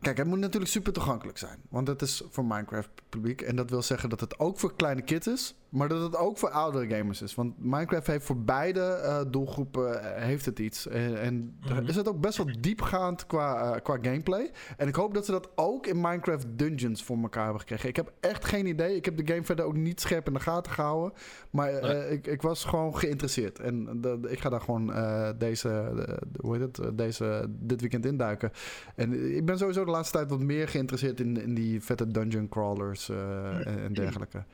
[0.00, 1.58] Kijk, het moet natuurlijk super toegankelijk zijn.
[1.68, 3.40] Want het is voor Minecraft publiek.
[3.40, 5.52] En dat wil zeggen dat het ook voor kleine kids is.
[5.68, 7.34] maar dat het ook voor oudere gamers is.
[7.34, 10.86] Want Minecraft heeft voor beide eh, doelgroepen eh, heeft het iets.
[10.88, 11.86] En, en Mhm.
[11.86, 14.50] is het ook best wel diepgaand qua, eh, qua gameplay.
[14.76, 17.88] En ik hoop dat ze dat ook in Minecraft Dungeons voor elkaar hebben gekregen.
[17.88, 18.96] Ik heb echt geen idee.
[18.96, 21.12] Ik heb de game verder ook niet scherp in de gaten gehouden.
[21.50, 22.10] Maar eh, Nee.
[22.10, 23.58] ik, ik was gewoon geïnteresseerd.
[23.58, 27.80] En ik ga daar gewoon eh, deze, de- de- hoe heet het, Eh, deze, dit
[27.80, 28.50] weekend induiken.
[28.94, 32.48] En ik ben sowieso de laatste tijd wat meer geïnteresseerd in, in die vette dungeon
[32.48, 34.44] crawlers eh, en, en dergelijke.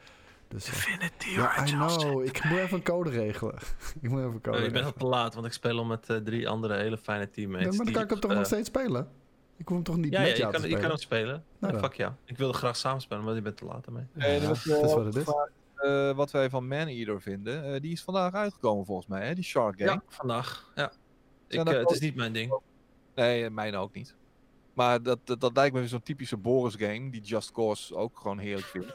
[0.49, 2.25] Dus, eh, Infinity ja, I know.
[2.25, 3.55] Ik moet even een code regelen.
[4.03, 6.17] ik moet even code je bent al te laat, want ik speel al met eh,
[6.17, 7.67] drie andere hele fijne teammates.
[7.67, 9.09] Ja, maar dan kan ik hem toch nog steeds spelen?
[9.57, 11.29] Ik hoef hem toch niet Ja, ja, met je, jou kan, te je kan spelen?
[11.29, 11.73] hem spelen.
[11.73, 12.17] Nou fuck ja.
[12.25, 14.05] Ik wilde graag samen spelen, maar je bent te laat ermee.
[14.15, 15.25] Ja, wat, dat is wat het is.
[15.25, 17.65] gevraagd, eh, wat wij van Man-Eater vinden.
[17.75, 19.35] eh, die is vandaag uitgekomen volgens mij, hè?
[19.35, 19.91] die Shark Game.
[19.91, 20.73] Ja, vandaag.
[20.75, 20.93] Ja.
[21.49, 22.59] Ik, het is niet mijn ding.
[23.15, 24.15] Nee, mijne ook niet.
[24.75, 28.19] Maar dat, dat, dat lijkt me weer zo'n typische Boris game, die Just Cause ook
[28.19, 28.95] gewoon heerlijk vindt.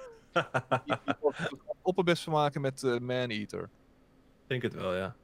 [1.81, 3.61] op het best vermaken met eh Man-Eater.
[3.61, 5.15] Ik denk het wel, ja.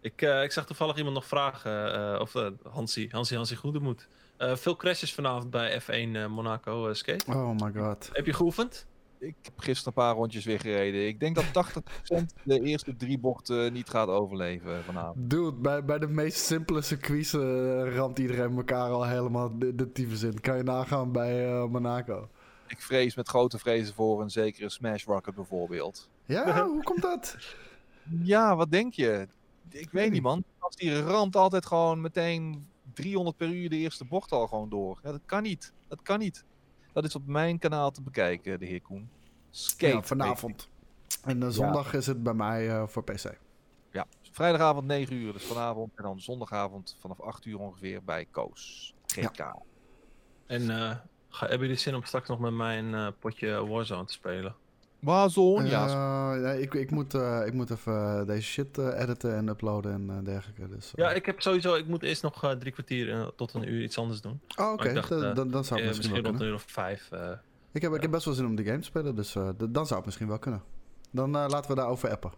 [0.00, 2.32] Ik, eh, ik zag toevallig iemand nog vragen, eh, of
[2.62, 4.08] Hansie, Hansie, Hansie Goedemoed.
[4.42, 7.32] Eh veel crashes vanavond bij F1 eh, Monaco eh, Skate.
[7.32, 8.10] Oh my god.
[8.12, 8.86] Heb je geoefend?
[9.22, 11.06] Ik heb gisteren een paar rondjes weer gereden.
[11.06, 15.30] Ik denk dat 80% de eerste drie bochten niet gaat overleven vanavond.
[15.30, 19.92] Dude, bij, bij de meest simpele circuits eh, ramt iedereen elkaar al helemaal de, de
[19.92, 20.40] tyfus in.
[20.40, 22.28] Kan je nagaan bij eh, Monaco.
[22.66, 26.08] Ik vrees met grote vrezen voor een zekere Smash Rocket bijvoorbeeld.
[26.24, 27.36] Ja, hoe komt dat?
[28.22, 29.28] Ja, wat denk je?
[29.68, 30.12] Ik weet niet.
[30.12, 30.44] niet, man.
[30.58, 35.00] Als die ramt altijd gewoon meteen 300 per uur de eerste bocht al gewoon door.
[35.02, 35.72] Ja, dat kan niet.
[35.88, 36.44] Dat kan niet.
[36.92, 39.10] Dat is op mijn kanaal te bekijken, de heer Koen.
[39.50, 39.94] Skate.
[39.94, 40.68] Ja, vanavond.
[41.24, 43.38] En eh, zondag is het bij mij eh, voor PC.
[43.90, 45.92] Ja, vrijdagavond 9 uur, dus vanavond.
[45.94, 48.94] En dan zondagavond vanaf 8 uur ongeveer bij Koos.
[49.06, 49.54] GK.
[50.46, 50.96] En eh,
[51.28, 54.54] ga, hebben jullie zin om straks nog met mij een eh, potje Warzone te spelen?
[55.02, 56.34] Warzone, Eh, ja.
[56.34, 59.92] ja, ik, ik, moet, eh, ik moet even eh, deze shit eh, editen en uploaden
[59.92, 60.68] en eh, dergelijke.
[60.68, 61.04] Dus, eh.
[61.04, 63.82] Ja, ik heb sowieso, ik moet eerst nog eh, drie kwartier eh, tot een uur
[63.82, 64.40] iets anders doen.
[64.58, 64.92] Oh, oké.
[64.92, 66.40] Dan- eh, dan, zou Eh, het misschien misschien wel rond kunnen.
[66.40, 67.10] een uur of vijf.
[67.10, 67.30] eh.
[67.72, 69.74] Ik heb, ik heb best wel zin om die game te spelen, dus eh, d-
[69.74, 70.62] dan zou het misschien wel kunnen.
[71.10, 72.32] Dan eh, laten we daarover appen.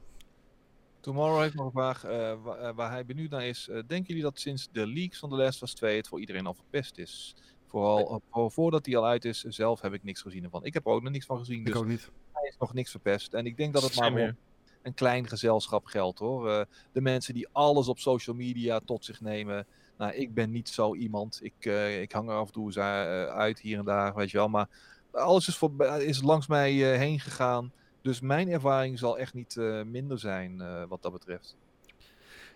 [1.01, 3.69] Tomorrow heeft nog een vraag eh, wa- eh, waar hij benieuwd naar is.
[3.69, 6.21] Eh, denken jullie dat sinds de leaks van The Last of Us 2 het voor
[6.21, 7.35] iedereen al verpest is?
[7.67, 10.65] Vooral eh, voor- voordat die al uit is, zelf heb ik niks gezien ervan.
[10.65, 12.11] Ik heb er ook nog niks van gezien, Ik dus ook niet.
[12.49, 13.35] Is nog niks verpest.
[13.35, 14.35] En ik denk dat het maar here.
[14.83, 16.51] een klein gezelschap geldt hoor.
[16.51, 19.67] Eh, de mensen die alles op social media tot zich nemen.
[19.99, 21.39] Nou, ik ben niet zo iemand.
[21.43, 24.31] Ik, eh, ik hang er af en toe eens eh, uit hier en daar, weet
[24.31, 24.49] je wel.
[24.49, 24.69] Maar
[25.13, 27.73] alles is, voor, is langs mij heen gegaan.
[28.03, 29.57] Dus mijn ervaring zal echt niet
[29.87, 31.57] minder zijn wat dat betreft.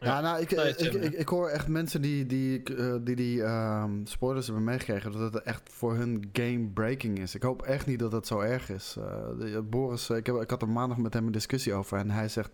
[0.00, 3.42] Ja, nou, ik, Nee, ik, ik, ik, hoor echt mensen die die, eh, die, die
[3.42, 5.12] ehm, spoilers hebben meegekregen...
[5.12, 7.34] dat het echt voor hun game-breaking is.
[7.34, 8.96] Ik hoop echt niet dat het zo erg is.
[8.98, 11.98] Eh, Boris, eh, ik, heb, ik had er maandag met hem een discussie over...
[11.98, 12.50] en hij zegt,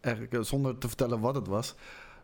[0.00, 1.74] eigenlijk, eh, zonder te vertellen wat het was...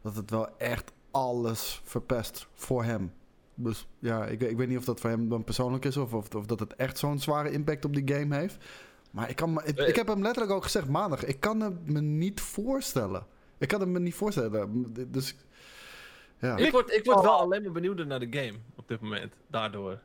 [0.02, 3.12] dat het wel echt alles verpest voor hem.
[3.54, 5.96] Dus ja, ik, ik weet niet of dat voor hem dan persoonlijk is...
[5.96, 8.56] of, of, of dat het echt zo'n zware impact op die game heeft.
[9.10, 9.88] Maar ik, kan, ik, Eh.
[9.88, 11.24] ik heb hem letterlijk ook gezegd maandag...
[11.24, 13.26] ik kan het me niet voorstellen...
[13.58, 14.86] Ik kan het me niet voorstellen.
[15.12, 15.36] Dus
[16.38, 19.32] ja, Ik word, ik word wel alleen maar benieuwder naar de game op dit moment.
[19.46, 19.98] Daardoor.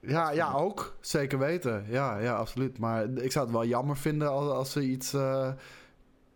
[0.00, 0.96] ja, ja, ook.
[1.00, 1.84] Zeker weten.
[1.88, 2.78] Ja, ja, absoluut.
[2.78, 5.52] Maar ik zou het wel jammer vinden als, als ze iets eh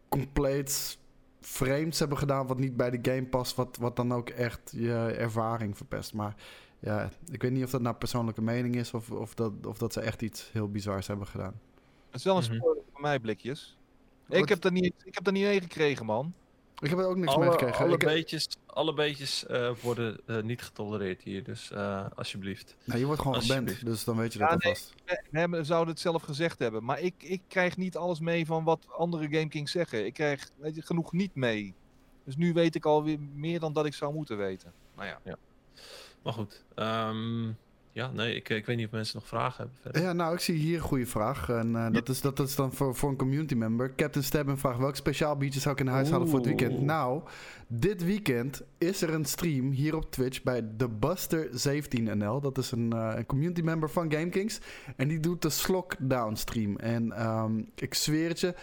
[0.09, 0.99] compleet
[1.41, 2.47] vreemds hebben gedaan...
[2.47, 6.15] wat niet bij de game past, wat, wat dan ook echt je ervaring verpest.
[6.15, 6.35] Maar
[6.79, 8.95] ja, ik weet niet of dat nou persoonlijke mening is...
[8.95, 11.61] of, of, dat, of dat ze echt iets heel bizars hebben gedaan.
[12.07, 12.55] Het is wel een Mhm.
[12.55, 13.79] spoiler voor mij, blikjes.
[14.35, 16.35] Wat- Ik heb dat niet, ik heb dat niet meegekregen, man.
[16.79, 17.85] Ik heb er ook niks Alle, mee gekregen.
[17.85, 22.77] alle Ik- beetjes, alle beetjes eh, worden eh, niet getolereerd hier, dus eh, alsjeblieft.
[22.85, 24.67] nou, je wordt gewoon geband, dus dan weet je dat Ja, nee.
[24.69, 24.95] alvast.
[25.51, 26.85] We zouden het zelf gezegd hebben.
[26.85, 30.07] Maar ik, ik krijg niet alles mee van wat andere GameKings zeggen.
[30.07, 31.75] Ik krijg weet je, genoeg niet mee.
[32.25, 34.73] Dus nu weet ik alweer meer dan dat ik zou moeten weten.
[34.97, 35.37] Nou ja.
[36.23, 36.65] Maar goed.
[36.75, 37.51] ehm,
[37.95, 40.03] ja, nee, ik, ik weet niet of mensen nog vragen hebben verder.
[40.03, 41.49] Ja, nou, ik zie hier een goede vraag.
[41.49, 43.95] En eh, dat, is, dat is dan voor, voor een community member.
[43.95, 46.81] Captain Stabben vraagt welk speciaal biertje zou ik in huis halen voor het weekend?
[46.81, 47.23] Nou,
[47.67, 52.41] dit weekend is er een stream hier op Twitch bij The Buster 17NL.
[52.41, 54.61] Dat is een, eh, een community member van GameKings.
[54.97, 56.77] En die doet de Slockdown stream.
[56.77, 58.55] En ehm, ik zweer het je,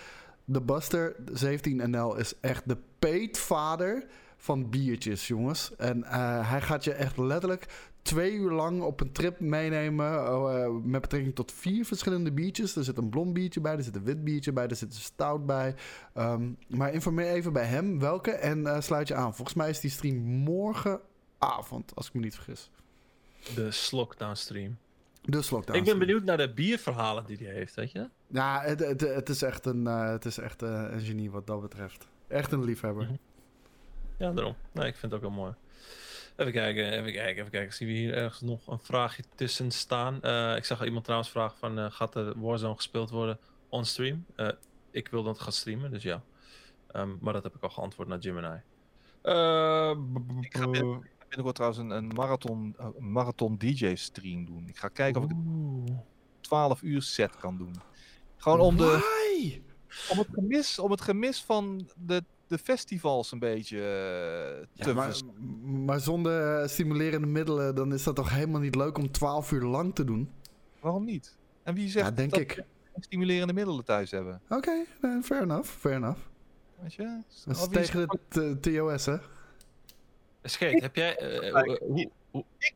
[0.52, 4.06] The Buster 17NL is echt de peetvader
[4.42, 5.76] van biertjes, jongens.
[5.76, 10.26] En eh, hij gaat je echt letterlijk twee uur lang op een trip meenemen.
[10.26, 12.76] eh, met betrekking tot vier verschillende biertjes.
[12.76, 15.00] Er zit een blond biertje bij, er zit een wit biertje bij, er zit een
[15.00, 15.76] stout bij.
[16.14, 19.36] Ehm, maar informeer even bij hem welke en eh, sluit je aan.
[19.36, 22.70] Volgens mij is die stream morgenavond, als ik me niet vergis.
[23.56, 24.78] De Slockdown stream.
[25.22, 25.78] Dus lockdown.
[25.80, 28.10] Ik ben benieuwd naar de bierverhalen die hij heeft, weet je?
[28.28, 31.62] Ja, het, het, het is echt, een, eh, het is echt een genie wat dat
[31.62, 32.08] betreft.
[32.28, 33.04] Echt een liefhebber.
[33.04, 33.16] Mhm.
[34.18, 34.56] Ja, daarom.
[34.72, 35.54] Nee, ik vind het ook wel mooi.
[36.42, 37.74] Even kijken, even kijken, even kijken.
[37.74, 40.22] Zien we hier ergens nog een vraagje tussen staan?
[40.22, 43.40] Eh, ik zag al iemand trouwens vragen van, eh, gaat de Warzone gespeeld worden
[43.70, 44.26] on stream?
[44.36, 44.50] Eh,
[44.92, 46.24] ik wil dat het gaat streamen, dus ja.
[46.88, 48.62] Ehm, maar dat heb ik al geantwoord naar Gemini.
[50.42, 54.68] Ik ga binnenkort trouwens een, een marathon, een marathon DJ stream doen.
[54.68, 56.00] Ik ga kijken of ik een Oeh.
[56.40, 57.76] 12 uur set kan doen.
[58.38, 59.62] Gewoon om, de, Why?
[60.10, 64.94] om, het, gemis, om het gemis van de, de festivals een beetje eh, Ja, te
[64.94, 65.24] maar, vers-
[65.86, 69.64] maar zonder eh, stimulerende middelen, dan is dat toch helemaal niet leuk om 12 uur
[69.64, 70.30] lang te doen?
[70.80, 71.38] Waarom niet?
[71.64, 72.56] En wie zegt Ja, denk dat ik.
[72.94, 74.42] we stimulerende middelen thuis hebben?
[74.50, 76.20] Oké, eh, fair enough, fair enough.
[76.80, 77.22] Weet je?
[77.46, 79.16] Dat is tegen de TOS, hè?
[80.44, 81.18] Skate, heb jij...
[81.80, 82.10] hoe-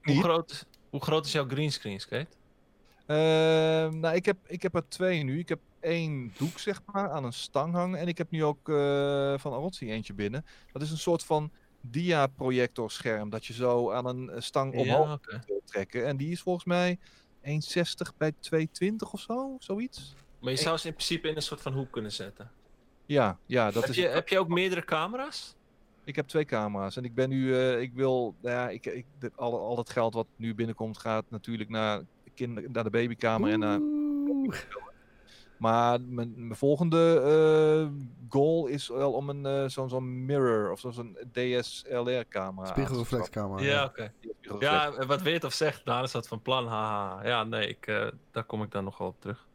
[0.04, 2.28] hoe, groot, is- hoe groot is jouw greenscreen, Skate?
[3.06, 5.40] Ehm, nou, ik heb, ik heb er twee nu.
[5.40, 8.00] Ik heb één doek, zeg maar, aan een stang hangen.
[8.00, 10.46] En ik heb nu ook eh, van Arotsi eentje binnen.
[10.72, 11.52] Dat is een soort van
[11.82, 13.30] dia-projectorscherm.
[13.30, 16.06] Dat je zo aan een eh, stang omhoog Ja, kunt trekken.
[16.06, 17.00] En die is volgens mij
[17.42, 18.34] 1,60 bij
[18.88, 19.56] 2,20 of zo.
[19.60, 20.16] Zoiets.
[20.40, 22.52] Maar je zou ze in principe in een soort van hoek kunnen zetten.
[23.06, 23.96] Ja, ja dat heb, is.
[23.96, 25.56] je, heb je ook meerdere camera's?
[26.04, 26.98] Ik heb twee camera's.
[26.98, 27.56] En ik ben nu.
[27.56, 28.36] eh, ik wil.
[28.42, 32.02] Nou ja, ik, ik, de- al, al dat geld wat nu binnenkomt gaat natuurlijk naar,
[32.34, 33.80] kinder, naar de babykamer en naar.
[35.58, 37.92] Maar mijn, mijn volgende eh,
[38.30, 42.66] goal is wel om een eh, zo'n zo'n mirror of zo- zo'n DSLR-camera.
[42.68, 43.64] Spiegelreflexcamera.
[43.64, 44.14] ja, oké.
[44.60, 46.68] Ja, wat weet of zegt, Daan is dat van plan.
[46.68, 47.28] Haha.
[47.28, 49.48] Ja, nee, ik, eh, daar kom ik dan nog wel op terug.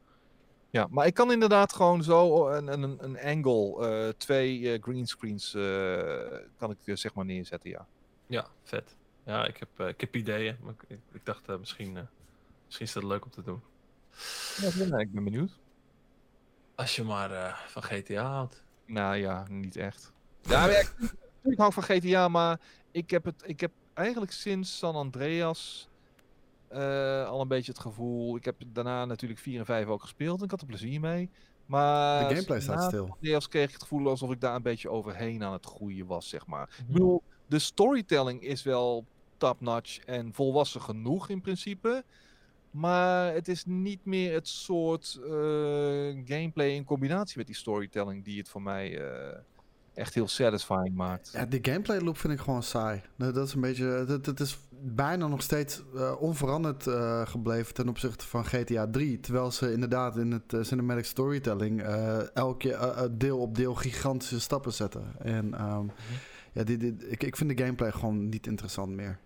[0.71, 5.55] ja, maar ik kan inderdaad gewoon zo een, een, een angle, eh, twee eh, greenscreens
[5.55, 7.87] eh, kan ik zeg maar neerzetten, ja.
[8.27, 8.97] Ja, vet.
[9.25, 10.57] Ja, ik heb, eh, ik heb ideeën.
[10.63, 12.03] Maar ik, ik, dacht, eh, misschien, eh,
[12.67, 13.61] misschien is dat leuk om te doen.
[14.91, 15.59] ja ik ben benieuwd.
[16.81, 18.65] Als je maar eh, van GTA houdt.
[18.87, 20.13] Nou ja, niet echt.
[20.43, 20.95] Ja, ik,
[21.43, 25.89] ik hou van GTA, maar ik heb, het, ik heb eigenlijk sinds San Andreas
[26.69, 28.37] eh, al een beetje het gevoel.
[28.37, 31.31] Ik heb daarna natuurlijk 4 en 5 ook gespeeld en ik had er plezier mee.
[31.67, 33.07] Maar De gameplay staat stil.
[33.07, 36.07] San Andreas kreeg ik het gevoel alsof ik daar een beetje overheen aan het groeien
[36.07, 36.69] was, zeg maar.
[36.79, 39.05] Ik bedoel, de storytelling is wel
[39.37, 42.05] top-notch en volwassen genoeg in principe.
[42.71, 45.31] Maar het is niet meer het soort eh,
[46.25, 49.39] gameplay in combinatie met die storytelling die het voor mij eh,
[49.95, 51.31] echt heel satisfying maakt.
[51.33, 53.03] Ja, die gameplay loop vind ik gewoon saai.
[53.17, 53.85] Dat, dat is een beetje.
[53.85, 56.87] Het, het is bijna nog steeds eh, onveranderd
[57.29, 59.21] gebleven ten opzichte van GTA 3.
[59.21, 61.83] Terwijl ze inderdaad in het cinematic storytelling
[62.35, 65.05] elke deel op deel gigantische stappen zetten.
[65.19, 65.87] En ehm,
[66.53, 69.19] ja, die, die- ik, ik vind de gameplay gewoon niet interessant meer.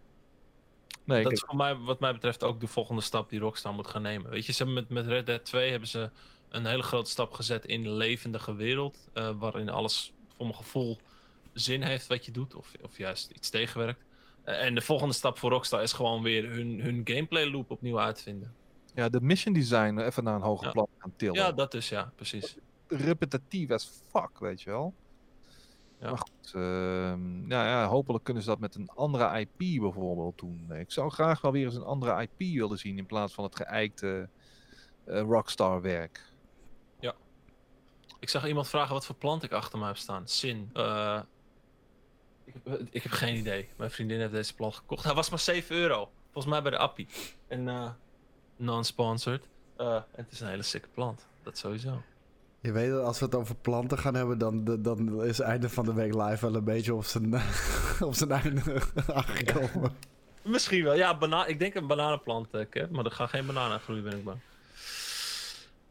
[1.05, 3.87] Nee, dat is voor mij, wat mij betreft, ook de volgende stap die Rockstar moet
[3.87, 4.31] gaan nemen.
[4.31, 6.11] Weet je, ze hebben met, met Red Dead 2 hebben ze
[6.49, 9.09] een hele grote stap gezet in de levendige wereld.
[9.13, 10.99] eh, waarin alles voor mijn gevoel
[11.53, 12.55] zin heeft wat je doet.
[12.55, 14.05] Of, of juist iets tegenwerkt.
[14.45, 18.01] Eh, en de volgende stap voor Rockstar is gewoon weer hun, hun gameplay loop opnieuw
[18.01, 18.55] uitvinden.
[18.95, 20.73] ja, de mission design even naar een hoger Ja.
[20.73, 21.35] plan gaan tillen.
[21.35, 22.57] Ja, dat is ja, precies.
[22.89, 24.95] Repetitief as fuck, weet je wel.
[26.05, 26.11] Ja.
[26.11, 30.73] Maar goed, ehm, nou ja, hopelijk kunnen ze dat met een andere IP bijvoorbeeld doen.
[30.73, 33.57] Ik zou graag wel weer eens een andere IP willen zien in plaats van het
[33.57, 34.29] geëikte
[35.05, 36.33] eh, Rockstar werk.
[38.21, 40.29] Ik zag iemand vragen wat voor plant ik achter me heb staan.
[40.29, 40.71] Sin.
[40.73, 41.21] Eh,
[42.45, 43.69] ik, heb, ik heb geen idee.
[43.77, 45.05] Mijn vriendin heeft deze plant gekocht.
[45.05, 46.11] Hij was maar 7 euro.
[46.25, 47.09] Volgens mij bij de Appie.
[47.49, 47.91] En eh,
[48.57, 49.49] non-sponsored.
[49.77, 51.27] En het is een hele sikke plant.
[51.43, 52.03] Dat sowieso.
[52.65, 55.69] Je weet dat als we het over planten gaan hebben, dan, dan is het einde
[55.69, 57.35] van de week live wel een beetje op zijn,
[58.11, 58.83] op zijn einde
[59.15, 59.97] aangekomen.
[60.43, 60.95] Misschien wel.
[60.95, 64.19] Ja, bana ik denk een bananenplant, eh, Kev, maar er gaan geen bananen groeien, ben
[64.19, 64.39] ik bang.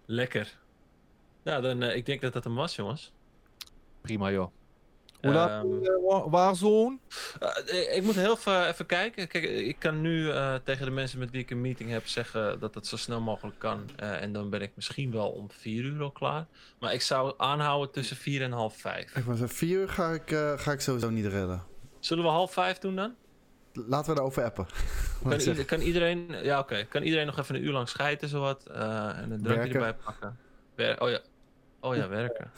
[0.05, 0.57] Lekker.
[1.43, 3.11] Ja, dan, eh, ik denk dat dat hem was, jongens.
[4.01, 4.51] Prima joh.
[5.23, 6.97] Hoe laat Ehm, eh, Warzone?
[7.65, 9.27] Eh, ik moet heel even, even kijken.
[9.27, 12.59] Kijk, ik kan nu eh, tegen de mensen met wie ik een meeting heb zeggen
[12.59, 13.89] dat het zo snel mogelijk kan.
[13.95, 16.45] Eh, en dan ben ik misschien wel om vier uur al klaar.
[16.79, 19.15] Maar ik zou aanhouden tussen vier en half vijf.
[19.15, 21.63] Ik was vier uur ga ik, ga ik sowieso niet redden.
[21.99, 23.15] Zullen we half vijf doen dan?
[23.73, 24.65] Laten we erover appen.
[25.23, 26.83] Kan, ieder- iedereen, ja, oké.
[26.83, 28.65] Kan iedereen nog even een uur lang schijten, zowat?
[28.67, 30.37] eh en een drankje erbij pakken?
[30.75, 31.19] Wer oh ja.
[31.79, 32.51] Oh ja, werken.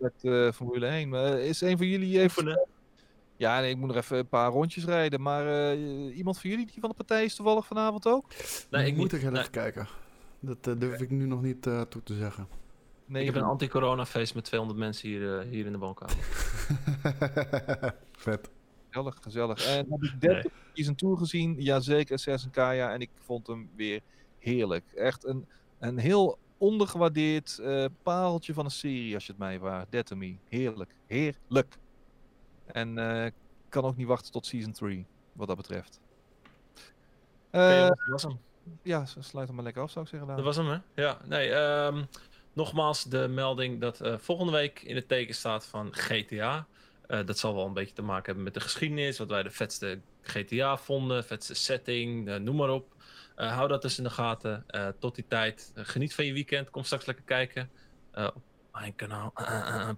[0.00, 1.08] Met eh, Formule 1.
[1.08, 2.24] Maar is een van jullie even...
[2.46, 2.66] Oefenen.
[3.36, 5.20] Ja, nee, ik moet nog even een paar rondjes rijden.
[5.22, 8.24] Maar eh, iemand van jullie die van de partij is toevallig vanavond ook?
[8.70, 9.40] Nee, ik moet heel Nee.
[9.40, 9.88] even kijken.
[10.40, 12.46] Dat eh, durf ik nu nog niet eh, toe te zeggen.
[13.06, 16.16] Nee, Ik heb een anti-corona feest met 200 mensen hier, eh, hier in de woonkamer.
[18.12, 18.50] Vet.
[18.90, 19.66] Gezellig, gezellig.
[19.66, 21.54] En heb ik 30 Season Tour gezien?
[21.58, 22.92] Jazeker, Assassin Kaya.
[22.92, 24.00] En ik vond hem weer
[24.38, 24.84] heerlijk.
[24.94, 25.46] Echt een,
[25.78, 30.36] een heel ondergewaardeerd eh pareltje van een serie, als je het mij to Me.
[30.48, 30.94] Heerlijk.
[31.06, 31.78] Heerlijk.
[32.66, 33.34] En eh, ik
[33.68, 36.00] kan ook niet wachten tot season 3, wat dat betreft.
[37.50, 38.38] Eh, dat was hem.
[38.82, 40.36] ja, sluit hem maar lekker af, zou ik zeggen.
[40.36, 40.78] Dat was hem, hè?
[40.94, 41.50] Ja, nee.
[41.50, 42.04] ehm,
[42.52, 46.66] nogmaals, de melding dat eh, volgende week in het teken staat van GTA.
[47.06, 49.18] Eh, dat zal wel een beetje te maken hebben met de geschiedenis.
[49.18, 52.94] Wat wij de vetste GTA vonden, vetste setting, eh, noem maar op.
[53.40, 54.64] Eh, hou dat dus in de gaten.
[54.66, 56.70] Eh, tot die tijd, eh, geniet van je weekend.
[56.70, 57.70] Kom straks lekker kijken
[58.12, 58.42] eh, op
[58.72, 59.32] mijn kanaal.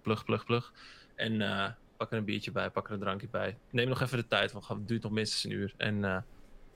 [0.03, 0.73] plug, plug, plug.
[1.15, 3.59] En eh, pak er een biertje bij, pak er een drankje bij.
[3.71, 5.75] Neem nog even de tijd, want het duurt nog minstens een uur.
[5.77, 6.17] En eh,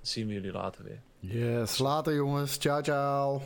[0.01, 1.01] zien we jullie later weer.
[1.19, 2.57] Yes, later jongens.
[2.57, 3.43] Ciao, ciao.